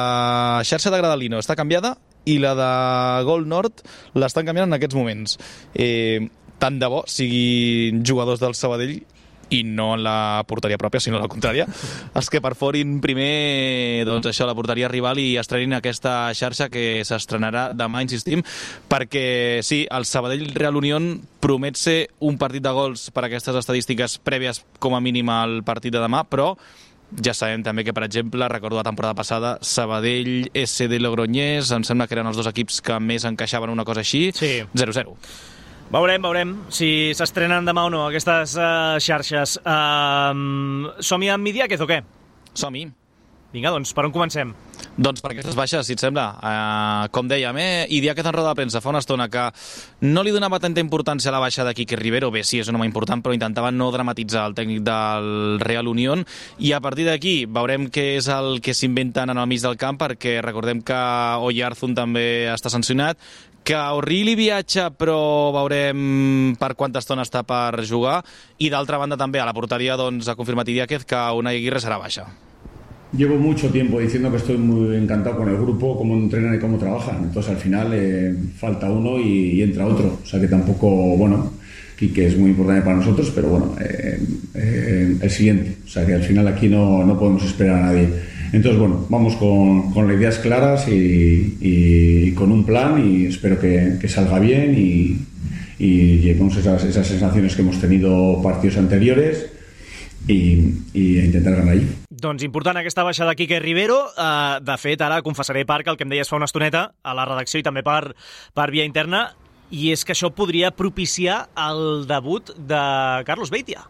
xarxa 0.68 0.92
de 0.92 1.00
Gradalino 1.02 1.42
està 1.42 1.59
canviada 1.59 1.96
i 2.26 2.38
la 2.42 2.55
de 2.59 2.70
Gol 3.26 3.46
Nord 3.48 3.85
l'estan 4.18 4.46
canviant 4.46 4.70
en 4.70 4.79
aquests 4.79 4.98
moments. 4.98 5.38
Eh, 5.74 6.29
tant 6.62 6.79
de 6.81 6.88
bo 6.90 7.02
siguin 7.11 8.02
jugadors 8.07 8.40
del 8.42 8.57
Sabadell 8.59 8.98
i 9.50 9.62
no 9.64 9.92
en 9.94 10.02
la 10.06 10.42
porteria 10.48 10.78
pròpia, 10.80 11.00
sinó 11.02 11.20
la 11.22 11.30
contrària, 11.30 11.66
els 12.18 12.30
que 12.32 12.42
perforin 12.44 12.98
primer 13.04 14.04
doncs 14.09 14.30
això, 14.30 14.48
la 14.48 14.56
porteria 14.59 14.90
rival 14.92 15.20
i 15.22 15.37
estrenin 15.40 15.76
aquesta 15.76 16.32
xarxa 16.37 16.70
que 16.72 17.04
s'estrenarà 17.06 17.68
demà, 17.76 18.02
insistim, 18.04 18.42
perquè 18.90 19.61
sí, 19.66 19.85
el 19.90 20.09
Sabadell 20.09 20.48
Real 20.54 20.78
Unión 20.78 21.12
promet 21.42 21.78
ser 21.78 21.98
un 22.26 22.40
partit 22.40 22.64
de 22.64 22.74
gols 22.74 23.11
per 23.14 23.26
aquestes 23.26 23.56
estadístiques 23.62 24.18
prèvies 24.24 24.64
com 24.82 24.96
a 24.96 25.02
mínim 25.02 25.30
al 25.30 25.62
partit 25.66 25.94
de 25.94 26.02
demà, 26.02 26.24
però 26.26 26.54
ja 27.22 27.35
sabem 27.37 27.62
també 27.62 27.85
que, 27.87 27.94
per 27.94 28.04
exemple, 28.06 28.48
recordo 28.50 28.80
la 28.80 28.87
temporada 28.87 29.14
passada, 29.14 29.56
Sabadell, 29.62 30.50
SD 30.59 30.98
Logroñés, 30.98 31.70
em 31.70 31.85
sembla 31.87 32.09
que 32.09 32.16
eren 32.18 32.26
els 32.26 32.38
dos 32.38 32.48
equips 32.50 32.80
que 32.82 32.98
més 33.00 33.26
encaixaven 33.28 33.70
una 33.70 33.87
cosa 33.87 34.02
així, 34.02 34.30
0-0. 34.35 34.74
Sí. 34.74 35.54
Veurem, 35.87 36.18
veurem 36.18 36.53
si 36.75 37.14
s'estrenen 37.14 37.66
demà 37.68 37.85
o 37.87 37.90
no 37.94 38.03
aquestes 38.09 38.57
uh, 38.59 38.99
xarxes. 38.99 39.55
Uh, 39.62 40.90
Som-hi 40.99 41.31
amb 41.31 41.46
Midiàquez 41.46 41.83
o 41.83 41.87
què? 41.87 42.01
Som-hi. 42.59 42.88
Vinga, 43.55 43.70
doncs, 43.70 43.94
per 43.94 44.03
on 44.09 44.12
comencem? 44.12 44.51
Doncs 44.96 45.22
per 45.25 45.31
aquestes 45.31 45.55
baixes, 45.57 45.87
si 45.87 45.94
et 45.94 46.03
sembla. 46.03 46.25
Uh, 46.40 47.07
com 47.14 47.29
dèiem, 47.31 47.57
eh? 47.61 47.87
i 47.92 48.01
dia 48.05 48.14
que 48.16 48.25
en 48.25 48.35
roda 48.35 48.51
de 48.51 48.59
premsa 48.59 48.83
fa 48.85 48.90
una 48.90 49.01
estona 49.01 49.29
que 49.33 49.44
no 50.03 50.25
li 50.25 50.33
donava 50.35 50.59
tanta 50.61 50.83
importància 50.83 51.31
a 51.31 51.35
la 51.37 51.40
baixa 51.40 51.64
de 51.64 51.75
Quique 51.77 51.96
Rivero, 52.01 52.31
bé, 52.35 52.42
sí, 52.44 52.59
és 52.61 52.68
un 52.68 52.77
home 52.77 52.88
important, 52.88 53.22
però 53.25 53.37
intentava 53.37 53.70
no 53.72 53.88
dramatitzar 53.94 54.46
el 54.51 54.57
tècnic 54.59 54.83
del 54.85 55.61
Real 55.62 55.88
Unión, 55.88 56.27
i 56.59 56.75
a 56.77 56.81
partir 56.85 57.07
d'aquí 57.09 57.37
veurem 57.46 57.87
què 57.92 58.09
és 58.18 58.29
el 58.33 58.61
que 58.64 58.75
s'inventen 58.77 59.33
en 59.33 59.40
el 59.40 59.49
mig 59.49 59.62
del 59.64 59.79
camp, 59.81 60.01
perquè 60.03 60.38
recordem 60.44 60.83
que 60.85 61.01
Oyarzun 61.46 61.94
també 61.96 62.27
està 62.53 62.72
sancionat, 62.72 63.20
que 63.66 63.74
Orrili 63.74 64.37
viatja 64.38 64.92
però 64.94 65.50
veurem 65.57 66.55
per 66.61 66.74
quanta 66.79 67.02
estona 67.02 67.24
està 67.26 67.42
per 67.42 67.83
jugar 67.83 68.20
i 68.62 68.70
d'altra 68.70 69.00
banda 69.02 69.18
també 69.18 69.42
a 69.42 69.46
la 69.48 69.55
porteria 69.57 69.96
doncs, 69.98 70.29
ha 70.31 70.38
confirmat 70.38 70.70
Idiáquez 70.70 71.05
que 71.05 71.22
una 71.35 71.50
Aguirre 71.50 71.83
serà 71.83 71.98
baixa. 71.98 72.29
Llevo 73.16 73.37
mucho 73.38 73.70
tiempo 73.70 73.98
diciendo 73.98 74.31
que 74.31 74.37
estoy 74.37 74.57
muy 74.59 74.96
encantado 74.96 75.38
con 75.38 75.48
el 75.48 75.57
grupo, 75.57 75.96
cómo 75.96 76.14
entrenan 76.14 76.55
y 76.55 76.59
cómo 76.59 76.79
trabajan. 76.79 77.24
Entonces 77.24 77.52
al 77.52 77.59
final 77.59 77.90
eh, 77.92 78.35
falta 78.57 78.90
uno 78.90 79.18
y, 79.18 79.52
y, 79.52 79.62
entra 79.62 79.87
otro. 79.87 80.18
O 80.22 80.26
sea 80.26 80.40
que 80.40 80.48
tampoco, 80.48 80.88
bueno, 81.16 81.52
Quique 81.96 82.26
es 82.26 82.37
muy 82.37 82.50
importante 82.50 82.83
para 82.83 82.96
nosotros, 82.96 83.33
pero 83.35 83.48
bueno, 83.48 83.74
eh, 83.81 84.20
eh, 84.55 85.16
el 85.20 85.31
siguiente. 85.31 85.79
O 85.87 85.88
sea 85.88 86.05
que 86.05 86.14
al 86.14 86.22
final 86.22 86.46
aquí 86.48 86.68
no, 86.68 87.05
no 87.05 87.18
podemos 87.18 87.42
esperar 87.44 87.76
a 87.76 87.87
nadie. 87.87 88.09
Entonces, 88.52 88.78
bueno, 88.78 89.06
vamos 89.09 89.37
con, 89.37 89.92
con 89.92 90.09
las 90.09 90.16
ideas 90.16 90.38
claras 90.38 90.88
y, 90.88 91.59
y, 91.61 92.32
con 92.32 92.52
un 92.52 92.64
plan 92.64 93.02
y 93.04 93.26
espero 93.26 93.59
que, 93.59 93.98
que 94.00 94.09
salga 94.09 94.38
bien 94.38 94.74
y, 94.76 95.18
y 95.78 96.18
llevemos 96.18 96.56
esas, 96.56 96.85
esas 96.85 97.06
sensaciones 97.06 97.54
que 97.54 97.62
hemos 97.62 97.80
tenido 97.80 98.40
partidos 98.42 98.76
anteriores 98.78 99.50
i, 100.28 100.74
i 100.94 101.18
intentar 101.20 101.54
ganar 101.56 101.74
allí. 101.74 101.87
Doncs 102.11 102.42
important 102.46 102.80
aquesta 102.80 103.04
baixa 103.06 103.26
de 103.28 103.35
Quique 103.38 103.61
Rivero. 103.61 103.98
Uh, 104.16 104.59
de 104.64 104.76
fet, 104.80 105.02
ara 105.04 105.20
confessaré, 105.22 105.66
Parc, 105.68 105.88
el 105.90 105.98
que 105.98 106.06
em 106.06 106.12
deies 106.12 106.30
fa 106.30 106.38
una 106.40 106.48
estoneta 106.48 106.88
a 107.02 107.14
la 107.14 107.26
redacció 107.28 107.61
i 107.61 107.66
també 107.66 107.85
per, 107.87 108.14
per 108.56 108.70
via 108.72 108.87
interna, 108.88 109.28
i 109.70 109.90
és 109.92 110.04
que 110.06 110.14
això 110.14 110.30
podria 110.35 110.72
propiciar 110.74 111.46
el 111.59 112.06
debut 112.09 112.54
de 112.56 112.82
Carlos 113.26 113.50
Beitia. 113.50 113.87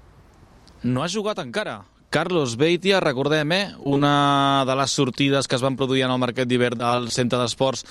No 0.85 1.05
ha 1.05 1.11
jugat 1.13 1.41
encara. 1.43 1.83
Carlos 2.17 2.57
Beitia, 2.57 2.97
recordem, 2.99 3.51
eh? 3.53 3.73
una 3.85 4.65
de 4.65 4.75
les 4.79 4.93
sortides 4.97 5.45
que 5.45 5.53
es 5.59 5.61
van 5.61 5.75
produir 5.77 6.07
en 6.07 6.13
el 6.15 6.21
mercat 6.23 6.49
d'hivern 6.49 6.79
del 6.81 7.11
centre 7.13 7.37
d'esports, 7.37 7.83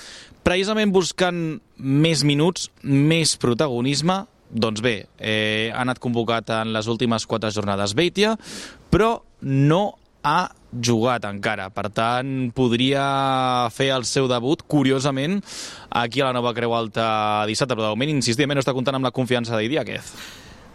precisament 0.42 0.90
buscant 0.90 1.36
més 1.78 2.24
minuts, 2.26 2.64
més 2.82 3.36
protagonisme, 3.38 4.16
doncs 4.50 4.82
bé, 4.82 4.96
eh, 5.22 5.70
ha 5.70 5.84
anat 5.84 6.00
convocat 6.02 6.50
en 6.56 6.72
les 6.74 6.88
últimes 6.90 7.22
quatre 7.30 7.52
jornades 7.54 7.94
Beitia, 7.94 8.32
però 8.90 9.12
no 9.46 9.94
ha 10.26 10.40
jugat 10.74 11.28
encara. 11.30 11.68
Per 11.70 11.86
tant, 11.94 12.50
podria 12.50 13.04
fer 13.76 13.92
el 13.94 14.08
seu 14.10 14.26
debut, 14.26 14.64
curiosament, 14.66 15.38
aquí 16.02 16.18
a 16.18 16.32
la 16.32 16.34
Nova 16.40 16.50
Creu 16.56 16.74
Alta 16.74 17.46
dissabte, 17.46 17.78
però 17.78 17.92
de 17.92 17.94
moment, 17.94 18.16
insistim, 18.16 18.50
no 18.50 18.66
està 18.66 18.74
comptant 18.74 18.98
amb 18.98 19.06
la 19.06 19.14
confiança 19.14 19.54
d'Idiáquez. 19.54 20.10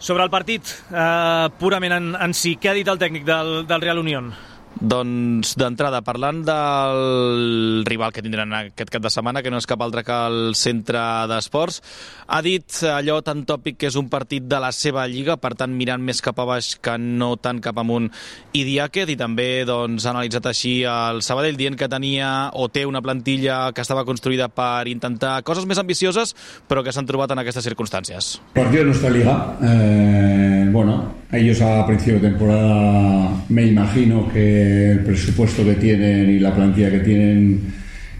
Sobre 0.02 0.24
el 0.26 0.30
partit, 0.34 0.66
eh, 0.90 1.48
purament 1.60 1.92
en, 1.94 2.06
en 2.18 2.32
si, 2.34 2.56
què 2.58 2.72
ha 2.72 2.74
dit 2.74 2.88
el 2.90 2.98
tècnic 2.98 3.22
del, 3.22 3.60
del 3.70 3.84
Real 3.84 4.00
Unión? 4.02 4.32
Doncs 4.80 5.52
d'entrada, 5.60 6.00
parlant 6.02 6.40
del 6.46 7.84
rival 7.86 8.12
que 8.14 8.22
tindran 8.24 8.54
aquest 8.56 8.90
cap 8.90 9.02
de 9.04 9.10
setmana, 9.12 9.42
que 9.42 9.50
no 9.52 9.60
és 9.60 9.68
cap 9.68 9.82
altre 9.84 10.02
que 10.06 10.16
el 10.26 10.54
centre 10.58 11.02
d'esports, 11.30 11.82
ha 12.26 12.40
dit 12.42 12.78
allò 12.88 13.20
tan 13.22 13.44
tòpic 13.46 13.76
que 13.78 13.90
és 13.90 13.98
un 14.00 14.08
partit 14.10 14.46
de 14.48 14.58
la 14.62 14.72
seva 14.72 15.04
lliga, 15.06 15.36
per 15.36 15.52
tant 15.60 15.74
mirant 15.76 16.02
més 16.02 16.22
cap 16.24 16.40
a 16.40 16.46
baix 16.48 16.72
que 16.82 16.96
no 16.98 17.34
tant 17.36 17.60
cap 17.62 17.78
amunt 17.78 18.08
i 18.56 18.64
Diàquez, 18.66 19.12
i 19.12 19.18
també 19.20 19.64
doncs, 19.68 20.06
ha 20.06 20.14
analitzat 20.14 20.48
així 20.50 20.74
el 20.88 21.22
Sabadell, 21.22 21.58
dient 21.60 21.76
que 21.78 21.90
tenia 21.92 22.50
o 22.54 22.68
té 22.72 22.86
una 22.88 23.02
plantilla 23.04 23.70
que 23.76 23.84
estava 23.84 24.06
construïda 24.08 24.48
per 24.48 24.88
intentar 24.90 25.40
coses 25.46 25.68
més 25.68 25.78
ambicioses, 25.82 26.34
però 26.68 26.82
que 26.82 26.94
s'han 26.94 27.06
trobat 27.06 27.34
en 27.34 27.44
aquestes 27.44 27.66
circumstàncies. 27.68 28.38
Partido 28.54 28.82
de 28.82 28.90
nuestra 28.90 29.10
liga, 29.10 29.36
eh, 29.62 30.68
bueno, 30.72 31.22
ellos 31.32 31.60
a 31.62 31.86
principio 31.86 32.20
de 32.20 32.28
temporada 32.28 33.44
me 33.48 33.64
imagino 33.64 34.28
que 34.28 34.61
el 34.62 35.00
presupuesto 35.00 35.64
que 35.64 35.74
tienen 35.74 36.30
y 36.30 36.38
la 36.38 36.54
plantilla 36.54 36.90
que 36.90 37.00
tienen 37.00 37.60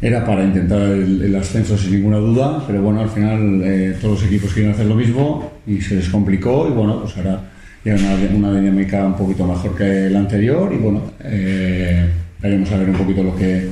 era 0.03 0.25
para 0.25 0.43
intentar 0.43 0.83
el, 0.83 1.23
el 1.23 1.37
ascenso 1.37 1.79
sin 1.79 1.93
ninguna 1.93 2.17
duda, 2.17 2.65
pero 2.67 2.83
bueno, 2.83 3.01
al 3.01 3.09
final 3.09 3.63
eh, 3.65 3.97
todos 4.01 4.21
los 4.21 4.31
equipos 4.31 4.53
quieren 4.53 4.73
hacer 4.73 4.87
lo 4.87 4.97
mismo 4.97 5.53
y 5.65 5.81
se 5.81 5.95
les 5.95 6.09
complicó 6.09 6.67
y 6.69 6.73
bueno, 6.73 7.01
pues 7.03 7.17
ahora 7.17 7.41
ya 7.85 7.95
una, 7.95 8.49
una 8.49 8.61
dinámica 8.61 9.07
un 9.07 9.17
poquito 9.17 9.47
mejor 9.47 9.77
que 9.77 10.11
la 10.11 10.19
anterior 10.19 10.73
y 10.75 10.77
bueno, 10.79 11.03
eh, 11.21 12.09
veremos 12.41 12.71
a 12.73 12.79
ver 12.79 12.91
un 12.91 12.97
poquito 12.97 13.23
lo 13.23 13.37
que, 13.37 13.69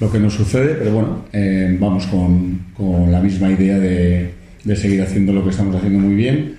lo 0.00 0.10
que 0.10 0.18
nos 0.18 0.32
sucede, 0.32 0.76
pero 0.76 0.92
bueno, 0.92 1.24
eh, 1.30 1.76
vamos 1.78 2.06
con, 2.06 2.68
con, 2.74 3.12
la 3.12 3.20
misma 3.20 3.50
idea 3.50 3.78
de, 3.78 4.30
de 4.64 4.76
seguir 4.76 5.02
haciendo 5.02 5.34
lo 5.34 5.44
que 5.44 5.50
estamos 5.50 5.76
haciendo 5.76 5.98
muy 5.98 6.14
bien 6.14 6.56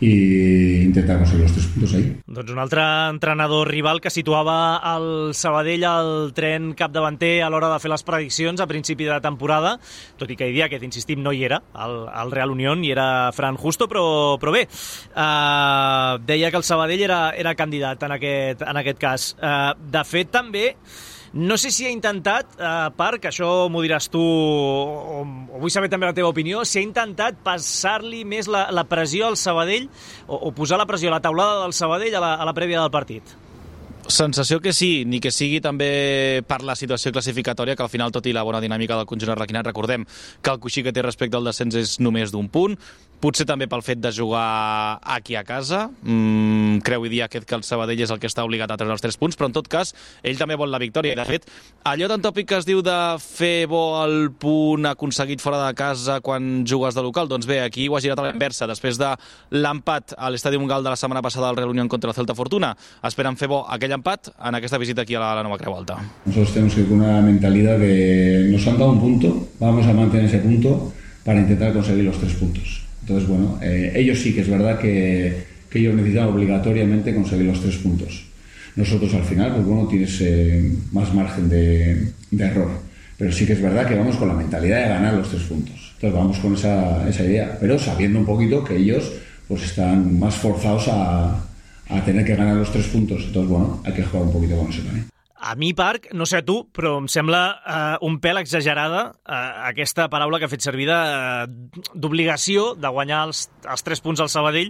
i 0.00 0.86
intentar 0.86 1.18
conseguir 1.20 1.44
els 1.44 1.54
tres 1.56 1.66
punts 1.74 1.94
ahí. 1.96 2.06
Doncs 2.24 2.52
un 2.54 2.60
altre 2.62 2.84
entrenador 3.10 3.68
rival 3.68 4.00
que 4.00 4.12
situava 4.12 4.80
el 4.94 5.34
Sabadell 5.36 5.84
al 5.84 6.10
tren 6.36 6.72
capdavanter 6.76 7.40
a 7.44 7.50
l'hora 7.52 7.68
de 7.72 7.78
fer 7.82 7.92
les 7.92 8.04
prediccions 8.06 8.60
a 8.60 8.68
principi 8.70 9.08
de 9.08 9.20
temporada, 9.20 9.76
tot 10.20 10.32
i 10.32 10.38
que 10.40 10.48
hi 10.48 10.56
dia 10.56 10.70
que, 10.72 10.80
insistim, 10.80 11.20
no 11.22 11.34
hi 11.36 11.44
era, 11.44 11.60
al, 11.74 12.02
al 12.08 12.32
Real 12.32 12.54
Unión, 12.56 12.84
i 12.84 12.94
era 12.94 13.30
Fran 13.36 13.60
Justo, 13.60 13.88
però, 13.90 14.38
però 14.40 14.56
bé, 14.56 14.64
uh, 14.66 16.16
deia 16.24 16.50
que 16.50 16.60
el 16.60 16.66
Sabadell 16.66 17.04
era, 17.04 17.22
era 17.36 17.54
candidat 17.54 18.08
en 18.08 18.16
aquest, 18.16 18.64
en 18.64 18.80
aquest 18.80 19.00
cas. 19.00 19.30
Uh, 19.36 19.76
de 19.92 20.04
fet, 20.08 20.32
també 20.32 20.70
no 21.32 21.56
sé 21.58 21.70
si 21.70 21.86
ha 21.86 21.90
intentat, 21.94 22.56
eh, 22.58 22.88
Parc, 22.98 23.28
això 23.30 23.68
m'ho 23.70 23.82
diràs 23.84 24.08
tu, 24.10 24.20
o, 24.20 25.20
o 25.22 25.60
vull 25.62 25.70
saber 25.70 25.90
també 25.92 26.08
la 26.08 26.16
teva 26.16 26.32
opinió, 26.32 26.64
si 26.64 26.80
ha 26.80 26.82
intentat 26.82 27.38
passar-li 27.44 28.24
més 28.24 28.50
la, 28.50 28.66
la 28.74 28.86
pressió 28.90 29.28
al 29.28 29.38
Sabadell 29.38 29.86
o, 30.26 30.40
o 30.50 30.50
posar 30.56 30.80
la 30.80 30.88
pressió 30.90 31.12
a 31.12 31.18
la 31.18 31.22
taulada 31.22 31.62
del 31.62 31.76
Sabadell 31.76 32.18
a 32.18 32.24
la, 32.24 32.34
a 32.34 32.48
la 32.48 32.56
prèvia 32.56 32.82
del 32.82 32.90
partit. 32.90 33.36
Sensació 34.10 34.58
que 34.60 34.72
sí, 34.74 35.04
ni 35.06 35.20
que 35.22 35.30
sigui 35.30 35.60
també 35.62 36.42
per 36.50 36.60
la 36.66 36.74
situació 36.74 37.12
classificatòria, 37.14 37.76
que 37.78 37.84
al 37.86 37.92
final, 37.92 38.10
tot 38.10 38.26
i 38.26 38.34
la 38.34 38.42
bona 38.42 38.60
dinàmica 38.60 38.96
del 38.98 39.06
conjunt 39.06 39.30
arlequinat, 39.36 39.68
recordem 39.70 40.06
que 40.42 40.50
el 40.50 40.58
coixí 40.58 40.82
que 40.82 40.92
té 40.92 41.04
respecte 41.06 41.38
al 41.38 41.46
descens 41.46 41.78
és 41.78 41.94
només 42.02 42.34
d'un 42.34 42.48
punt, 42.50 42.74
potser 43.20 43.44
també 43.46 43.68
pel 43.68 43.84
fet 43.84 44.00
de 44.00 44.10
jugar 44.16 44.98
aquí 45.04 45.36
a 45.36 45.44
casa. 45.44 45.84
Mm, 46.02 46.80
creu 46.86 47.04
i 47.06 47.12
dir 47.12 47.22
aquest 47.22 47.46
que 47.46 47.54
el 47.58 47.64
Sabadell 47.66 48.00
és 48.00 48.10
el 48.10 48.18
que 48.18 48.28
està 48.30 48.44
obligat 48.46 48.72
a 48.72 48.78
treure 48.80 48.96
els 48.96 49.04
3 49.04 49.18
punts, 49.20 49.36
però 49.36 49.50
en 49.50 49.56
tot 49.56 49.68
cas, 49.70 49.92
ell 50.24 50.40
també 50.40 50.56
vol 50.58 50.72
la 50.72 50.80
victòria. 50.80 51.14
De 51.14 51.26
fet, 51.28 51.46
allò 51.84 52.08
tan 52.10 52.24
tòpic 52.24 52.48
que 52.48 52.58
es 52.58 52.66
diu 52.66 52.80
de 52.82 52.96
fer 53.22 53.68
bo 53.70 54.00
el 54.02 54.32
punt 54.32 54.88
aconseguit 54.90 55.44
fora 55.44 55.60
de 55.66 55.74
casa 55.78 56.20
quan 56.24 56.64
jugues 56.66 56.96
de 56.96 57.04
local, 57.04 57.28
doncs 57.28 57.46
bé, 57.46 57.60
aquí 57.62 57.86
ho 57.88 57.96
ha 57.96 58.02
girat 58.02 58.18
a 58.18 58.26
la 58.26 58.34
inversa. 58.34 58.66
Després 58.70 58.98
de 58.98 59.12
l'empat 59.50 60.16
a 60.16 60.32
l'Estadi 60.32 60.58
Mungal 60.58 60.82
de 60.82 60.90
la 60.90 60.98
setmana 60.98 61.22
passada 61.22 61.48
del 61.48 61.60
Real 61.60 61.76
Unión 61.76 61.88
contra 61.88 62.10
el 62.10 62.16
Celta 62.16 62.34
Fortuna, 62.34 62.72
esperen 63.04 63.36
fer 63.36 63.50
bo 63.52 63.62
aquell 63.68 63.92
empat 64.00 64.32
en 64.32 64.56
aquesta 64.56 64.80
visita 64.80 65.04
aquí 65.04 65.14
a 65.14 65.20
la, 65.20 65.34
la 65.36 65.44
Nova 65.44 65.58
Creu 65.60 65.76
Alta. 65.76 65.98
Nosotros 66.24 66.54
tenemos 66.54 66.74
que 66.74 66.80
ir 66.82 66.88
con 66.88 67.00
una 67.00 67.20
mentalidad 67.20 67.78
de 67.78 68.48
nos 68.50 68.66
han 68.66 68.78
dado 68.78 68.92
un 68.92 69.00
punto, 69.00 69.48
vamos 69.60 69.86
a 69.86 69.92
mantener 69.92 70.26
ese 70.26 70.38
punto 70.38 70.92
para 71.24 71.40
intentar 71.40 71.72
conseguir 71.72 72.04
los 72.04 72.18
tres 72.18 72.34
puntos. 72.34 72.82
Entonces, 73.02 73.28
bueno, 73.28 73.58
eh, 73.62 73.92
ellos 73.94 74.18
sí 74.18 74.34
que 74.34 74.40
es 74.40 74.48
verdad 74.48 74.78
que, 74.78 75.44
que 75.68 75.78
ellos 75.78 75.94
necesitan 75.94 76.28
obligatoriamente 76.28 77.14
conseguir 77.14 77.46
los 77.46 77.60
tres 77.60 77.76
puntos. 77.76 78.24
Nosotros 78.76 79.12
al 79.14 79.24
final, 79.24 79.54
pues 79.54 79.66
bueno, 79.66 79.88
tienes 79.88 80.20
eh, 80.20 80.72
más 80.92 81.12
margen 81.12 81.48
de, 81.48 82.12
de, 82.30 82.44
error. 82.44 82.70
Pero 83.18 83.32
sí 83.32 83.44
que 83.44 83.52
es 83.54 83.60
verdad 83.60 83.86
que 83.86 83.96
vamos 83.96 84.16
con 84.16 84.28
la 84.28 84.34
mentalidad 84.34 84.82
de 84.82 84.88
ganar 84.88 85.14
los 85.14 85.28
tres 85.28 85.42
puntos. 85.42 85.92
Entonces 85.94 86.18
vamos 86.18 86.38
con 86.38 86.54
esa, 86.54 87.08
esa 87.08 87.24
idea, 87.24 87.58
pero 87.60 87.78
sabiendo 87.78 88.18
un 88.18 88.24
poquito 88.24 88.64
que 88.64 88.76
ellos 88.76 89.12
pues 89.48 89.64
están 89.64 90.18
más 90.18 90.36
forzados 90.36 90.86
a, 90.88 91.49
a 91.90 92.04
tener 92.04 92.24
que 92.24 92.36
ganar 92.36 92.56
los 92.56 92.70
tres 92.70 92.88
puntos. 92.88 93.22
Entonces, 93.24 93.50
bueno, 93.50 93.82
hay 93.84 93.92
que 93.92 94.04
jugar 94.04 94.26
un 94.26 94.32
poquito 94.32 94.56
con 94.56 94.68
eso 94.68 94.82
también. 94.82 95.08
A 95.42 95.54
mi, 95.54 95.72
Parc, 95.72 96.12
no 96.12 96.26
sé 96.28 96.36
a 96.36 96.44
tu, 96.44 96.66
però 96.68 96.98
em 97.00 97.06
sembla 97.08 97.38
uh, 97.64 97.96
un 98.04 98.18
pèl 98.20 98.36
exagerada 98.42 99.06
uh, 99.08 99.36
aquesta 99.70 100.04
paraula 100.12 100.36
que 100.36 100.44
ha 100.44 100.52
fet 100.52 100.60
servir 100.60 100.84
d'obligació 100.90 102.74
de, 102.74 102.76
uh, 102.76 102.80
de 102.84 102.90
guanyar 102.92 103.22
els, 103.30 103.46
els 103.64 103.86
tres 103.86 104.04
punts 104.04 104.20
al 104.20 104.28
Sabadell 104.28 104.68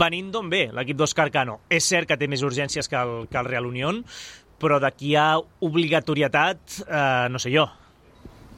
venint 0.00 0.30
d'on 0.32 0.48
ve 0.48 0.70
l'equip 0.72 0.96
d'Òscar 0.96 1.28
Cano. 1.34 1.58
És 1.68 1.84
cert 1.92 2.08
que 2.08 2.16
té 2.16 2.24
més 2.24 2.40
urgències 2.40 2.88
que 2.88 2.96
el, 2.96 3.28
que 3.28 3.36
el 3.36 3.50
Real 3.52 3.68
Unión, 3.68 4.00
però 4.56 4.80
d'aquí 4.80 5.12
a 5.12 5.34
obligatorietat, 5.68 6.80
uh, 6.88 7.28
no 7.28 7.44
sé 7.44 7.52
jo, 7.52 7.68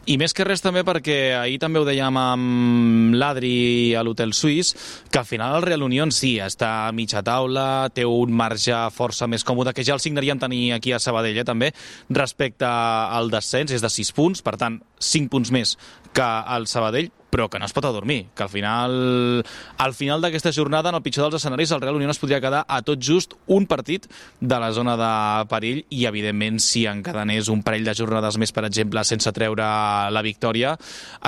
i 0.08 0.16
més 0.20 0.32
que 0.32 0.46
res 0.46 0.62
també 0.64 0.82
perquè 0.86 1.16
ahir 1.36 1.58
també 1.60 1.80
ho 1.80 1.84
dèiem 1.84 2.16
amb 2.16 3.14
l'Adri 3.20 3.92
a 3.94 4.04
l'Hotel 4.06 4.32
Suís, 4.36 4.72
que 5.12 5.20
al 5.20 5.28
final 5.28 5.58
el 5.58 5.66
Real 5.66 5.84
Unión 5.84 6.12
sí, 6.14 6.38
està 6.40 6.70
a 6.86 6.94
mitja 6.96 7.22
taula, 7.26 7.90
té 7.92 8.06
un 8.08 8.32
marge 8.32 8.76
força 8.96 9.28
més 9.28 9.44
còmode, 9.44 9.74
que 9.76 9.84
ja 9.84 9.94
el 9.94 10.02
signaríem 10.02 10.40
tenir 10.40 10.72
aquí 10.76 10.94
a 10.96 11.02
Sabadell, 11.02 11.42
eh, 11.42 11.46
també, 11.46 11.72
respecte 12.08 12.66
al 12.66 13.30
descens, 13.30 13.76
és 13.76 13.84
de 13.84 13.92
6 13.92 14.12
punts, 14.16 14.42
per 14.42 14.56
tant, 14.60 14.80
5 14.98 15.30
punts 15.30 15.52
més 15.52 15.76
que 16.16 16.28
el 16.56 16.66
Sabadell, 16.66 17.12
però 17.30 17.48
que 17.48 17.58
no 17.58 17.66
es 17.66 17.74
pot 17.74 17.86
adormir, 17.86 18.26
que 18.34 18.42
al 18.42 18.50
final 18.52 19.44
al 19.78 19.94
final 19.94 20.20
d'aquesta 20.20 20.52
jornada, 20.52 20.90
en 20.90 20.98
el 20.98 21.02
pitjor 21.02 21.28
dels 21.28 21.40
escenaris, 21.40 21.70
el 21.72 21.80
Real 21.80 21.96
Unión 21.96 22.10
es 22.10 22.18
podria 22.18 22.40
quedar 22.42 22.64
a 22.68 22.80
tot 22.82 23.00
just 23.02 23.34
un 23.46 23.66
partit 23.70 24.06
de 24.40 24.60
la 24.60 24.72
zona 24.76 24.96
de 24.98 25.12
perill 25.50 25.84
i, 25.88 26.04
evidentment, 26.10 26.60
si 26.60 26.86
encadenés 26.90 27.48
un 27.48 27.62
parell 27.66 27.86
de 27.86 27.94
jornades 27.96 28.38
més, 28.40 28.52
per 28.52 28.66
exemple, 28.68 29.04
sense 29.04 29.32
treure 29.36 29.66
la 30.10 30.24
victòria, 30.26 30.76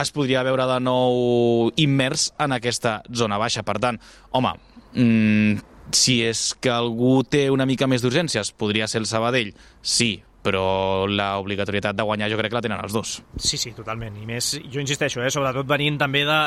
es 0.03 0.13
podria 0.15 0.45
veure 0.47 0.67
de 0.69 0.81
nou 0.83 1.71
immers 1.81 2.31
en 2.43 2.59
aquesta 2.59 3.01
zona 3.15 3.39
baixa. 3.41 3.65
Per 3.67 3.79
tant, 3.83 4.01
home, 4.33 4.57
mmm, 4.95 5.63
si 5.93 6.21
és 6.25 6.53
que 6.61 6.73
algú 6.73 7.21
té 7.25 7.49
una 7.51 7.67
mica 7.69 7.89
més 7.91 8.03
d'urgències, 8.03 8.53
podria 8.57 8.89
ser 8.89 9.03
el 9.03 9.09
Sabadell, 9.11 9.53
sí, 9.83 10.23
però 10.43 11.07
l'obligatorietat 11.07 11.97
de 11.97 12.05
guanyar 12.07 12.28
jo 12.32 12.38
crec 12.40 12.51
que 12.51 12.59
la 12.59 12.64
tenen 12.64 12.82
els 12.82 12.95
dos. 12.95 13.14
Sí, 13.38 13.57
sí, 13.61 13.70
totalment. 13.76 14.16
I 14.18 14.26
més, 14.26 14.53
jo 14.72 14.82
insisteixo, 14.82 15.22
eh, 15.22 15.30
sobretot 15.30 15.68
venint 15.70 15.99
també 16.01 16.24
de, 16.26 16.38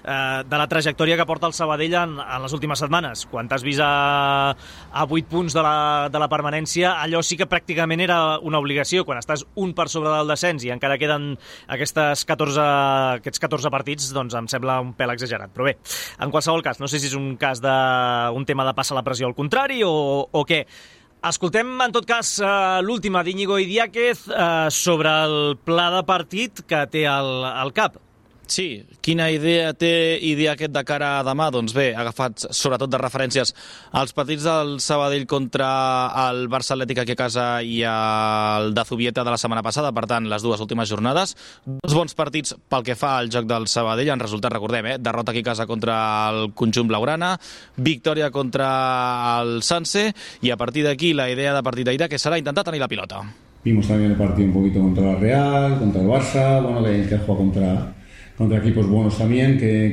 eh, 0.00 0.40
de 0.48 0.60
la 0.60 0.68
trajectòria 0.70 1.18
que 1.20 1.26
porta 1.28 1.50
el 1.50 1.54
Sabadell 1.56 1.96
en, 2.00 2.16
en 2.20 2.42
les 2.42 2.54
últimes 2.56 2.80
setmanes. 2.80 3.26
Quan 3.30 3.48
t'has 3.50 3.64
vist 3.66 3.84
a, 3.84 4.54
a 4.56 5.04
8 5.04 5.28
punts 5.30 5.56
de 5.56 5.64
la, 5.64 6.08
de 6.12 6.22
la 6.22 6.30
permanència, 6.32 6.94
allò 7.04 7.20
sí 7.22 7.36
que 7.36 7.48
pràcticament 7.50 8.00
era 8.06 8.20
una 8.38 8.60
obligació. 8.62 9.04
Quan 9.04 9.20
estàs 9.20 9.44
un 9.60 9.74
per 9.76 9.90
sobre 9.92 10.14
del 10.14 10.32
descens 10.32 10.64
i 10.64 10.72
encara 10.72 10.98
queden 11.00 11.34
aquestes 11.68 12.24
14, 12.28 12.68
aquests 13.20 13.44
14 13.44 13.74
partits, 13.74 14.08
doncs 14.16 14.38
em 14.38 14.48
sembla 14.48 14.78
un 14.80 14.94
pèl 14.96 15.12
exagerat. 15.12 15.52
Però 15.52 15.68
bé, 15.68 15.76
en 16.20 16.32
qualsevol 16.32 16.64
cas, 16.64 16.80
no 16.80 16.88
sé 16.88 17.02
si 17.02 17.10
és 17.12 17.18
un 17.18 17.34
cas 17.40 17.60
de, 17.60 17.76
un 18.32 18.48
tema 18.48 18.64
de 18.64 18.74
passar 18.76 18.96
la 18.96 19.04
pressió 19.04 19.28
al 19.28 19.36
contrari 19.36 19.82
o, 19.84 19.92
o 20.24 20.46
què. 20.48 20.64
Escoltem, 21.20 21.68
en 21.84 21.92
tot 21.92 22.06
cas, 22.08 22.28
uh, 22.40 22.80
l'última 22.80 23.20
d'Iñigo 23.20 23.58
Idiáquez 23.60 24.22
uh, 24.30 24.70
sobre 24.72 25.10
el 25.26 25.34
pla 25.68 25.90
de 25.92 26.00
partit 26.08 26.62
que 26.64 26.80
té 26.88 27.02
al, 27.04 27.28
al 27.44 27.74
cap. 27.76 27.98
Sí, 28.50 28.82
quina 28.98 29.28
idea 29.30 29.70
té 29.78 30.18
idea 30.26 30.56
aquest 30.56 30.72
de 30.74 30.80
cara 30.82 31.12
a 31.20 31.22
demà? 31.22 31.46
Doncs 31.54 31.70
bé, 31.70 31.92
agafat 31.94 32.48
sobretot 32.50 32.90
de 32.90 32.98
referències 32.98 33.52
als 33.94 34.10
partits 34.16 34.42
del 34.42 34.72
Sabadell 34.82 35.28
contra 35.30 35.68
el 36.24 36.48
Barça 36.50 36.74
Atlètic 36.74 36.98
aquí 36.98 37.14
a 37.14 37.20
casa 37.20 37.44
i 37.62 37.76
el 37.86 38.72
de 38.74 38.84
Zubieta 38.88 39.22
de 39.22 39.30
la 39.30 39.38
setmana 39.38 39.62
passada, 39.62 39.92
per 39.94 40.08
tant, 40.10 40.26
les 40.26 40.42
dues 40.42 40.58
últimes 40.58 40.90
jornades. 40.90 41.36
Dos 41.62 41.94
bons 41.94 42.18
partits 42.18 42.56
pel 42.66 42.82
que 42.88 42.96
fa 42.98 43.12
al 43.20 43.30
joc 43.30 43.46
del 43.46 43.68
Sabadell, 43.70 44.10
han 44.10 44.24
resultat, 44.24 44.50
recordem, 44.56 44.90
eh? 44.90 44.96
derrota 44.98 45.30
aquí 45.30 45.44
a 45.46 45.50
casa 45.52 45.68
contra 45.70 46.00
el 46.32 46.50
conjunt 46.58 46.90
blaugrana, 46.90 47.36
victòria 47.76 48.32
contra 48.34 48.72
el 49.44 49.62
Sanse, 49.62 50.08
i 50.42 50.50
a 50.50 50.58
partir 50.58 50.88
d'aquí 50.88 51.14
la 51.14 51.30
idea 51.30 51.54
de 51.54 51.62
partit 51.62 51.86
d'Aida 51.86 52.10
que 52.10 52.18
serà 52.18 52.42
intentar 52.42 52.66
tenir 52.66 52.82
la 52.82 52.90
pilota. 52.90 53.22
Vimos 53.62 53.86
también 53.86 54.10
el 54.10 54.18
partido 54.18 54.48
un 54.48 54.54
poquito 54.54 54.80
contra 54.80 55.12
la 55.12 55.16
Real, 55.20 55.78
contra 55.78 56.02
el 56.02 56.08
Barça, 56.08 56.62
bueno, 56.64 56.82
que, 56.82 57.06
que 57.06 57.18
juega 57.18 57.38
contra 57.38 57.99
contra 58.40 58.56
equipos 58.56 58.88
buenos 58.88 59.18
también 59.18 59.58
que, 59.58 59.92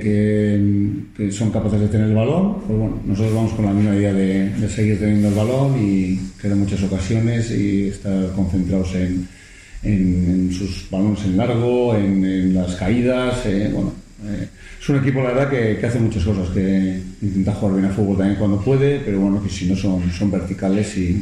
que, 1.18 1.32
son 1.34 1.52
capaces 1.52 1.82
de 1.82 1.90
tener 1.90 2.08
el 2.08 2.16
balón. 2.16 2.62
Pues 2.66 2.80
bueno, 2.80 2.98
nosotros 3.06 3.36
vamos 3.36 3.52
con 3.52 3.66
la 3.66 3.74
misma 3.74 3.94
idea 3.94 4.14
de, 4.14 4.70
seguir 4.70 4.98
teniendo 4.98 5.28
el 5.28 5.34
balón 5.34 5.76
y 5.78 6.18
quedan 6.42 6.60
muchas 6.60 6.82
ocasiones 6.82 7.52
y 7.52 7.90
estar 7.90 8.32
concentrados 8.32 8.96
en, 8.96 9.28
en, 9.84 10.50
sus 10.54 10.90
balones 10.90 11.26
en 11.26 11.36
largo, 11.36 11.94
en, 11.94 12.54
las 12.54 12.76
caídas. 12.76 13.46
Eh, 13.48 13.70
bueno, 13.74 13.92
eh, 14.26 14.48
es 14.80 14.88
un 14.88 15.00
equipo, 15.00 15.22
la 15.22 15.34
verdad, 15.34 15.50
que, 15.50 15.78
que, 15.78 15.86
hace 15.86 16.00
muchas 16.00 16.24
cosas, 16.24 16.48
que 16.52 17.02
intenta 17.22 17.54
jugar 17.54 17.76
bien 17.76 17.88
al 17.88 17.94
fútbol 17.94 18.16
también 18.16 18.40
cuando 18.40 18.62
puede, 18.62 19.02
pero 19.02 19.20
bueno, 19.20 19.44
que 19.44 19.50
si 19.50 19.66
no 19.66 19.76
son, 19.76 20.10
son 20.10 20.32
verticales 20.32 20.98
y, 20.98 21.22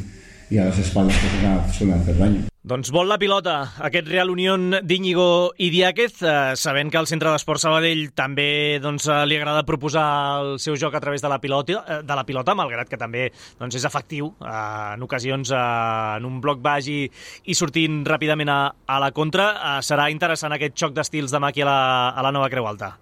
y 0.52 0.60
a 0.60 0.66
las 0.66 0.78
espaldas 0.78 1.18
pues, 1.18 1.76
suelen 1.76 1.98
hacer 1.98 2.20
daño. 2.20 2.55
Doncs 2.66 2.90
vol 2.90 3.06
la 3.06 3.20
pilota 3.22 3.60
aquest 3.86 4.08
Real 4.10 4.32
Unión 4.34 4.72
d'Iñigo 4.90 5.52
i 5.62 5.68
Diáquez, 5.70 6.16
eh, 6.26 6.56
sabent 6.58 6.90
que 6.90 6.98
al 6.98 7.06
Centre 7.06 7.30
d'Esport 7.30 7.62
Sabadell 7.62 8.08
també 8.18 8.80
doncs, 8.82 9.06
eh, 9.06 9.20
li 9.30 9.38
agrada 9.38 9.62
proposar 9.68 10.06
el 10.42 10.58
seu 10.58 10.74
joc 10.74 10.96
a 10.98 11.00
través 11.00 11.22
de 11.22 11.30
la 11.30 11.38
pilota, 11.38 11.84
eh, 11.86 12.00
de 12.02 12.16
la 12.18 12.26
pilota 12.26 12.56
malgrat 12.58 12.90
que 12.90 12.98
també 12.98 13.28
doncs, 13.60 13.76
és 13.76 13.86
efectiu 13.86 14.34
eh, 14.42 14.96
en 14.96 15.04
ocasions 15.06 15.52
eh, 15.52 16.18
en 16.18 16.26
un 16.26 16.42
bloc 16.42 16.58
baix 16.66 16.90
i, 16.90 17.06
i 17.46 17.54
sortint 17.54 18.02
ràpidament 18.04 18.50
a, 18.50 18.74
a 18.88 19.00
la 19.00 19.12
contra. 19.12 19.52
Eh, 19.54 19.82
serà 19.86 20.10
interessant 20.10 20.58
aquest 20.58 20.74
xoc 20.74 20.98
d'estils 20.98 21.30
demà 21.38 21.54
aquí 21.54 21.62
a 21.62 21.70
la, 21.70 21.80
a 22.18 22.26
la 22.26 22.34
nova 22.34 22.50
Creu 22.50 22.66
Alta. 22.66 22.96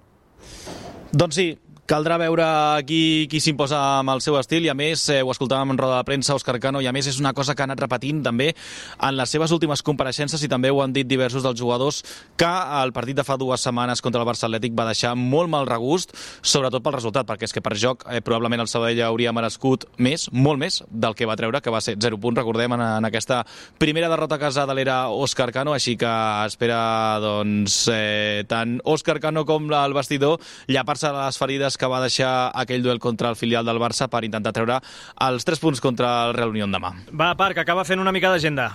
Doncs 1.14 1.40
sí, 1.40 1.54
caldrà 1.90 2.16
veure 2.18 2.46
qui, 2.88 3.28
qui 3.28 3.42
s'imposa 3.44 3.80
amb 4.00 4.14
el 4.14 4.22
seu 4.24 4.38
estil 4.40 4.64
i 4.64 4.70
a 4.72 4.76
més, 4.78 5.04
eh, 5.12 5.20
ho 5.20 5.32
escoltàvem 5.34 5.74
en 5.74 5.80
roda 5.80 5.98
de 6.00 6.08
premsa, 6.08 6.36
Òscar 6.38 6.56
Cano, 6.64 6.80
i 6.80 6.88
a 6.88 6.94
més 6.96 7.10
és 7.12 7.20
una 7.20 7.34
cosa 7.36 7.56
que 7.56 7.64
ha 7.64 7.68
anat 7.68 7.82
repetint 7.84 8.22
també 8.24 8.54
en 8.54 9.18
les 9.18 9.34
seves 9.36 9.52
últimes 9.52 9.84
compareixences 9.84 10.42
i 10.44 10.50
també 10.52 10.72
ho 10.72 10.80
han 10.82 10.94
dit 10.96 11.08
diversos 11.08 11.44
dels 11.44 11.60
jugadors 11.60 12.02
que 12.40 12.52
el 12.80 12.94
partit 12.96 13.20
de 13.20 13.26
fa 13.28 13.36
dues 13.38 13.66
setmanes 13.68 14.02
contra 14.02 14.22
el 14.24 14.28
Barça 14.28 14.48
Atlètic 14.48 14.78
va 14.78 14.88
deixar 14.88 15.12
molt 15.20 15.52
mal 15.52 15.68
regust, 15.68 16.16
sobretot 16.42 16.84
pel 16.84 16.96
resultat, 16.96 17.28
perquè 17.28 17.50
és 17.50 17.56
que 17.56 17.64
per 17.64 17.76
joc 17.76 18.08
eh, 18.08 18.22
probablement 18.24 18.64
el 18.64 18.72
Sabadell 18.72 19.04
hauria 19.10 19.36
merescut 19.36 19.84
més, 19.98 20.30
molt 20.32 20.64
més, 20.64 20.80
del 20.90 21.18
que 21.20 21.28
va 21.28 21.36
treure, 21.40 21.60
que 21.62 21.74
va 21.74 21.84
ser 21.84 21.98
0 22.00 22.20
punts, 22.24 22.40
recordem, 22.40 22.78
en, 22.78 22.86
en 23.00 23.10
aquesta 23.10 23.42
primera 23.78 24.08
derrota 24.12 24.40
a 24.40 24.44
casa 24.46 24.66
de 24.70 24.78
l'era 24.78 24.98
Òscar 25.12 25.52
Cano, 25.52 25.76
així 25.76 25.98
que 26.00 26.14
espera 26.48 27.20
doncs, 27.24 27.84
eh, 27.92 28.48
tant 28.48 28.80
Òscar 28.88 29.20
Cano 29.20 29.44
com 29.46 29.68
el 29.68 30.00
vestidor 30.00 30.40
llapar-se 30.72 31.12
les 31.12 31.38
ferides 31.38 31.73
que 31.78 31.90
va 31.90 32.02
deixar 32.04 32.52
aquell 32.54 32.84
duel 32.86 33.02
contra 33.04 33.30
el 33.34 33.38
filial 33.40 33.66
del 33.66 33.82
Barça 33.82 34.10
per 34.12 34.24
intentar 34.28 34.54
treure 34.56 34.80
els 35.28 35.46
3 35.46 35.62
punts 35.62 35.84
contra 35.84 36.16
el 36.28 36.34
Real 36.38 36.56
Unión 36.56 36.74
demà. 36.74 36.94
Va, 37.12 37.34
Parc, 37.40 37.62
acaba 37.64 37.86
fent 37.88 38.02
una 38.02 38.14
mica 38.16 38.32
d'agenda. 38.34 38.72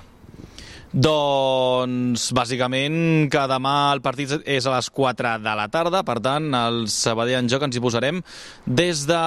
Doncs, 0.88 2.30
bàsicament, 2.32 3.26
que 3.28 3.42
demà 3.50 3.74
el 3.92 4.00
partit 4.00 4.38
és 4.48 4.64
a 4.64 4.72
les 4.72 4.88
4 4.88 5.34
de 5.44 5.56
la 5.60 5.66
tarda, 5.68 6.00
per 6.00 6.16
tant, 6.24 6.46
el 6.56 6.86
Sabadell 6.88 7.42
en 7.42 7.50
joc 7.52 7.66
ens 7.66 7.76
hi 7.76 7.82
posarem 7.84 8.22
des 8.64 9.04
de 9.08 9.18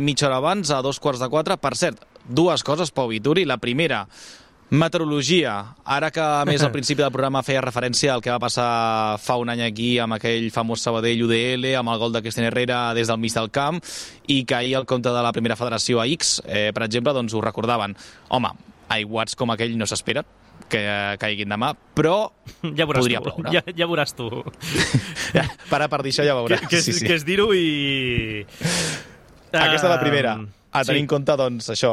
mitja 0.00 0.30
hora 0.30 0.40
abans 0.40 0.72
a 0.72 0.80
dos 0.80 1.00
quarts 1.02 1.20
de 1.20 1.28
quatre. 1.28 1.58
Per 1.60 1.74
cert, 1.76 2.00
dues 2.24 2.64
coses, 2.64 2.94
Pau 2.96 3.12
Vituri. 3.12 3.44
La 3.44 3.60
primera, 3.60 4.06
Meteorologia. 4.72 5.74
Ara 5.84 6.08
que, 6.10 6.22
a 6.22 6.46
més, 6.48 6.62
al 6.64 6.72
principi 6.76 7.02
del 7.02 7.12
programa 7.12 7.42
feia 7.44 7.60
referència 7.60 8.14
al 8.14 8.22
que 8.24 8.32
va 8.32 8.40
passar 8.40 9.18
fa 9.20 9.36
un 9.36 9.52
any 9.52 9.60
aquí 9.66 9.90
amb 10.00 10.16
aquell 10.16 10.48
famós 10.54 10.80
Sabadell 10.86 11.26
UDL, 11.26 11.74
amb 11.76 11.92
el 11.92 12.00
gol 12.00 12.14
de 12.14 12.22
Cristian 12.24 12.48
Herrera 12.48 12.78
des 12.96 13.12
del 13.12 13.20
mig 13.20 13.36
del 13.36 13.50
camp, 13.52 13.82
i 14.32 14.42
que 14.48 14.56
ahir 14.56 14.78
el 14.80 14.88
compte 14.88 15.12
de 15.12 15.24
la 15.24 15.32
primera 15.36 15.58
federació 15.60 16.00
a 16.00 16.06
X, 16.08 16.38
eh, 16.46 16.70
per 16.72 16.86
exemple, 16.86 17.12
doncs 17.12 17.36
ho 17.36 17.42
recordaven. 17.44 17.98
Home, 18.32 18.54
aiguats 18.96 19.36
com 19.36 19.52
aquell 19.52 19.76
no 19.76 19.88
s'espera 19.88 20.24
que 20.72 20.80
caiguin 21.20 21.52
demà, 21.52 21.74
però 21.92 22.16
ja 22.78 22.88
veuràs 22.88 23.04
podria 23.04 23.20
tu. 23.20 23.28
ploure. 23.28 23.52
Ja, 23.52 23.76
ja 23.76 23.90
veuràs 23.90 24.16
tu. 24.16 24.30
Ja, 25.36 25.44
para 25.72 25.90
per 25.92 26.00
dir 26.06 26.16
això 26.16 26.24
ja 26.24 26.38
veuràs. 26.38 26.64
Que, 26.64 26.78
que, 26.78 26.82
sí, 26.86 26.96
sí. 26.96 27.04
que 27.04 27.20
és 27.20 27.28
dir-ho 27.28 27.50
i... 27.52 28.46
Aquesta 29.52 29.84
és 29.84 29.90
la 29.90 30.00
primera. 30.00 30.38
Um, 30.40 30.48
A 30.72 30.82
tenir 30.84 31.00
sí. 31.00 31.02
en 31.04 31.06
compte, 31.06 31.34
doncs, 31.36 31.66
això, 31.74 31.90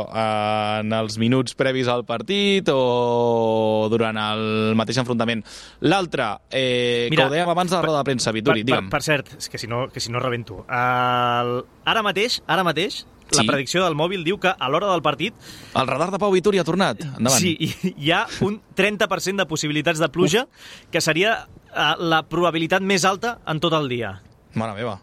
en 0.79 0.93
els 0.95 1.17
minuts 1.19 1.53
previs 1.59 1.89
al 1.91 2.05
partit 2.07 2.69
o 2.71 3.87
durant 3.91 4.15
el 4.17 4.73
mateix 4.79 4.97
enfrontament. 5.01 5.43
L'altre, 5.81 6.29
eh, 6.49 7.07
Mira, 7.11 7.25
que 7.25 7.27
ho 7.27 7.33
dèiem 7.33 7.49
abans 7.51 7.69
de 7.71 7.75
la 7.75 7.81
roda 7.83 7.97
de 7.99 8.07
premsa, 8.07 8.31
Vituri, 8.31 8.63
per, 8.63 8.69
per, 8.69 8.77
digue'm. 8.79 8.89
per 8.89 9.01
cert, 9.03 9.33
és 9.37 9.49
que 9.51 9.57
si 9.59 9.67
no, 9.67 9.89
que 9.91 9.99
si 9.99 10.11
no 10.11 10.19
rebento. 10.23 10.61
El... 10.69 11.65
Ara 11.85 12.01
mateix, 12.07 12.39
ara 12.47 12.63
mateix, 12.63 13.01
la 13.35 13.43
Sí. 13.43 13.47
predicció 13.47 13.83
del 13.83 13.93
mòbil 13.93 14.23
diu 14.25 14.39
que 14.41 14.49
a 14.49 14.69
l'hora 14.73 14.87
del 14.89 15.03
partit 15.05 15.35
El 15.77 15.85
radar 15.85 16.09
de 16.09 16.17
Pau 16.17 16.31
Vituri 16.33 16.57
ha 16.57 16.63
tornat. 16.63 17.03
Endavant. 17.03 17.37
sí, 17.37 17.51
hi- 17.59 17.93
hi 17.95 18.11
ha 18.11 18.23
un 18.41 18.61
30% 18.75 19.37
de 19.43 19.45
possibilitats 19.45 19.99
de 19.99 20.09
pluja, 20.09 20.47
que 20.89 21.01
seria 21.01 21.35
eh, 21.75 21.93
la 21.99 22.23
probabilitat 22.27 22.81
més 22.81 23.05
alta 23.05 23.39
en 23.45 23.59
tot 23.59 23.73
el 23.73 23.87
dia. 23.89 24.21
Mare 24.55 24.73
meva. 24.73 25.01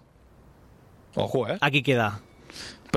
Ojo, 1.15 1.47
eh? 1.49 1.59
Aquí 1.61 1.83
queda. 1.83 2.21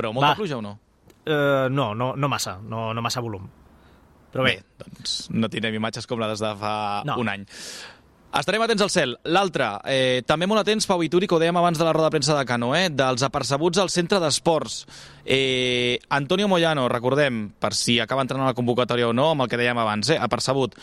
Però 0.00 0.12
molta 0.16 0.32
Va. 0.32 0.38
pluja 0.40 0.58
o 0.58 0.62
no? 0.64 0.78
Uh, 1.26 1.68
no, 1.70 1.92
no, 1.94 2.14
no 2.16 2.28
massa, 2.32 2.58
no, 2.64 2.90
no 2.96 3.02
massa 3.04 3.20
volum. 3.20 3.44
Però 4.32 4.44
bé, 4.46 4.56
Bé, 4.62 4.84
doncs 4.86 5.26
no 5.34 5.48
tindrem 5.50 5.74
imatges 5.76 6.06
com 6.06 6.20
les 6.22 6.38
de 6.40 6.52
fa 6.56 7.02
No. 7.04 7.18
un 7.20 7.28
any. 7.28 7.44
Estarem 8.30 8.62
atents 8.62 8.82
al 8.84 8.90
cel. 8.94 9.16
L'altre, 9.26 9.66
eh, 9.90 10.22
també 10.24 10.46
molt 10.46 10.60
atents, 10.62 10.86
Pau 10.86 11.00
Vituri, 11.02 11.26
que 11.26 11.34
ho 11.34 11.40
dèiem 11.42 11.56
abans 11.58 11.76
de 11.76 11.82
la 11.84 11.90
roda 11.92 12.06
de 12.06 12.12
premsa 12.14 12.36
de 12.38 12.44
Cano, 12.46 12.68
eh, 12.78 12.84
dels 12.88 13.24
apercebuts 13.26 13.80
al 13.82 13.90
centre 13.90 14.20
d'esports. 14.22 14.84
Eh, 15.26 15.98
Antonio 16.14 16.46
Moyano, 16.46 16.88
recordem, 16.88 17.48
per 17.58 17.74
si 17.74 17.98
acaba 17.98 18.22
entrant 18.22 18.44
a 18.44 18.52
la 18.52 18.54
convocatòria 18.54 19.08
o 19.08 19.12
no, 19.12 19.32
amb 19.32 19.42
el 19.42 19.48
que 19.50 19.58
dèiem 19.58 19.78
abans, 19.82 20.10
eh, 20.14 20.18
apercebut. 20.22 20.76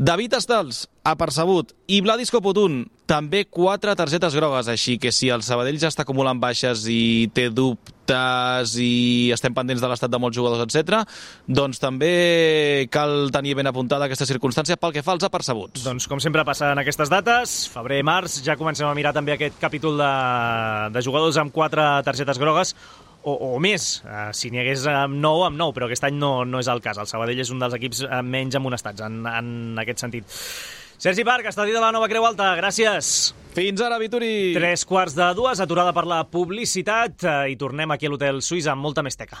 David 0.00 0.32
Estals, 0.32 0.86
apercebut. 1.04 1.74
I 1.92 1.98
Vladis 2.00 2.30
Copotun, 2.32 2.86
també 3.04 3.42
quatre 3.44 3.92
targetes 3.92 4.32
grogues, 4.32 4.70
així 4.72 4.94
que 4.96 5.10
si 5.12 5.28
el 5.28 5.42
Sabadell 5.44 5.76
ja 5.82 5.90
està 5.92 6.06
acumulant 6.06 6.38
baixes 6.40 6.86
i 6.88 7.28
té 7.36 7.50
dubtes 7.52 8.72
i 8.80 9.28
estem 9.36 9.52
pendents 9.52 9.84
de 9.84 9.90
l'estat 9.90 10.08
de 10.08 10.20
molts 10.22 10.38
jugadors, 10.38 10.64
etc, 10.64 11.02
doncs 11.44 11.82
també 11.82 12.88
cal 12.88 13.28
tenir 13.34 13.52
ben 13.60 13.68
apuntada 13.68 14.08
aquesta 14.08 14.24
circumstància 14.30 14.78
pel 14.80 14.96
que 14.96 15.04
fa 15.04 15.12
als 15.18 15.28
apercebuts. 15.28 15.84
doncs 15.84 16.08
com 16.08 16.24
sempre 16.24 16.46
passa 16.48 16.72
en 16.72 16.80
aquestes 16.80 17.12
dates, 17.12 17.68
febrer 17.68 18.00
i 18.00 18.08
març, 18.08 18.40
ja 18.40 18.56
comencem 18.56 18.88
a 18.88 18.96
mirar 18.96 19.12
també 19.12 19.36
aquest 19.36 19.60
capítol 19.60 20.00
de, 20.00 20.10
de 20.96 21.04
jugadors 21.04 21.36
amb 21.36 21.52
quatre 21.52 21.84
targetes 22.08 22.40
grogues, 22.40 22.72
o, 23.22 23.34
o 23.54 23.60
més, 23.62 24.00
uh, 24.06 24.30
si 24.36 24.50
n'hi 24.52 24.62
hagués 24.62 24.86
amb 24.90 25.18
9, 25.20 25.46
amb 25.50 25.60
9, 25.60 25.76
però 25.76 25.88
aquest 25.88 26.06
any 26.08 26.18
no, 26.18 26.32
no 26.48 26.60
és 26.62 26.70
el 26.72 26.82
cas. 26.84 27.00
El 27.00 27.08
Sabadell 27.10 27.42
és 27.44 27.52
un 27.54 27.62
dels 27.62 27.76
equips 27.76 28.04
eh, 28.06 28.20
menys 28.24 28.58
amonestats 28.58 29.04
en, 29.06 29.20
en 29.28 29.80
aquest 29.82 30.04
sentit. 30.06 30.38
Sergi 31.00 31.24
Parc, 31.24 31.46
estadi 31.48 31.72
de 31.72 31.80
la 31.80 31.92
Nova 31.96 32.10
Creu 32.12 32.26
Alta, 32.28 32.50
gràcies. 32.58 33.30
Fins 33.56 33.80
ara, 33.82 33.98
Vituri! 34.02 34.52
Tres 34.56 34.84
quarts 34.86 35.16
de 35.16 35.30
dues, 35.38 35.62
aturada 35.64 35.94
per 35.96 36.04
la 36.08 36.22
publicitat, 36.28 37.24
eh, 37.24 37.38
i 37.54 37.60
tornem 37.60 37.96
aquí 37.96 38.08
a 38.08 38.12
l'Hotel 38.12 38.44
Suïssa 38.44 38.76
amb 38.76 38.84
molta 38.84 39.04
més 39.06 39.16
teca. 39.16 39.40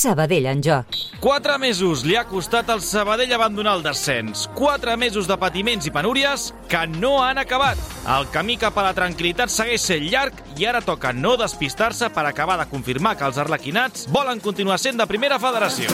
Sabadell 0.00 0.46
en 0.48 0.62
joc. 0.64 0.94
Quatre 1.20 1.58
mesos 1.60 2.06
li 2.08 2.14
ha 2.16 2.22
costat 2.24 2.70
al 2.72 2.80
Sabadell 2.80 3.34
abandonar 3.36 3.74
el 3.76 3.82
descens. 3.84 4.46
Quatre 4.56 4.94
mesos 4.96 5.28
de 5.28 5.36
patiments 5.36 5.84
i 5.84 5.92
penúries 5.92 6.46
que 6.72 6.86
no 6.88 7.18
han 7.20 7.36
acabat. 7.42 7.76
El 8.08 8.30
camí 8.32 8.56
cap 8.62 8.78
a 8.80 8.86
la 8.86 8.94
tranquil·litat 8.96 9.52
segueix 9.52 9.84
sent 9.84 10.08
llarg 10.08 10.40
i 10.56 10.64
ara 10.70 10.80
toca 10.80 11.12
no 11.12 11.36
despistar-se 11.36 12.08
per 12.16 12.24
acabar 12.24 12.56
de 12.62 12.68
confirmar 12.72 13.18
que 13.20 13.28
els 13.28 13.42
arlequinats 13.44 14.08
volen 14.08 14.40
continuar 14.40 14.80
sent 14.80 14.96
de 14.96 15.08
primera 15.10 15.36
federació. 15.42 15.92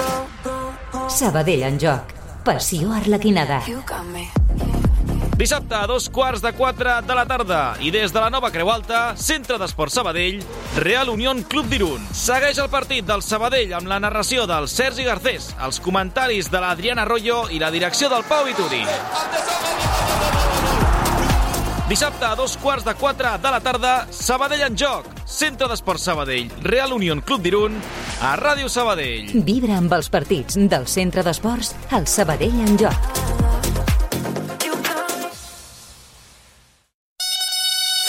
Sabadell 1.11 1.67
en 1.67 1.83
joc. 1.83 2.15
Passió 2.47 2.95
arlequinada. 2.95 3.65
Dissabte 5.37 5.75
a 5.77 5.87
dos 5.87 6.09
quarts 6.09 6.41
de 6.41 6.49
quatre 6.57 6.95
de 7.05 7.15
la 7.15 7.27
tarda 7.29 7.77
i 7.85 7.91
des 7.93 8.09
de 8.09 8.21
la 8.23 8.31
nova 8.33 8.49
Creu 8.51 8.71
Alta, 8.73 9.13
Centre 9.21 9.59
d'Esport 9.61 9.93
Sabadell, 9.93 10.39
Real 10.81 11.11
Unión 11.13 11.43
Club 11.45 11.69
d'Irun. 11.69 12.07
Segueix 12.17 12.57
el 12.57 12.71
partit 12.73 13.05
del 13.05 13.21
Sabadell 13.21 13.75
amb 13.77 13.91
la 13.91 13.99
narració 14.01 14.47
del 14.49 14.65
Sergi 14.73 15.05
Garcés, 15.05 15.51
els 15.61 15.77
comentaris 15.85 16.49
de 16.49 16.63
l'Adriana 16.65 17.05
Arroyo 17.05 17.43
i 17.53 17.61
la 17.61 17.69
direcció 17.71 18.09
del 18.09 18.25
Pau 18.25 18.49
Vituri. 18.49 18.81
Dissabte 21.91 22.25
a 22.25 22.35
dos 22.35 22.57
quarts 22.57 22.89
de 22.89 22.97
quatre 22.97 23.37
de 23.37 23.53
la 23.53 23.61
tarda, 23.61 23.95
Sabadell 24.11 24.65
en 24.71 24.81
joc. 24.81 25.05
Centre 25.29 25.69
d'Esport 25.69 26.01
Sabadell, 26.01 26.49
Real 26.65 26.97
Unión 26.97 27.21
Club 27.21 27.45
d'Irun, 27.45 27.77
a 28.25 28.33
Ràdio 28.41 28.73
Sabadell. 28.73 29.37
Vibra 29.45 29.77
amb 29.83 29.93
els 30.01 30.09
partits 30.09 30.57
del 30.57 30.89
Centre 30.89 31.23
d'Esports 31.27 31.77
al 31.93 32.09
Sabadell 32.09 32.65
en 32.65 32.81
joc. 32.81 33.46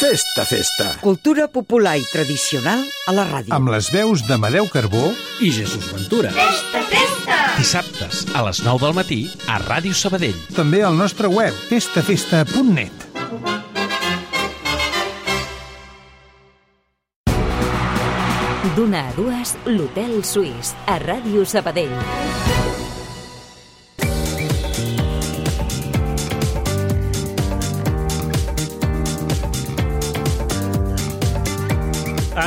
Festa, 0.08 0.46
festa. 0.46 0.86
Cultura 1.02 1.50
popular 1.52 1.98
i 2.00 2.06
tradicional 2.08 2.80
a 3.12 3.12
la 3.12 3.26
ràdio. 3.28 3.52
Amb 3.52 3.68
les 3.74 3.90
veus 3.92 4.22
d'Amadeu 4.24 4.70
Carbó 4.72 5.10
i 5.44 5.50
Jesús 5.52 5.90
Ventura. 5.92 6.32
Festa, 6.32 6.84
festa! 6.88 7.40
Dissabtes 7.58 8.22
a 8.32 8.46
les 8.48 8.62
9 8.64 8.86
del 8.86 8.96
matí 8.96 9.20
a 9.52 9.58
Ràdio 9.66 9.92
Sabadell. 9.92 10.38
També 10.56 10.80
al 10.88 10.96
nostre 10.96 11.28
web 11.28 11.52
festafesta.net. 11.68 13.04
D'una 18.80 19.10
a 19.10 19.14
dues, 19.20 19.58
l'Hotel 19.68 20.22
Suís, 20.24 20.72
a 20.88 21.02
Ràdio 21.04 21.44
Sabadell. 21.44 22.67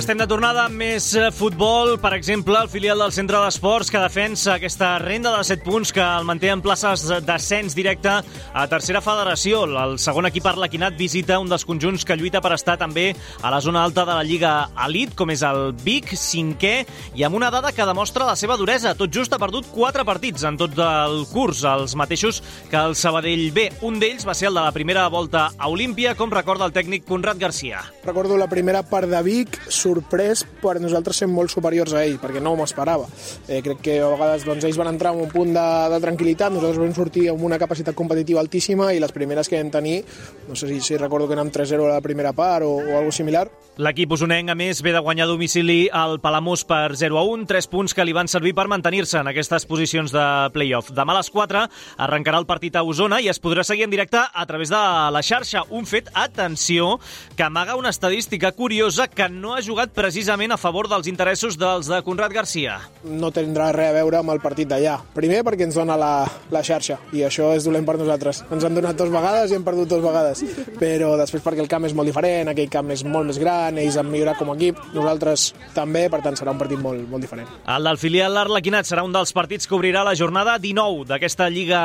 Estem 0.01 0.17
de 0.17 0.25
tornada 0.25 0.63
amb 0.65 0.79
més 0.81 1.11
eh, 1.13 1.27
futbol. 1.29 1.99
Per 2.01 2.15
exemple, 2.17 2.57
el 2.57 2.71
filial 2.73 3.03
del 3.03 3.13
Centre 3.13 3.37
d'Esports 3.43 3.91
que 3.93 4.01
defensa 4.01 4.55
aquesta 4.55 4.95
renda 5.03 5.35
de 5.35 5.43
7 5.45 5.61
punts 5.61 5.91
que 5.93 6.01
el 6.01 6.25
manté 6.25 6.49
en 6.49 6.63
places 6.65 7.03
d'ascens 7.27 7.77
directe 7.77 8.09
a 8.09 8.63
tercera 8.73 9.03
federació. 9.05 9.67
El 9.69 9.99
segon 10.01 10.25
equip 10.31 10.49
arlequinat 10.49 10.97
visita 10.97 11.37
un 11.43 11.53
dels 11.53 11.67
conjunts 11.69 12.07
que 12.09 12.17
lluita 12.17 12.41
per 12.41 12.55
estar 12.57 12.79
també 12.81 13.11
a 13.45 13.53
la 13.53 13.59
zona 13.61 13.83
alta 13.85 14.07
de 14.09 14.15
la 14.17 14.25
Lliga 14.25 14.55
Elite, 14.87 15.19
com 15.21 15.35
és 15.35 15.45
el 15.45 15.75
Vic, 15.85 16.15
cinquè, 16.17 16.73
i 17.21 17.27
amb 17.29 17.37
una 17.37 17.53
dada 17.53 17.75
que 17.77 17.85
demostra 17.85 18.25
la 18.25 18.39
seva 18.41 18.57
duresa. 18.57 18.95
Tot 18.97 19.13
just 19.13 19.37
ha 19.37 19.43
perdut 19.43 19.69
4 19.75 20.09
partits 20.09 20.49
en 20.49 20.57
tot 20.65 20.81
el 20.81 21.27
curs, 21.29 21.61
els 21.69 21.93
mateixos 21.93 22.41
que 22.73 22.81
el 22.81 22.97
Sabadell 22.97 23.51
B. 23.53 23.69
Un 23.85 24.01
d'ells 24.01 24.25
va 24.25 24.39
ser 24.39 24.49
el 24.49 24.57
de 24.57 24.65
la 24.65 24.73
primera 24.73 25.05
volta 25.13 25.51
a 25.59 25.69
Olímpia, 25.69 26.17
com 26.17 26.33
recorda 26.33 26.65
el 26.65 26.73
tècnic 26.73 27.05
Conrad 27.05 27.37
Garcia. 27.37 27.85
Recordo 28.09 28.41
la 28.41 28.49
primera 28.49 28.81
part 28.81 29.13
de 29.13 29.23
Vic, 29.29 29.61
sorprès 29.91 30.45
per 30.63 30.79
nosaltres 30.81 31.23
ser 31.23 31.29
molt 31.31 31.53
superiors 31.53 31.95
a 31.95 32.05
ell, 32.07 32.19
perquè 32.23 32.43
no 32.43 32.55
m'ho 32.57 32.67
esperava. 32.69 33.09
Eh, 33.49 33.61
crec 33.65 33.83
que 33.85 33.99
a 34.01 34.11
vegades 34.15 34.47
doncs, 34.47 34.67
ells 34.69 34.79
van 34.81 34.93
entrar 34.93 35.15
en 35.15 35.25
un 35.25 35.33
punt 35.33 35.53
de, 35.57 35.69
de 35.95 36.01
tranquil·litat, 36.03 36.55
nosaltres 36.55 36.81
vam 36.83 36.95
sortir 36.97 37.29
amb 37.33 37.45
una 37.47 37.59
capacitat 37.61 37.97
competitiva 37.99 38.43
altíssima 38.43 38.93
i 38.95 39.01
les 39.03 39.15
primeres 39.17 39.51
que 39.51 39.59
vam 39.61 39.73
tenir, 39.75 40.01
no 40.49 40.59
sé 40.59 40.71
si, 40.71 40.81
si 40.85 41.01
recordo 41.01 41.29
que 41.29 41.39
anàvem 41.39 41.53
3-0 41.55 41.89
a 41.89 41.97
la 41.97 42.05
primera 42.05 42.35
part 42.37 42.67
o, 42.67 42.77
o 42.79 42.99
alguna 42.99 43.17
similar. 43.21 43.49
L'equip 43.81 44.13
usonenc, 44.13 44.51
a 44.53 44.57
més, 44.59 44.83
ve 44.85 44.93
de 44.93 45.01
guanyar 45.01 45.25
domicili 45.31 45.87
al 45.89 46.19
Palamós 46.21 46.67
per 46.69 46.93
0-1, 47.01 47.47
tres 47.49 47.69
punts 47.71 47.95
que 47.97 48.05
li 48.05 48.13
van 48.13 48.29
servir 48.29 48.53
per 48.53 48.67
mantenir-se 48.69 49.23
en 49.23 49.31
aquestes 49.31 49.65
posicions 49.71 50.13
de 50.13 50.25
play-off. 50.53 50.91
Demà 50.93 51.15
a 51.15 51.21
les 51.21 51.31
4 51.33 51.63
arrencarà 52.05 52.43
el 52.43 52.49
partit 52.51 52.77
a 52.77 52.83
Osona 52.85 53.23
i 53.25 53.31
es 53.33 53.41
podrà 53.41 53.65
seguir 53.65 53.87
en 53.87 53.95
directe 53.95 54.21
a 54.21 54.45
través 54.47 54.69
de 54.69 54.81
la 55.15 55.23
xarxa. 55.25 55.65
Un 55.71 55.89
fet, 55.89 56.11
atenció, 56.13 56.99
que 57.37 57.47
amaga 57.47 57.79
una 57.81 57.89
estadística 57.89 58.53
curiosa 58.53 59.09
que 59.09 59.31
no 59.33 59.55
ha 59.55 59.65
jugat 59.65 59.80
precisament 59.89 60.53
a 60.53 60.59
favor 60.61 60.87
dels 60.91 61.09
interessos 61.09 61.57
dels 61.57 61.89
de 61.89 62.03
Conrad 62.05 62.33
Garcia. 62.37 62.77
No 63.09 63.31
tindrà 63.33 63.71
res 63.73 63.89
a 63.89 63.95
veure 63.97 64.19
amb 64.21 64.35
el 64.35 64.43
partit 64.45 64.69
d'allà. 64.69 64.99
Primer 65.17 65.41
perquè 65.47 65.65
ens 65.65 65.79
dona 65.79 65.97
la, 65.97 66.27
la 66.53 66.63
xarxa 66.67 66.99
i 67.17 67.25
això 67.25 67.55
és 67.57 67.65
dolent 67.65 67.89
per 67.89 67.97
nosaltres. 67.97 68.43
Ens 68.53 68.67
han 68.67 68.77
donat 68.77 68.99
dues 68.99 69.11
vegades 69.15 69.51
i 69.51 69.57
hem 69.57 69.65
perdut 69.65 69.89
dues 69.89 70.05
vegades. 70.05 70.45
Però 70.77 71.15
després 71.17 71.43
perquè 71.45 71.65
el 71.65 71.71
camp 71.73 71.89
és 71.89 71.97
molt 71.97 72.13
diferent, 72.13 72.53
aquell 72.53 72.69
camp 72.69 72.93
és 72.93 73.05
molt 73.09 73.31
més 73.31 73.41
gran, 73.41 73.81
ells 73.81 73.97
han 73.97 74.11
millorat 74.13 74.37
com 74.37 74.53
a 74.53 74.59
equip, 74.59 74.79
nosaltres 74.93 75.51
també, 75.73 76.05
per 76.13 76.21
tant 76.25 76.37
serà 76.37 76.53
un 76.53 76.61
partit 76.61 76.81
molt, 76.83 77.07
molt 77.09 77.25
diferent. 77.25 77.49
El 77.65 77.89
del 77.89 78.01
filial 78.03 78.37
L'Arlequinat 78.37 78.89
serà 78.89 79.07
un 79.07 79.17
dels 79.17 79.33
partits 79.33 79.67
que 79.67 79.79
obrirà 79.79 80.05
la 80.05 80.17
jornada 80.19 80.59
19 80.61 81.09
d'aquesta 81.09 81.49
Lliga 81.49 81.81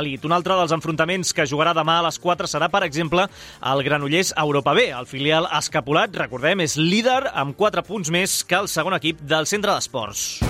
Elite. 0.00 0.26
Un 0.26 0.34
altre 0.34 0.58
dels 0.58 0.74
enfrontaments 0.74 1.30
que 1.36 1.46
jugarà 1.46 1.76
demà 1.76 2.00
a 2.00 2.06
les 2.08 2.18
4 2.22 2.50
serà, 2.50 2.70
per 2.72 2.82
exemple, 2.86 3.28
el 3.62 3.84
Granollers 3.86 4.32
Europa 4.42 4.74
B. 4.74 4.88
El 4.96 5.06
filial 5.06 5.48
escapulat, 5.60 6.16
recordem, 6.16 6.64
és 6.64 6.76
líder 6.80 7.22
amb 7.36 7.56
4 7.56 7.84
punts 7.84 8.10
més 8.12 8.40
que 8.48 8.56
el 8.56 8.68
segon 8.72 8.96
equip 8.96 9.20
del 9.20 9.46
centre 9.50 9.74
d'esports. 9.76 10.40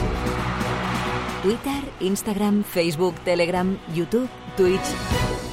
Twitter, 1.42 1.78
Instagram, 2.06 2.62
Facebook, 2.66 3.18
Telegram, 3.26 3.74
YouTube, 3.94 4.30
Twitch... 4.56 4.96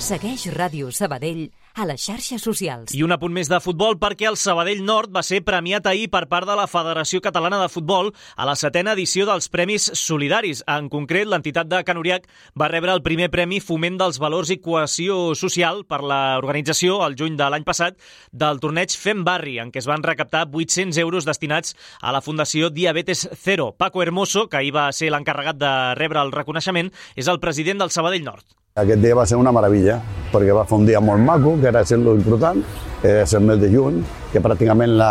Segueix 0.04 0.49
Ràdio 0.51 0.89
Sabadell 0.91 1.45
a 1.80 1.86
les 1.88 2.01
xarxes 2.04 2.43
socials. 2.43 2.91
I 2.95 3.06
un 3.06 3.14
apunt 3.16 3.32
més 3.32 3.47
de 3.47 3.60
futbol 3.64 3.95
perquè 3.99 4.26
el 4.28 4.36
Sabadell 4.39 4.82
Nord 4.84 5.12
va 5.16 5.22
ser 5.24 5.41
premiat 5.47 5.86
ahir 5.88 6.10
per 6.12 6.26
part 6.32 6.47
de 6.47 6.56
la 6.60 6.66
Federació 6.68 7.22
Catalana 7.24 7.60
de 7.62 7.70
Futbol 7.72 8.12
a 8.36 8.47
la 8.47 8.56
setena 8.60 8.91
edició 8.97 9.24
dels 9.30 9.47
Premis 9.54 9.86
Solidaris. 9.99 10.64
En 10.68 10.89
concret, 10.91 11.28
l'entitat 11.32 11.70
de 11.72 11.80
Canuriac 11.88 12.28
va 12.60 12.68
rebre 12.72 12.91
el 12.91 13.04
primer 13.06 13.30
premi 13.32 13.62
Foment 13.64 13.99
dels 14.01 14.20
Valors 14.24 14.51
i 14.56 14.58
Cohesió 14.64 15.20
Social 15.39 15.86
per 15.88 16.01
l'organització, 16.04 16.99
el 17.08 17.16
juny 17.20 17.38
de 17.39 17.47
l'any 17.51 17.68
passat, 17.68 17.99
del 18.32 18.60
torneig 18.64 18.95
Fem 18.99 19.24
Barri, 19.28 19.60
en 19.64 19.72
què 19.72 19.84
es 19.84 19.88
van 19.88 20.04
recaptar 20.04 20.49
800 20.51 20.99
euros 21.04 21.28
destinats 21.28 21.78
a 22.01 22.12
la 22.16 22.24
Fundació 22.24 22.72
Diabetes 22.72 23.30
Zero. 23.43 23.72
Paco 23.72 24.04
Hermoso, 24.04 24.49
que 24.49 24.60
ahir 24.60 24.76
va 24.76 24.89
ser 24.91 25.12
l'encarregat 25.16 25.60
de 25.60 25.72
rebre 25.99 26.24
el 26.24 26.36
reconeixement, 26.36 26.91
és 27.16 27.32
el 27.32 27.39
president 27.39 27.84
del 27.84 27.95
Sabadell 27.95 28.28
Nord. 28.28 28.62
Aquest 28.74 29.03
dia 29.03 29.13
va 29.13 29.24
ser 29.30 29.38
una 29.38 29.51
meravella, 29.53 29.99
perquè 30.32 30.53
va 30.57 30.63
fer 30.65 30.80
un 30.80 30.88
dia 30.88 30.97
molt 30.97 31.21
maco, 31.21 31.51
que 31.61 31.67
era 31.69 31.84
ser 31.86 31.99
lo 32.01 32.15
important, 32.17 32.57
és 33.05 33.34
el 33.38 33.43
mes 33.45 33.59
de 33.61 33.67
juny, 33.69 33.99
que 34.32 34.41
pràcticament 34.41 34.95
la, 34.97 35.09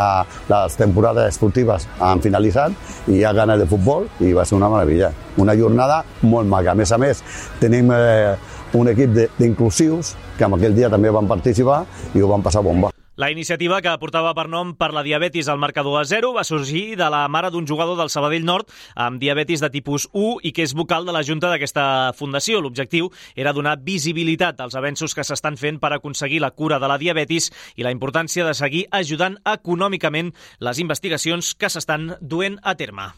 les 0.50 0.74
temporades 0.80 1.28
esportives 1.30 1.86
han 2.02 2.18
finalitzat 2.24 2.74
i 3.06 3.20
hi 3.20 3.22
ha 3.22 3.30
ganes 3.38 3.60
de 3.62 3.68
futbol 3.70 4.08
i 4.18 4.32
va 4.34 4.42
ser 4.42 4.56
una 4.58 4.70
meravella. 4.72 5.12
Una 5.38 5.54
jornada 5.54 6.00
molt 6.26 6.50
maca. 6.50 6.72
A 6.72 6.80
més 6.80 6.90
a 6.90 6.98
més, 6.98 7.20
tenim 7.60 7.94
eh, 7.94 8.34
un 8.74 8.90
equip 8.90 9.14
d'inclusius 9.38 10.16
que 10.40 10.48
en 10.48 10.58
aquell 10.58 10.74
dia 10.74 10.90
també 10.90 11.14
van 11.14 11.30
participar 11.30 11.84
i 12.16 12.18
ho 12.18 12.32
van 12.34 12.42
passar 12.42 12.66
bomba. 12.66 12.90
La 13.14 13.30
iniciativa, 13.30 13.82
que 13.84 13.92
portava 14.00 14.30
per 14.32 14.46
nom 14.48 14.70
per 14.72 14.88
la 14.96 15.02
diabetis 15.04 15.48
al 15.52 15.60
marcador 15.60 15.98
a 16.00 16.04
0, 16.08 16.30
va 16.32 16.46
sorgir 16.48 16.96
de 16.96 17.08
la 17.12 17.26
mare 17.28 17.50
d'un 17.52 17.66
jugador 17.68 17.98
del 17.98 18.08
Sabadell 18.08 18.46
Nord 18.48 18.70
amb 18.96 19.20
diabetis 19.20 19.60
de 19.60 19.68
tipus 19.68 20.06
1 20.12 20.38
i 20.48 20.52
que 20.56 20.64
és 20.64 20.72
vocal 20.72 21.04
de 21.04 21.12
la 21.12 21.20
Junta 21.22 21.50
d'aquesta 21.52 22.14
fundació. 22.16 22.62
L'objectiu 22.64 23.10
era 23.36 23.52
donar 23.52 23.76
visibilitat 23.84 24.64
als 24.64 24.78
avenços 24.80 25.12
que 25.12 25.26
s'estan 25.28 25.60
fent 25.60 25.76
per 25.82 25.92
aconseguir 25.92 26.40
la 26.40 26.54
cura 26.56 26.80
de 26.80 26.88
la 26.88 26.96
diabetis 26.96 27.50
i 27.76 27.84
la 27.84 27.92
importància 27.92 28.48
de 28.48 28.56
seguir 28.56 28.86
ajudant 28.90 29.36
econòmicament 29.44 30.32
les 30.64 30.80
investigacions 30.80 31.52
que 31.52 31.68
s'estan 31.68 32.14
duent 32.20 32.56
a 32.62 32.74
terme. 32.80 33.12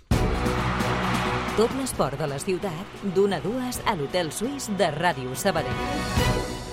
Tot 1.54 1.70
l'esport 1.78 2.18
de 2.18 2.26
la 2.26 2.42
ciutat, 2.42 2.98
d'una 3.14 3.38
a 3.38 3.46
dues 3.46 3.78
a 3.86 3.94
l'Hotel 3.94 4.34
Suís 4.34 4.72
de 4.74 4.90
Ràdio 4.90 5.38
Sabadell. 5.38 6.63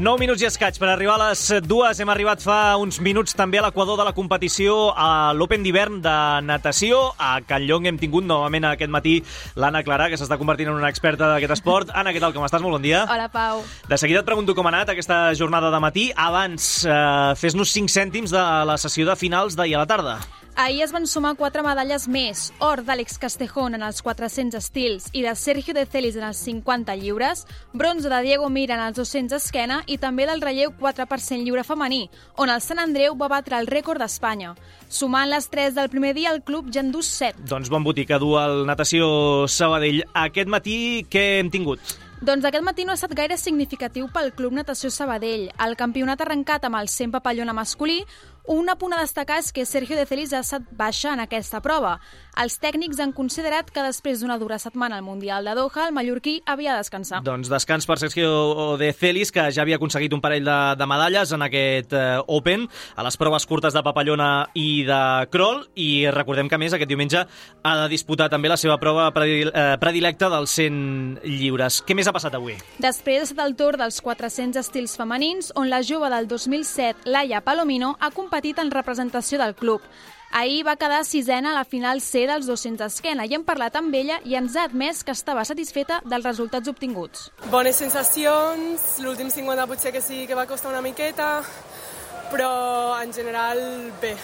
9 0.00 0.16
minuts 0.16 0.40
i 0.40 0.46
escaig 0.48 0.78
per 0.80 0.86
arribar 0.88 1.18
a 1.18 1.26
les 1.28 1.42
dues. 1.68 1.98
Hem 2.00 2.08
arribat 2.08 2.40
fa 2.40 2.78
uns 2.80 2.96
minuts 3.04 3.36
també 3.36 3.58
a 3.60 3.66
l'equador 3.66 3.98
de 4.00 4.06
la 4.08 4.14
competició 4.16 4.94
a 4.96 5.34
l'Open 5.36 5.60
d'hivern 5.60 5.98
de 6.00 6.14
natació. 6.46 7.02
A 7.20 7.34
Canllong 7.44 7.90
hem 7.90 8.00
tingut 8.00 8.24
novament 8.24 8.64
aquest 8.70 8.88
matí 8.88 9.18
l'Anna 9.60 9.84
Clara, 9.84 10.08
que 10.08 10.16
s'està 10.16 10.40
convertint 10.40 10.72
en 10.72 10.80
una 10.80 10.88
experta 10.88 11.28
d'aquest 11.34 11.58
esport. 11.58 11.92
Anna, 12.00 12.16
què 12.16 12.24
tal, 12.24 12.32
com 12.32 12.48
estàs? 12.48 12.64
Molt 12.64 12.78
bon 12.78 12.88
dia. 12.88 13.04
Hola, 13.12 13.28
Pau. 13.28 13.60
De 13.92 14.00
seguida 14.00 14.24
et 14.24 14.32
pregunto 14.32 14.56
com 14.56 14.72
ha 14.72 14.72
anat 14.72 14.96
aquesta 14.96 15.26
jornada 15.36 15.68
de 15.68 15.84
matí. 15.84 16.08
Abans, 16.16 16.72
eh, 16.88 17.36
fes-nos 17.36 17.76
5 17.76 17.92
cèntims 17.92 18.32
de 18.32 18.50
la 18.72 18.80
sessió 18.80 19.04
de 19.04 19.20
finals 19.20 19.52
d'ahir 19.52 19.76
a 19.76 19.84
la 19.84 19.90
tarda. 19.90 20.20
Ahir 20.56 20.82
es 20.82 20.92
van 20.92 21.06
sumar 21.06 21.36
quatre 21.36 21.62
medalles 21.62 22.06
més. 22.08 22.50
Or 22.60 22.82
d'Àlex 22.84 23.18
Castejón 23.22 23.74
en 23.78 23.84
els 23.86 24.02
400 24.02 24.58
estils 24.58 25.06
i 25.12 25.22
de 25.24 25.34
Sergio 25.38 25.74
de 25.74 25.86
Celis 25.86 26.18
en 26.18 26.26
els 26.28 26.42
50 26.44 26.96
lliures, 27.00 27.46
bronze 27.72 28.10
de 28.10 28.20
Diego 28.26 28.50
Mira 28.50 28.76
en 28.76 28.84
els 28.88 28.98
200 28.98 29.38
esquena 29.38 29.80
i 29.86 29.96
també 29.98 30.26
del 30.28 30.42
relleu 30.42 30.74
4% 30.80 31.44
lliure 31.44 31.64
femení, 31.64 32.02
on 32.36 32.50
el 32.50 32.60
Sant 32.60 32.82
Andreu 32.82 33.16
va 33.16 33.30
batre 33.32 33.58
el 33.58 33.70
rècord 33.70 34.02
d'Espanya. 34.02 34.54
Sumant 34.88 35.30
les 35.30 35.48
3 35.48 35.74
del 35.78 35.88
primer 35.88 36.12
dia, 36.14 36.34
el 36.34 36.42
club 36.42 36.68
ja 36.74 36.84
en 36.84 36.92
dus 36.92 37.06
7. 37.06 37.46
Doncs 37.48 37.70
bon 37.70 37.84
botí 37.84 38.04
que 38.06 38.18
du 38.18 38.36
el 38.40 38.66
Natació 38.66 39.48
Sabadell. 39.48 40.04
Aquest 40.12 40.48
matí 40.48 40.76
què 41.08 41.40
hem 41.40 41.50
tingut? 41.50 41.80
Doncs 42.20 42.44
aquest 42.44 42.60
matí 42.60 42.84
no 42.84 42.92
ha 42.92 42.98
estat 42.98 43.14
gaire 43.16 43.38
significatiu 43.40 44.04
pel 44.12 44.26
Club 44.36 44.52
Natació 44.52 44.90
Sabadell. 44.92 45.46
El 45.56 45.72
campionat 45.80 46.20
ha 46.20 46.26
arrencat 46.26 46.66
amb 46.68 46.76
el 46.76 46.90
100 46.92 47.14
papallona 47.14 47.54
masculí, 47.56 48.02
un 48.46 48.68
apunt 48.70 48.94
a 48.94 49.00
destacar 49.02 49.38
és 49.40 49.52
que 49.52 49.66
Sergio 49.66 49.96
de 49.98 50.06
Celis 50.08 50.32
ha 50.32 50.40
estat 50.40 50.64
baixa 50.76 51.12
en 51.12 51.20
aquesta 51.22 51.60
prova. 51.62 51.98
Els 52.40 52.56
tècnics 52.62 53.00
han 53.02 53.12
considerat 53.12 53.68
que 53.74 53.82
després 53.84 54.22
d'una 54.22 54.38
dura 54.40 54.58
setmana 54.58 54.96
al 54.96 55.04
Mundial 55.04 55.44
de 55.44 55.54
Doha, 55.58 55.88
el 55.88 55.94
mallorquí 55.94 56.38
havia 56.48 56.72
de 56.72 56.84
descansar. 56.84 57.20
Doncs 57.26 57.50
descans 57.52 57.86
per 57.86 57.98
Sergio 58.00 58.78
de 58.80 58.92
Celis, 58.96 59.32
que 59.34 59.44
ja 59.52 59.62
havia 59.62 59.76
aconseguit 59.76 60.14
un 60.16 60.22
parell 60.24 60.46
de, 60.46 60.58
de 60.78 60.88
medalles 60.88 61.34
en 61.36 61.44
aquest 61.44 61.92
eh, 61.92 62.22
Open, 62.26 62.66
a 62.96 63.04
les 63.04 63.18
proves 63.20 63.46
curtes 63.50 63.76
de 63.76 63.82
papallona 63.84 64.48
i 64.54 64.84
de 64.88 65.02
crawl, 65.30 65.66
i 65.74 66.08
recordem 66.10 66.48
que, 66.48 66.58
més, 66.58 66.72
aquest 66.74 66.88
diumenge 66.88 67.26
ha 67.26 67.76
de 67.82 67.88
disputar 67.92 68.30
també 68.32 68.48
la 68.48 68.58
seva 68.60 68.78
prova 68.80 69.10
eh, 69.10 69.76
predilecta 69.82 70.30
dels 70.32 70.56
100 70.56 71.20
lliures. 71.26 71.82
Què 71.84 71.98
més 71.98 72.08
ha 72.08 72.16
passat 72.16 72.38
avui? 72.38 72.56
Després 72.80 73.20
ha 73.20 73.28
estat 73.28 73.44
el 73.44 73.56
torn 73.58 73.84
dels 73.84 74.00
400 74.00 74.62
estils 74.64 74.96
femenins, 74.96 75.52
on 75.60 75.68
la 75.68 75.82
jove 75.84 76.08
del 76.14 76.30
2007, 76.30 77.10
Laia 77.10 77.44
Palomino, 77.44 77.96
ha 78.00 78.08
competit 78.10 78.29
en 78.32 78.70
representació 78.70 79.38
del 79.38 79.54
club. 79.54 79.80
Ahir 80.32 80.64
va 80.64 80.76
quedar 80.76 81.04
sisena 81.04 81.50
a 81.50 81.54
la 81.54 81.64
final 81.64 82.00
C 82.00 82.26
dels 82.26 82.46
200 82.46 82.86
esquena 82.86 83.26
i 83.26 83.34
hem 83.34 83.42
parlat 83.42 83.74
amb 83.76 83.94
ella 83.94 84.20
i 84.24 84.36
ens 84.38 84.54
ha 84.54 84.68
admès 84.68 85.02
que 85.02 85.10
estava 85.10 85.44
satisfeta 85.44 86.00
dels 86.06 86.24
resultats 86.24 86.68
obtinguts. 86.68 87.30
Bones 87.50 87.76
sensacions, 87.76 89.00
l'últim 89.02 89.30
50 89.30 89.66
potser 89.66 89.92
que 89.92 90.00
sí 90.00 90.26
que 90.28 90.38
va 90.38 90.46
costar 90.46 90.70
una 90.70 90.82
miqueta, 90.82 91.42
però 92.30 93.02
en 93.02 93.12
general 93.12 93.92
bé. 94.00 94.14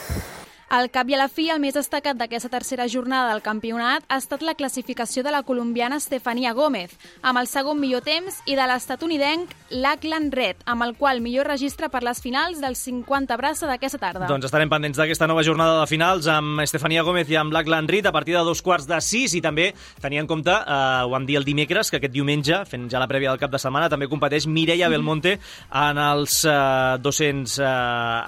Al 0.66 0.88
cap 0.90 1.06
i 1.06 1.14
a 1.14 1.18
la 1.20 1.28
fi, 1.30 1.44
el 1.54 1.60
més 1.62 1.76
destacat 1.78 2.16
d'aquesta 2.18 2.48
tercera 2.50 2.88
jornada 2.90 3.30
del 3.30 3.42
campionat 3.42 4.02
ha 4.10 4.16
estat 4.18 4.40
la 4.42 4.56
classificació 4.58 5.22
de 5.22 5.30
la 5.30 5.44
colombiana 5.46 6.00
Estefania 6.02 6.50
Gómez, 6.58 6.96
amb 7.22 7.38
el 7.38 7.46
segon 7.46 7.78
millor 7.78 8.02
temps, 8.02 8.40
i 8.50 8.56
de 8.58 8.64
l'estatunidenc 8.66 9.52
Lachlan 9.70 10.32
Red, 10.34 10.64
amb 10.66 10.82
el 10.82 10.96
qual 10.98 11.22
millor 11.22 11.46
registre 11.46 11.86
per 11.88 12.00
les 12.02 12.18
finals 12.22 12.58
del 12.58 12.74
50 12.74 13.38
braça 13.38 13.70
d'aquesta 13.70 14.00
tarda. 14.02 14.26
Doncs 14.26 14.48
estarem 14.48 14.72
pendents 14.72 14.98
d'aquesta 14.98 15.28
nova 15.30 15.44
jornada 15.46 15.76
de 15.78 15.86
finals 15.86 16.26
amb 16.26 16.64
Estefania 16.64 17.06
Gómez 17.06 17.30
i 17.30 17.38
amb 17.38 17.54
Lachlan 17.54 17.86
Reed 17.86 18.10
a 18.10 18.14
partir 18.16 18.34
de 18.34 18.42
dos 18.42 18.62
quarts 18.66 18.90
de 18.90 18.98
sis 18.98 19.38
i 19.38 19.44
també 19.44 19.68
tenia 20.02 20.24
en 20.24 20.26
compte, 20.26 20.50
eh, 20.50 21.06
ho 21.06 21.14
vam 21.14 21.30
dir 21.30 21.38
el 21.38 21.46
dimecres, 21.46 21.92
que 21.92 22.00
aquest 22.02 22.14
diumenge, 22.16 22.64
fent 22.66 22.90
ja 22.90 22.98
la 22.98 23.06
prèvia 23.06 23.30
del 23.30 23.38
cap 23.38 23.54
de 23.54 23.62
setmana, 23.62 23.86
també 23.92 24.10
competeix 24.10 24.50
Mireia 24.50 24.90
Belmonte 24.90 25.38
en 25.70 26.02
els 26.08 26.42
eh, 26.42 26.98
200 27.06 27.56
eh, 27.62 27.70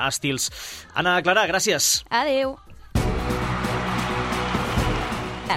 estils. 0.07 0.53
Anna 0.95 1.19
Clara, 1.27 1.49
gràcies. 1.51 2.05
Adeu. 2.29 2.59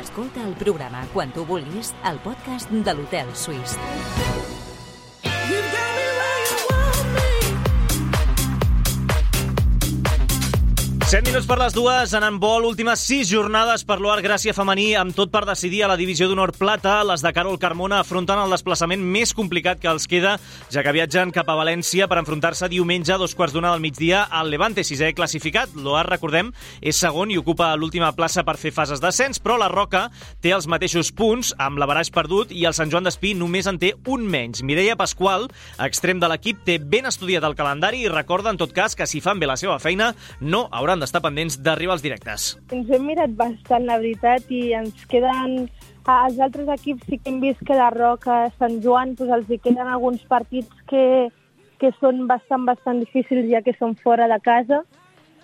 Escolta 0.02 0.44
el 0.48 0.54
programa 0.56 1.04
quan 1.14 1.34
tu 1.36 1.44
vulguis 1.46 1.92
al 2.08 2.22
podcast 2.24 2.72
de 2.72 2.96
l'Hotel 2.96 3.36
Suís. 3.36 3.76
7 11.12 11.28
minuts 11.28 11.44
per 11.44 11.58
les 11.60 11.74
dues, 11.76 12.14
en 12.16 12.24
handbol, 12.24 12.64
últimes 12.64 13.02
6 13.04 13.28
jornades 13.28 13.82
per 13.84 13.98
l'Oar 14.00 14.22
Gràcia 14.24 14.54
femení, 14.56 14.94
amb 14.96 15.12
tot 15.12 15.28
per 15.28 15.42
decidir 15.44 15.82
a 15.84 15.90
la 15.92 15.98
divisió 16.00 16.30
d'honor 16.30 16.54
plata. 16.56 16.94
Les 17.04 17.20
de 17.20 17.34
Carol 17.36 17.58
Carmona 17.60 17.98
afronten 18.00 18.40
el 18.40 18.54
desplaçament 18.56 19.02
més 19.04 19.34
complicat 19.36 19.82
que 19.84 19.90
els 19.92 20.08
queda, 20.08 20.38
ja 20.72 20.84
que 20.86 20.94
viatgen 20.96 21.34
cap 21.36 21.52
a 21.52 21.58
València 21.60 22.08
per 22.08 22.22
enfrontar-se 22.22 22.70
diumenge 22.72 23.12
a 23.12 23.18
dos 23.20 23.36
quarts 23.36 23.52
d'una 23.52 23.74
del 23.74 23.84
migdia 23.84 24.22
al 24.24 24.48
Levante, 24.54 24.86
sisè 24.88 25.10
classificat. 25.12 25.74
L'Oar, 25.76 26.06
recordem, 26.08 26.54
és 26.80 27.04
segon 27.04 27.36
i 27.36 27.36
ocupa 27.42 27.74
l'última 27.76 28.14
plaça 28.16 28.46
per 28.48 28.56
fer 28.56 28.72
fases 28.72 29.04
d'ascens, 29.04 29.44
però 29.44 29.60
la 29.60 29.68
Roca 29.68 30.06
té 30.40 30.56
els 30.56 30.70
mateixos 30.72 31.12
punts, 31.12 31.52
amb 31.60 31.84
la 31.84 31.90
baraix 31.92 32.08
perdut, 32.08 32.56
i 32.56 32.64
el 32.64 32.78
Sant 32.78 32.88
Joan 32.88 33.10
d'Espí 33.10 33.34
només 33.36 33.68
en 33.68 33.82
té 33.84 33.92
un 34.08 34.24
menys. 34.32 34.64
Mireia 34.64 34.96
Pasqual, 34.96 35.50
extrem 35.76 36.24
de 36.24 36.32
l'equip, 36.32 36.64
té 36.64 36.80
ben 36.80 37.12
estudiat 37.12 37.44
el 37.44 37.60
calendari 37.60 38.06
i 38.06 38.16
recorda, 38.16 38.56
en 38.56 38.64
tot 38.64 38.72
cas, 38.72 38.96
que 38.96 39.12
si 39.12 39.20
fan 39.20 39.44
bé 39.44 39.52
la 39.52 39.60
seva 39.60 39.76
feina, 39.84 40.14
no 40.40 40.70
hauran 40.72 41.01
d'estar 41.02 41.22
pendents 41.24 41.58
d'arribar 41.60 41.98
als 41.98 42.06
directes. 42.06 42.52
Ens 42.72 42.90
hem 42.94 43.08
mirat 43.10 43.34
bastant, 43.38 43.88
la 43.90 44.00
veritat, 44.02 44.50
i 44.50 44.72
ens 44.78 45.08
queden... 45.12 45.66
Els 46.02 46.40
altres 46.42 46.66
equips 46.74 47.06
sí 47.06 47.20
que 47.22 47.30
hem 47.30 47.36
vist 47.44 47.60
que 47.62 47.76
la 47.78 47.92
Roca, 47.94 48.48
Sant 48.58 48.80
Joan, 48.82 49.12
doncs 49.20 49.36
els 49.36 49.52
hi 49.54 49.60
queden 49.62 49.86
alguns 49.86 50.24
partits 50.26 50.80
que, 50.90 51.04
que 51.78 51.92
són 52.00 52.24
bastant, 52.32 52.66
bastant 52.66 53.04
difícils 53.04 53.46
ja 53.52 53.62
que 53.62 53.76
són 53.78 53.94
fora 54.02 54.26
de 54.32 54.40
casa. 54.42 54.80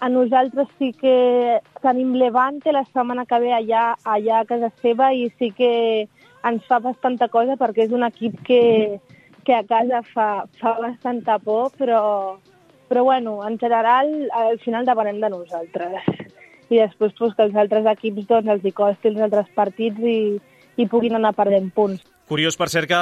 A 0.02 0.10
nosaltres 0.10 0.72
sí 0.80 0.90
que 0.98 1.14
tenim 1.84 2.16
Levante 2.18 2.74
la 2.74 2.82
setmana 2.90 3.28
que 3.30 3.38
ve 3.42 3.54
allà, 3.54 3.92
allà 4.02 4.42
a 4.42 4.48
casa 4.50 4.72
seva 4.82 5.12
i 5.14 5.30
sí 5.38 5.52
que 5.58 5.72
ens 6.46 6.66
fa 6.66 6.82
bastanta 6.82 7.30
cosa 7.30 7.58
perquè 7.58 7.86
és 7.86 7.94
un 7.94 8.06
equip 8.10 8.42
que, 8.50 8.62
que 9.46 9.56
a 9.56 9.64
casa 9.66 10.04
fa, 10.14 10.28
fa 10.62 10.76
bastanta 10.82 11.38
por, 11.40 11.72
però, 11.78 12.02
però 12.88 13.04
bueno, 13.04 13.40
en 13.48 13.58
general 13.60 14.30
al 14.34 14.60
final 14.60 14.86
depenem 14.86 15.22
de 15.22 15.30
nosaltres. 15.30 16.04
I 16.70 16.82
després 16.82 17.14
pues, 17.18 17.34
que 17.36 17.48
els 17.48 17.56
altres 17.56 17.86
equips 17.94 18.28
doncs, 18.28 18.52
els 18.52 18.66
hi 18.66 18.74
costi 18.76 19.12
els 19.12 19.24
altres 19.24 19.48
partits 19.56 20.00
i, 20.04 20.20
i 20.78 20.88
puguin 20.88 21.16
anar 21.16 21.36
perdent 21.36 21.70
punts. 21.76 22.04
Curiós, 22.28 22.58
per 22.60 22.68
cert, 22.68 22.90
que 22.92 22.98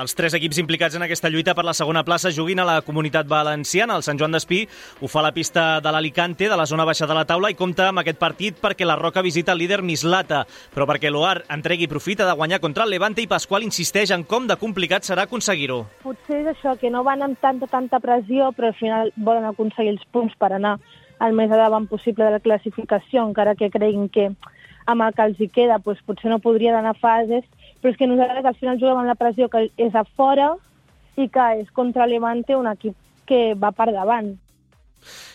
els 0.00 0.12
tres 0.14 0.34
equips 0.38 0.60
implicats 0.62 0.94
en 0.94 1.02
aquesta 1.02 1.26
lluita 1.26 1.56
per 1.58 1.64
la 1.66 1.72
segona 1.74 2.04
plaça 2.06 2.30
juguin 2.30 2.60
a 2.62 2.66
la 2.68 2.76
comunitat 2.86 3.26
valenciana. 3.26 3.96
El 3.98 4.04
Sant 4.06 4.20
Joan 4.20 4.36
d'Espí 4.36 4.60
ho 5.02 5.08
fa 5.10 5.18
a 5.18 5.24
la 5.24 5.32
pista 5.34 5.64
de 5.82 5.90
l'Alicante, 5.90 6.46
de 6.46 6.58
la 6.60 6.68
zona 6.70 6.86
baixa 6.86 7.08
de 7.10 7.16
la 7.18 7.24
taula, 7.26 7.50
i 7.50 7.58
compta 7.58 7.88
amb 7.90 8.04
aquest 8.04 8.20
partit 8.22 8.60
perquè 8.62 8.86
la 8.86 8.94
Roca 8.94 9.24
visita 9.26 9.56
el 9.56 9.58
líder 9.58 9.80
Mislata, 9.82 10.44
però 10.70 10.86
perquè 10.86 11.10
l'Oar 11.10 11.40
entregui 11.50 11.90
profita 11.90 12.28
de 12.28 12.36
guanyar 12.38 12.60
contra 12.62 12.86
el 12.86 12.94
Levante 12.94 13.24
i 13.24 13.26
Pasqual 13.26 13.66
insisteix 13.66 14.14
en 14.14 14.22
com 14.22 14.46
de 14.46 14.54
complicat 14.60 15.02
serà 15.02 15.26
aconseguir-ho. 15.26 15.82
Potser 16.06 16.44
és 16.44 16.54
això, 16.54 16.78
que 16.78 16.94
no 16.94 17.02
van 17.02 17.26
amb 17.26 17.42
tanta, 17.42 17.66
tanta 17.66 17.98
pressió, 17.98 18.52
però 18.54 18.70
al 18.70 18.78
final 18.78 19.10
volen 19.16 19.50
aconseguir 19.50 19.96
els 19.96 20.06
punts 20.14 20.38
per 20.38 20.52
anar 20.54 20.76
el 21.26 21.34
més 21.34 21.50
endavant 21.50 21.90
possible 21.90 22.22
de 22.22 22.38
la 22.38 22.44
classificació, 22.46 23.26
encara 23.26 23.58
que 23.58 23.74
creguin 23.74 24.06
que 24.14 24.30
amb 24.86 25.02
el 25.02 25.14
que 25.14 25.26
els 25.26 25.40
hi 25.42 25.50
queda 25.50 25.82
doncs, 25.82 26.06
potser 26.06 26.30
no 26.30 26.38
podrien 26.38 26.78
anar 26.78 26.94
a 26.94 27.02
fases, 27.02 27.42
però 27.80 27.92
és 27.92 27.98
que 27.98 28.08
nosaltres 28.10 28.44
al 28.44 28.58
final 28.60 28.78
juguem 28.78 29.02
amb 29.02 29.10
la 29.12 29.18
pressió 29.18 29.48
que 29.48 29.68
és 29.76 29.96
a 29.96 30.04
fora 30.16 30.52
i 31.16 31.28
que 31.28 31.48
és 31.62 31.72
contra 31.76 32.06
Levante 32.06 32.56
un 32.56 32.68
equip 32.70 32.96
que 33.26 33.54
va 33.54 33.72
per 33.72 33.90
davant. 33.92 34.34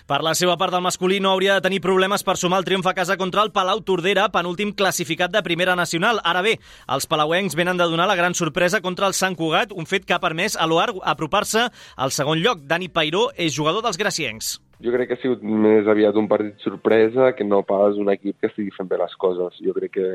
Per 0.06 0.20
la 0.22 0.36
seva 0.38 0.54
part, 0.62 0.76
el 0.78 0.84
masculí 0.86 1.18
no 1.20 1.32
hauria 1.34 1.56
de 1.56 1.64
tenir 1.66 1.80
problemes 1.82 2.22
per 2.24 2.36
sumar 2.38 2.60
el 2.62 2.68
triomf 2.68 2.86
a 2.86 2.94
casa 2.94 3.18
contra 3.18 3.42
el 3.42 3.50
Palau 3.56 3.82
Tordera, 3.82 4.28
penúltim 4.30 4.76
classificat 4.78 5.34
de 5.34 5.42
primera 5.42 5.76
nacional. 5.76 6.22
Ara 6.24 6.44
bé, 6.46 6.60
els 6.94 7.10
palauencs 7.10 7.58
venen 7.58 7.82
de 7.82 7.88
donar 7.90 8.06
la 8.06 8.18
gran 8.20 8.38
sorpresa 8.38 8.84
contra 8.86 9.10
el 9.10 9.18
Sant 9.18 9.34
Cugat, 9.40 9.74
un 9.74 9.90
fet 9.90 10.06
que 10.06 10.14
ha 10.14 10.22
permès 10.22 10.54
a 10.58 10.70
l'Oar 10.70 10.92
apropar-se 11.02 11.66
al 11.98 12.14
segon 12.14 12.44
lloc. 12.46 12.62
Dani 12.70 12.92
Pairó 12.94 13.32
és 13.34 13.58
jugador 13.58 13.82
dels 13.82 13.98
graciencs. 13.98 14.60
Jo 14.86 14.94
crec 14.94 15.10
que 15.10 15.18
ha 15.18 15.24
sigut 15.24 15.42
més 15.42 15.88
aviat 15.90 16.18
un 16.20 16.30
partit 16.30 16.62
sorpresa 16.62 17.32
que 17.34 17.48
no 17.48 17.64
pas 17.66 17.98
un 17.98 18.12
equip 18.14 18.38
que 18.38 18.52
estigui 18.52 18.74
fent 18.76 18.92
bé 18.92 19.02
les 19.02 19.18
coses. 19.18 19.58
Jo 19.66 19.74
crec 19.74 19.98
que 19.98 20.10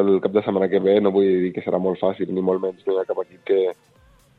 el 0.00 0.20
cap 0.24 0.32
de 0.32 0.42
setmana 0.42 0.68
que 0.72 0.80
ve 0.80 0.98
no 1.00 1.12
vull 1.12 1.28
dir 1.44 1.52
que 1.52 1.64
serà 1.64 1.80
molt 1.80 2.00
fàcil, 2.00 2.30
ni 2.32 2.44
molt 2.44 2.62
menys, 2.62 2.84
no 2.86 2.94
hi 2.94 3.02
ha 3.02 3.08
cap 3.08 3.20
equip 3.24 3.42
que, 3.50 3.60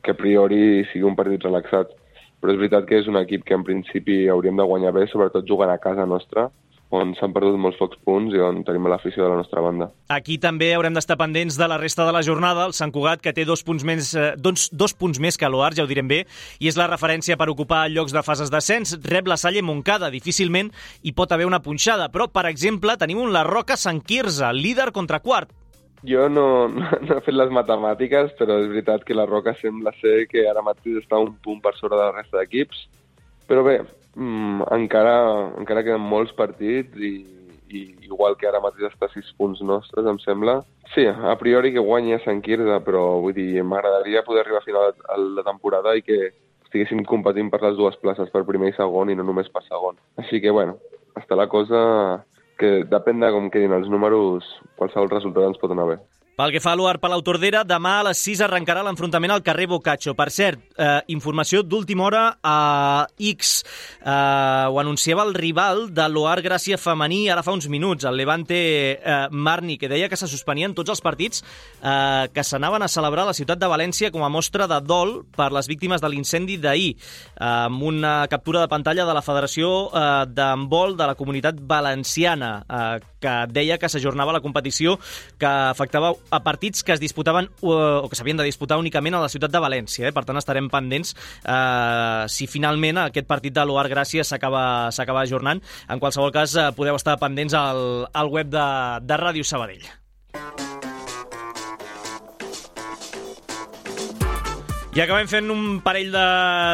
que 0.02 0.14
a 0.14 0.18
priori 0.18 0.84
sigui 0.90 1.06
un 1.06 1.16
partit 1.18 1.46
relaxat. 1.46 1.92
Però 2.40 2.52
és 2.52 2.60
veritat 2.60 2.88
que 2.88 2.98
és 3.00 3.06
un 3.08 3.16
equip 3.20 3.44
que 3.46 3.56
en 3.56 3.64
principi 3.64 4.24
hauríem 4.28 4.58
de 4.60 4.66
guanyar 4.68 4.92
bé, 4.92 5.06
sobretot 5.08 5.46
jugant 5.48 5.70
a 5.72 5.80
casa 5.80 6.04
nostra, 6.06 6.50
on 6.94 7.14
s'han 7.18 7.32
perdut 7.34 7.58
molts 7.60 7.78
pocs 7.80 7.98
punts 8.06 8.34
i 8.34 8.40
on 8.42 8.62
tenim 8.66 8.86
l'afició 8.90 9.24
de 9.24 9.30
la 9.32 9.38
nostra 9.40 9.62
banda. 9.64 9.90
Aquí 10.14 10.36
també 10.42 10.70
haurem 10.74 10.94
d'estar 10.96 11.16
pendents 11.20 11.58
de 11.60 11.68
la 11.70 11.78
resta 11.80 12.06
de 12.06 12.14
la 12.14 12.22
jornada. 12.26 12.66
El 12.68 12.76
Sant 12.76 12.92
Cugat, 12.94 13.22
que 13.24 13.34
té 13.36 13.44
dos 13.48 13.64
punts 13.66 13.84
més, 13.84 14.12
eh, 14.14 14.32
dos, 14.36 14.68
dos 14.72 14.94
punts 14.94 15.20
més 15.22 15.38
que 15.40 15.50
l'Oar, 15.50 15.72
ja 15.74 15.84
ho 15.84 15.90
direm 15.90 16.08
bé, 16.10 16.22
i 16.60 16.70
és 16.70 16.78
la 16.80 16.88
referència 16.90 17.38
per 17.40 17.50
ocupar 17.52 17.88
llocs 17.90 18.14
de 18.14 18.22
fases 18.22 18.52
d'ascens. 18.52 18.98
Rep 19.04 19.28
la 19.30 19.40
Salle 19.40 19.62
Moncada, 19.62 20.10
difícilment 20.14 20.72
hi 21.02 21.12
pot 21.12 21.32
haver 21.32 21.46
una 21.46 21.62
punxada, 21.62 22.10
però, 22.12 22.28
per 22.30 22.46
exemple, 22.50 22.96
tenim 23.00 23.20
un 23.20 23.32
La 23.34 23.44
Roca 23.44 23.76
Sant 23.76 24.00
Quirze, 24.04 24.52
líder 24.52 24.92
contra 24.92 25.20
quart. 25.20 25.52
Jo 26.04 26.28
no, 26.28 26.68
no, 26.76 26.90
no 27.00 27.16
he 27.16 27.24
fet 27.24 27.36
les 27.36 27.52
matemàtiques, 27.52 28.34
però 28.38 28.60
és 28.62 28.70
veritat 28.70 29.04
que 29.08 29.16
la 29.16 29.26
Roca 29.26 29.56
sembla 29.60 29.94
ser 30.00 30.24
que 30.30 30.46
ara 30.48 30.64
mateix 30.64 31.00
està 31.02 31.20
un 31.20 31.34
punt 31.44 31.62
per 31.64 31.74
sobre 31.78 31.96
de 31.96 32.04
la 32.04 32.14
resta 32.16 32.40
d'equips. 32.40 32.86
Però 33.48 33.64
bé, 33.64 33.78
mm, 34.16 34.68
encara, 34.76 35.16
encara 35.60 35.84
queden 35.86 36.04
molts 36.04 36.34
partits 36.36 36.96
i, 36.98 37.14
i 37.74 37.82
igual 38.06 38.36
que 38.38 38.48
ara 38.48 38.62
mateix 38.62 38.88
està 38.90 39.08
a 39.08 39.14
6 39.14 39.34
punts 39.38 39.62
nostres, 39.66 40.06
em 40.06 40.18
sembla. 40.22 40.60
Sí, 40.94 41.06
a 41.06 41.34
priori 41.40 41.72
que 41.74 41.84
guanyi 41.84 42.16
a 42.16 42.22
Sant 42.24 42.42
Quirze, 42.44 42.80
però 42.86 43.04
vull 43.24 43.36
dir, 43.36 43.62
m'agradaria 43.62 44.24
poder 44.26 44.44
arribar 44.44 44.62
a 44.62 44.66
final 44.66 44.92
de 44.94 45.18
la 45.40 45.46
temporada 45.46 45.96
i 45.96 46.04
que 46.06 46.20
estiguéssim 46.64 47.04
competint 47.06 47.50
per 47.50 47.62
les 47.62 47.78
dues 47.78 47.96
places, 48.02 48.30
per 48.34 48.44
primer 48.46 48.72
i 48.72 48.76
segon, 48.76 49.10
i 49.10 49.18
no 49.18 49.26
només 49.26 49.50
per 49.54 49.62
segon. 49.66 49.98
Així 50.18 50.40
que, 50.42 50.54
bueno, 50.54 50.78
està 51.18 51.38
la 51.38 51.48
cosa 51.50 51.80
que 52.58 52.84
depèn 52.90 53.22
de 53.22 53.30
com 53.34 53.48
quedin 53.50 53.74
els 53.74 53.88
números, 53.90 54.46
qualsevol 54.78 55.10
resultat 55.10 55.50
ens 55.50 55.60
pot 55.62 55.74
anar 55.74 55.88
bé. 55.92 55.98
Pel 56.34 56.50
que 56.50 56.58
fa 56.58 56.72
a 56.74 56.74
l'Uar 56.74 56.96
Palau 56.98 57.20
Tordera, 57.22 57.60
demà 57.62 58.00
a 58.00 58.04
les 58.08 58.18
6 58.26 58.40
arrencarà 58.42 58.80
l'enfrontament 58.82 59.30
al 59.30 59.42
carrer 59.46 59.68
Boccaccio. 59.70 60.16
Per 60.18 60.26
cert, 60.34 60.58
eh, 60.74 60.98
informació 61.14 61.62
d'última 61.62 62.02
hora 62.02 62.22
a 62.42 63.06
X. 63.16 63.62
Eh, 64.02 64.10
ho 64.10 64.80
anunciava 64.80 65.22
el 65.22 65.32
rival 65.34 65.94
de 65.94 66.08
l'Oar 66.08 66.42
Gràcia 66.42 66.74
femení 66.76 67.30
ara 67.30 67.44
fa 67.44 67.52
uns 67.54 67.68
minuts, 67.68 68.02
el 68.04 68.16
Levante 68.16 68.98
eh, 68.98 69.28
Marni, 69.30 69.78
que 69.78 69.88
deia 69.88 70.08
que 70.08 70.16
se 70.16 70.26
suspenien 70.26 70.74
tots 70.74 70.90
els 70.90 71.00
partits 71.00 71.44
eh, 71.44 72.26
que 72.34 72.42
s'anaven 72.42 72.82
a 72.82 72.88
celebrar 72.90 73.22
a 73.22 73.30
la 73.30 73.38
ciutat 73.38 73.62
de 73.62 73.70
València 73.70 74.10
com 74.10 74.24
a 74.24 74.28
mostra 74.28 74.66
de 74.66 74.80
dol 74.82 75.20
per 75.36 75.52
les 75.52 75.70
víctimes 75.70 76.02
de 76.02 76.10
l'incendi 76.10 76.58
d'ahir, 76.58 76.96
eh, 76.98 77.44
amb 77.46 77.80
una 77.80 78.26
captura 78.26 78.58
de 78.58 78.72
pantalla 78.74 79.06
de 79.06 79.14
la 79.14 79.22
Federació 79.22 79.86
eh, 79.86 80.26
d'Handbol 80.34 80.98
de 80.98 81.06
la 81.06 81.14
Comunitat 81.14 81.62
Valenciana, 81.62 82.64
eh, 82.66 83.13
que 83.24 83.34
deia 83.54 83.78
que 83.80 83.88
s'ajornava 83.90 84.36
la 84.36 84.42
competició 84.44 84.98
que 85.40 85.48
afectava 85.48 86.12
a 86.30 86.42
partits 86.44 86.84
que 86.84 86.94
es 86.94 87.02
disputaven 87.02 87.48
o 87.64 88.08
que 88.10 88.18
s'havien 88.18 88.40
de 88.40 88.46
disputar 88.46 88.78
únicament 88.80 89.16
a 89.16 89.24
la 89.24 89.32
ciutat 89.32 89.52
de 89.54 89.62
València. 89.64 90.08
Eh? 90.08 90.14
Per 90.14 90.26
tant, 90.28 90.38
estarem 90.40 90.68
pendents 90.72 91.14
eh, 91.16 92.24
si 92.28 92.48
finalment 92.50 93.04
aquest 93.06 93.28
partit 93.30 93.56
de 93.56 93.64
l'Oar 93.64 93.88
Gràcia 93.92 94.26
s'acaba 94.26 95.24
ajornant. 95.24 95.62
En 95.88 96.02
qualsevol 96.02 96.34
cas, 96.34 96.56
eh, 96.56 96.70
podeu 96.76 97.00
estar 97.00 97.18
pendents 97.22 97.56
al, 97.56 97.84
al 98.12 98.32
web 98.32 98.52
de, 98.52 98.70
de 99.04 99.22
Ràdio 99.24 99.46
Sabadell. 99.46 100.83
I 104.94 105.00
acabem 105.02 105.26
fent 105.26 105.48
un 105.50 105.80
parell 105.82 106.12
de, 106.14 106.26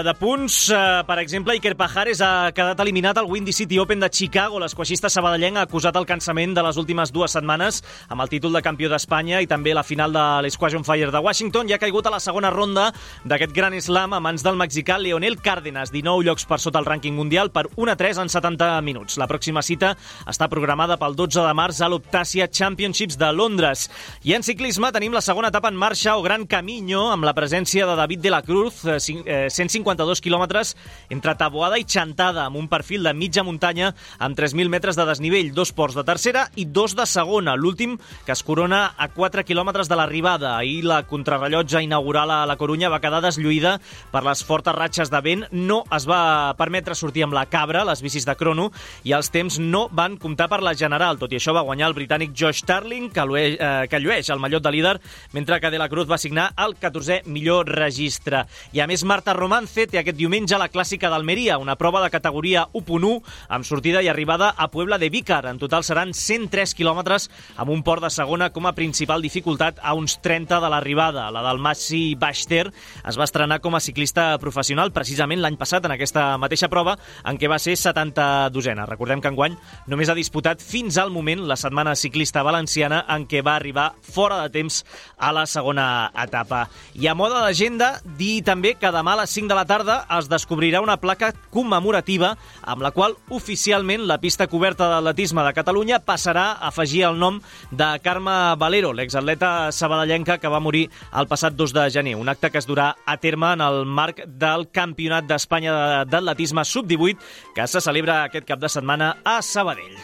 de 0.04 0.12
punts. 0.20 0.54
Uh, 0.68 0.98
per 1.08 1.14
exemple, 1.22 1.54
Iker 1.56 1.72
Pajares 1.72 2.20
ha 2.20 2.50
quedat 2.52 2.82
eliminat 2.84 3.16
al 3.16 3.24
Windy 3.24 3.54
City 3.56 3.78
Open 3.80 4.02
de 4.02 4.10
Chicago. 4.12 4.58
L'esquaixista 4.60 5.08
sabadellenc 5.08 5.56
ha 5.56 5.62
acusat 5.64 5.96
el 5.96 6.04
cansament 6.04 6.52
de 6.52 6.60
les 6.66 6.76
últimes 6.76 7.08
dues 7.16 7.32
setmanes 7.32 7.78
amb 8.12 8.20
el 8.20 8.28
títol 8.28 8.52
de 8.52 8.60
campió 8.60 8.90
d'Espanya 8.92 9.40
i 9.40 9.48
també 9.48 9.72
la 9.72 9.84
final 9.88 10.12
de 10.12 10.24
l'Squash 10.44 10.76
on 10.76 10.84
Fire 10.84 11.08
de 11.08 11.22
Washington 11.24 11.70
i 11.70 11.72
ha 11.72 11.78
caigut 11.80 12.10
a 12.10 12.12
la 12.12 12.18
segona 12.20 12.50
ronda 12.52 12.90
d'aquest 13.24 13.54
gran 13.56 13.78
slam 13.80 14.12
a 14.12 14.20
mans 14.20 14.44
del 14.44 14.60
mexicà 14.60 14.98
Leonel 15.00 15.38
Cárdenas, 15.40 15.88
19 15.88 16.28
llocs 16.28 16.44
per 16.44 16.60
sota 16.60 16.84
el 16.84 16.90
rànquing 16.90 17.16
mundial 17.16 17.48
per 17.48 17.70
1-3 17.72 18.20
en 18.20 18.28
70 18.28 18.68
minuts. 18.84 19.16
La 19.16 19.30
pròxima 19.32 19.64
cita 19.64 19.94
està 20.28 20.50
programada 20.52 21.00
pel 21.00 21.16
12 21.16 21.40
de 21.48 21.56
març 21.56 21.80
a 21.80 21.88
l'Optasia 21.88 22.50
Championships 22.52 23.16
de 23.16 23.32
Londres. 23.32 23.88
I 24.28 24.36
en 24.36 24.44
ciclisme 24.44 24.92
tenim 24.92 25.16
la 25.16 25.24
segona 25.24 25.48
etapa 25.48 25.72
en 25.72 25.80
marxa 25.80 26.18
o 26.20 26.28
Gran 26.28 26.44
Camino 26.44 27.08
amb 27.14 27.24
la 27.24 27.32
presència 27.32 27.88
de 27.88 27.96
David 27.96 28.09
de 28.18 28.30
la 28.30 28.42
Cruz, 28.42 28.82
152 28.82 30.18
eh, 30.18 30.22
quilòmetres 30.24 30.74
entre 31.10 31.36
Taboada 31.38 31.78
i 31.78 31.84
Chantada, 31.84 32.48
amb 32.48 32.58
un 32.58 32.66
perfil 32.66 33.06
de 33.06 33.12
mitja 33.14 33.44
muntanya 33.46 33.92
amb 34.18 34.38
3.000 34.38 34.72
metres 34.72 34.98
de 34.98 35.06
desnivell, 35.06 35.52
dos 35.54 35.70
ports 35.70 35.94
de 35.94 36.02
tercera 36.02 36.48
i 36.58 36.64
dos 36.66 36.96
de 36.98 37.06
segona, 37.06 37.54
l'últim 37.54 37.96
que 38.26 38.34
es 38.34 38.42
corona 38.42 38.96
a 38.98 39.08
4 39.14 39.44
quilòmetres 39.46 39.88
de 39.88 39.98
l'arribada. 39.98 40.56
Ahir 40.56 40.82
la 40.88 41.04
contrarrellotge 41.06 41.84
inaugural 41.84 42.32
a 42.34 42.46
la 42.48 42.56
Corunya 42.58 42.90
va 42.90 43.00
quedar 43.02 43.22
deslluïda 43.22 43.76
per 44.10 44.24
les 44.26 44.42
fortes 44.44 44.74
ratxes 44.74 45.12
de 45.12 45.20
vent, 45.22 45.46
no 45.52 45.84
es 45.94 46.08
va 46.10 46.56
permetre 46.58 46.98
sortir 46.98 47.24
amb 47.26 47.36
la 47.36 47.46
cabra, 47.46 47.84
les 47.86 48.02
bicis 48.02 48.26
de 48.26 48.34
crono, 48.34 48.70
i 49.04 49.14
els 49.14 49.30
temps 49.30 49.60
no 49.60 49.86
van 49.92 50.18
comptar 50.18 50.48
per 50.50 50.62
la 50.64 50.74
general. 50.74 51.20
Tot 51.20 51.32
i 51.32 51.38
això 51.38 51.54
va 51.54 51.64
guanyar 51.66 51.90
el 51.90 51.96
britànic 51.98 52.34
Josh 52.34 52.64
Tarling, 52.66 53.10
que, 53.14 53.24
llueix, 53.28 53.56
eh, 53.60 53.86
que 53.90 54.00
llueix 54.02 54.30
el 54.30 54.42
mallot 54.42 54.64
de 54.64 54.74
líder, 54.74 54.96
mentre 55.32 55.60
que 55.60 55.70
De 55.70 55.78
la 55.78 55.88
Cruz 55.88 56.08
va 56.10 56.18
signar 56.18 56.50
el 56.58 56.74
14è 56.80 57.22
millor 57.26 57.68
registre. 58.00 58.46
I 58.72 58.80
a 58.80 58.86
més, 58.88 59.04
Marta 59.04 59.34
Romance 59.36 59.84
té 59.90 60.00
aquest 60.00 60.16
diumenge 60.16 60.56
la 60.58 60.70
clàssica 60.72 61.10
d'Almeria, 61.12 61.58
una 61.60 61.76
prova 61.76 62.00
de 62.02 62.10
categoria 62.10 62.66
1.1 62.72 63.20
amb 63.52 63.66
sortida 63.66 64.00
i 64.02 64.08
arribada 64.08 64.54
a 64.56 64.70
Puebla 64.70 64.98
de 64.98 65.10
Vícar. 65.10 65.44
En 65.46 65.58
total 65.60 65.84
seran 65.84 66.14
103 66.14 66.72
quilòmetres 66.74 67.28
amb 67.56 67.70
un 67.70 67.82
port 67.84 68.02
de 68.02 68.10
segona 68.10 68.50
com 68.54 68.66
a 68.66 68.74
principal 68.74 69.20
dificultat 69.22 69.78
a 69.82 69.92
uns 69.94 70.18
30 70.22 70.60
de 70.62 70.70
l'arribada. 70.72 71.28
La 71.30 71.42
del 71.44 71.60
Massi 71.60 72.14
Baxter 72.16 72.70
es 72.70 73.18
va 73.18 73.26
estrenar 73.26 73.60
com 73.60 73.76
a 73.76 73.82
ciclista 73.84 74.32
professional 74.40 74.92
precisament 74.96 75.42
l'any 75.42 75.58
passat 75.60 75.84
en 75.84 75.94
aquesta 75.96 76.38
mateixa 76.40 76.70
prova 76.72 76.96
en 77.24 77.36
què 77.36 77.50
va 77.50 77.60
ser 77.60 77.76
72ena. 77.76 78.88
Recordem 78.88 79.20
que 79.20 79.32
enguany 79.32 79.58
només 79.90 80.08
ha 80.08 80.16
disputat 80.16 80.62
fins 80.64 80.96
al 80.96 81.12
moment 81.12 81.44
la 81.48 81.58
setmana 81.60 81.96
ciclista 81.96 82.42
valenciana 82.46 83.04
en 83.08 83.26
què 83.28 83.44
va 83.44 83.58
arribar 83.58 83.90
fora 84.00 84.40
de 84.44 84.54
temps 84.56 84.84
a 85.18 85.34
la 85.36 85.44
segona 85.46 86.10
etapa. 86.16 86.64
I 86.94 87.10
a 87.10 87.14
moda 87.14 87.42
d'agenda, 87.44 87.89
dir 88.18 88.40
també 88.46 88.74
que 88.78 88.90
demà 88.94 89.14
a 89.16 89.20
les 89.22 89.32
5 89.34 89.50
de 89.50 89.56
la 89.58 89.64
tarda 89.68 89.96
es 90.18 90.28
descobrirà 90.30 90.80
una 90.84 90.98
placa 91.00 91.32
commemorativa 91.52 92.34
amb 92.62 92.84
la 92.84 92.90
qual 92.94 93.16
oficialment 93.28 94.06
la 94.08 94.20
pista 94.22 94.46
coberta 94.50 94.88
d'atletisme 94.90 95.44
de 95.46 95.54
Catalunya 95.56 96.00
passarà 96.04 96.46
a 96.52 96.70
afegir 96.70 97.04
el 97.08 97.18
nom 97.20 97.40
de 97.70 97.88
Carme 98.04 98.36
Valero, 98.60 98.92
l'exatleta 98.92 99.70
sabadellenca 99.72 100.38
que 100.38 100.50
va 100.52 100.62
morir 100.62 100.88
el 101.12 101.28
passat 101.30 101.54
2 101.58 101.76
de 101.76 101.88
gener. 101.90 102.16
Un 102.16 102.28
acte 102.28 102.50
que 102.50 102.58
es 102.58 102.68
durà 102.68 102.94
a 103.04 103.16
terme 103.16 103.52
en 103.54 103.64
el 103.64 103.84
marc 103.84 104.24
del 104.26 104.68
Campionat 104.72 105.28
d'Espanya 105.28 106.04
d'Atletisme 106.04 106.64
Sub-18 106.64 107.54
que 107.54 107.66
se 107.66 107.80
celebra 107.80 108.24
aquest 108.24 108.48
cap 108.48 108.60
de 108.60 108.68
setmana 108.68 109.16
a 109.24 109.40
Sabadell. 109.42 109.96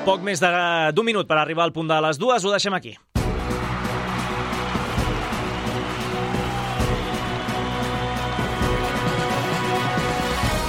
Poc 0.00 0.24
més 0.24 0.40
d'un 0.40 1.04
minut 1.06 1.28
per 1.28 1.36
arribar 1.38 1.68
al 1.68 1.76
punt 1.76 1.90
de 1.90 2.00
les 2.06 2.18
dues, 2.18 2.44
ho 2.44 2.56
deixem 2.56 2.74
aquí. 2.74 2.96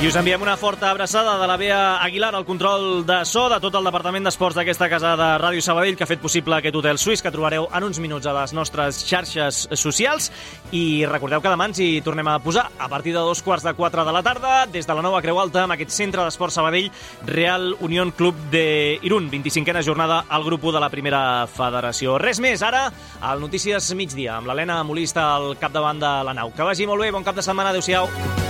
I 0.02 0.08
us 0.08 0.16
enviem 0.18 0.42
una 0.42 0.56
forta 0.58 0.90
abraçada 0.90 1.36
de 1.38 1.46
la 1.46 1.56
Bea 1.58 1.98
Aguilar, 2.02 2.34
al 2.34 2.44
control 2.44 3.06
de 3.06 3.20
so 3.24 3.44
de 3.52 3.60
tot 3.62 3.76
el 3.78 3.86
Departament 3.86 4.26
d'Esports 4.26 4.56
d'aquesta 4.58 4.88
casa 4.90 5.12
de 5.14 5.28
Ràdio 5.38 5.62
Sabadell, 5.62 5.94
que 5.94 6.08
ha 6.08 6.10
fet 6.10 6.24
possible 6.24 6.56
aquest 6.58 6.74
hotel 6.80 6.98
suís 6.98 7.22
que 7.22 7.30
trobareu 7.30 7.68
en 7.70 7.86
uns 7.86 8.00
minuts 8.02 8.26
a 8.26 8.34
les 8.34 8.56
nostres 8.58 9.04
xarxes 9.06 9.68
socials. 9.78 10.32
I 10.74 11.06
recordeu 11.06 11.44
que 11.44 11.52
demà 11.54 11.68
ens 11.70 11.84
hi 11.86 12.02
tornem 12.02 12.32
a 12.34 12.40
posar 12.42 12.64
a 12.80 12.90
partir 12.90 13.14
de 13.14 13.22
dos 13.22 13.44
quarts 13.46 13.62
de 13.62 13.76
quatre 13.78 14.02
de 14.02 14.16
la 14.16 14.24
tarda, 14.26 14.66
des 14.66 14.90
de 14.90 14.96
la 14.98 15.06
nova 15.06 15.22
Creu 15.22 15.38
Alta, 15.38 15.68
amb 15.68 15.78
aquest 15.78 15.94
centre 15.94 16.26
d'esports 16.26 16.58
Sabadell, 16.58 16.90
Real 17.30 17.76
Unión 17.80 18.10
Club 18.10 18.34
de 18.50 18.98
Irún, 19.04 19.30
25a 19.30 19.86
jornada 19.86 20.24
al 20.28 20.44
grup 20.50 20.66
de 20.66 20.82
la 20.82 20.90
primera 20.90 21.46
federació. 21.46 22.18
Res 22.18 22.42
més, 22.42 22.66
ara, 22.66 22.88
al 23.22 23.38
Notícies 23.40 23.94
Migdia, 23.94 24.40
amb 24.40 24.50
l'Helena 24.50 24.82
Molista 24.82 25.36
al 25.36 25.60
capdavant 25.62 26.02
de 26.02 26.16
la 26.26 26.34
nau. 26.34 26.50
Que 26.58 26.66
vagi 26.66 26.90
molt 26.90 27.06
bé, 27.06 27.12
bon 27.14 27.22
cap 27.22 27.38
de 27.38 27.46
setmana, 27.46 27.70
adeu-siau. 27.70 28.50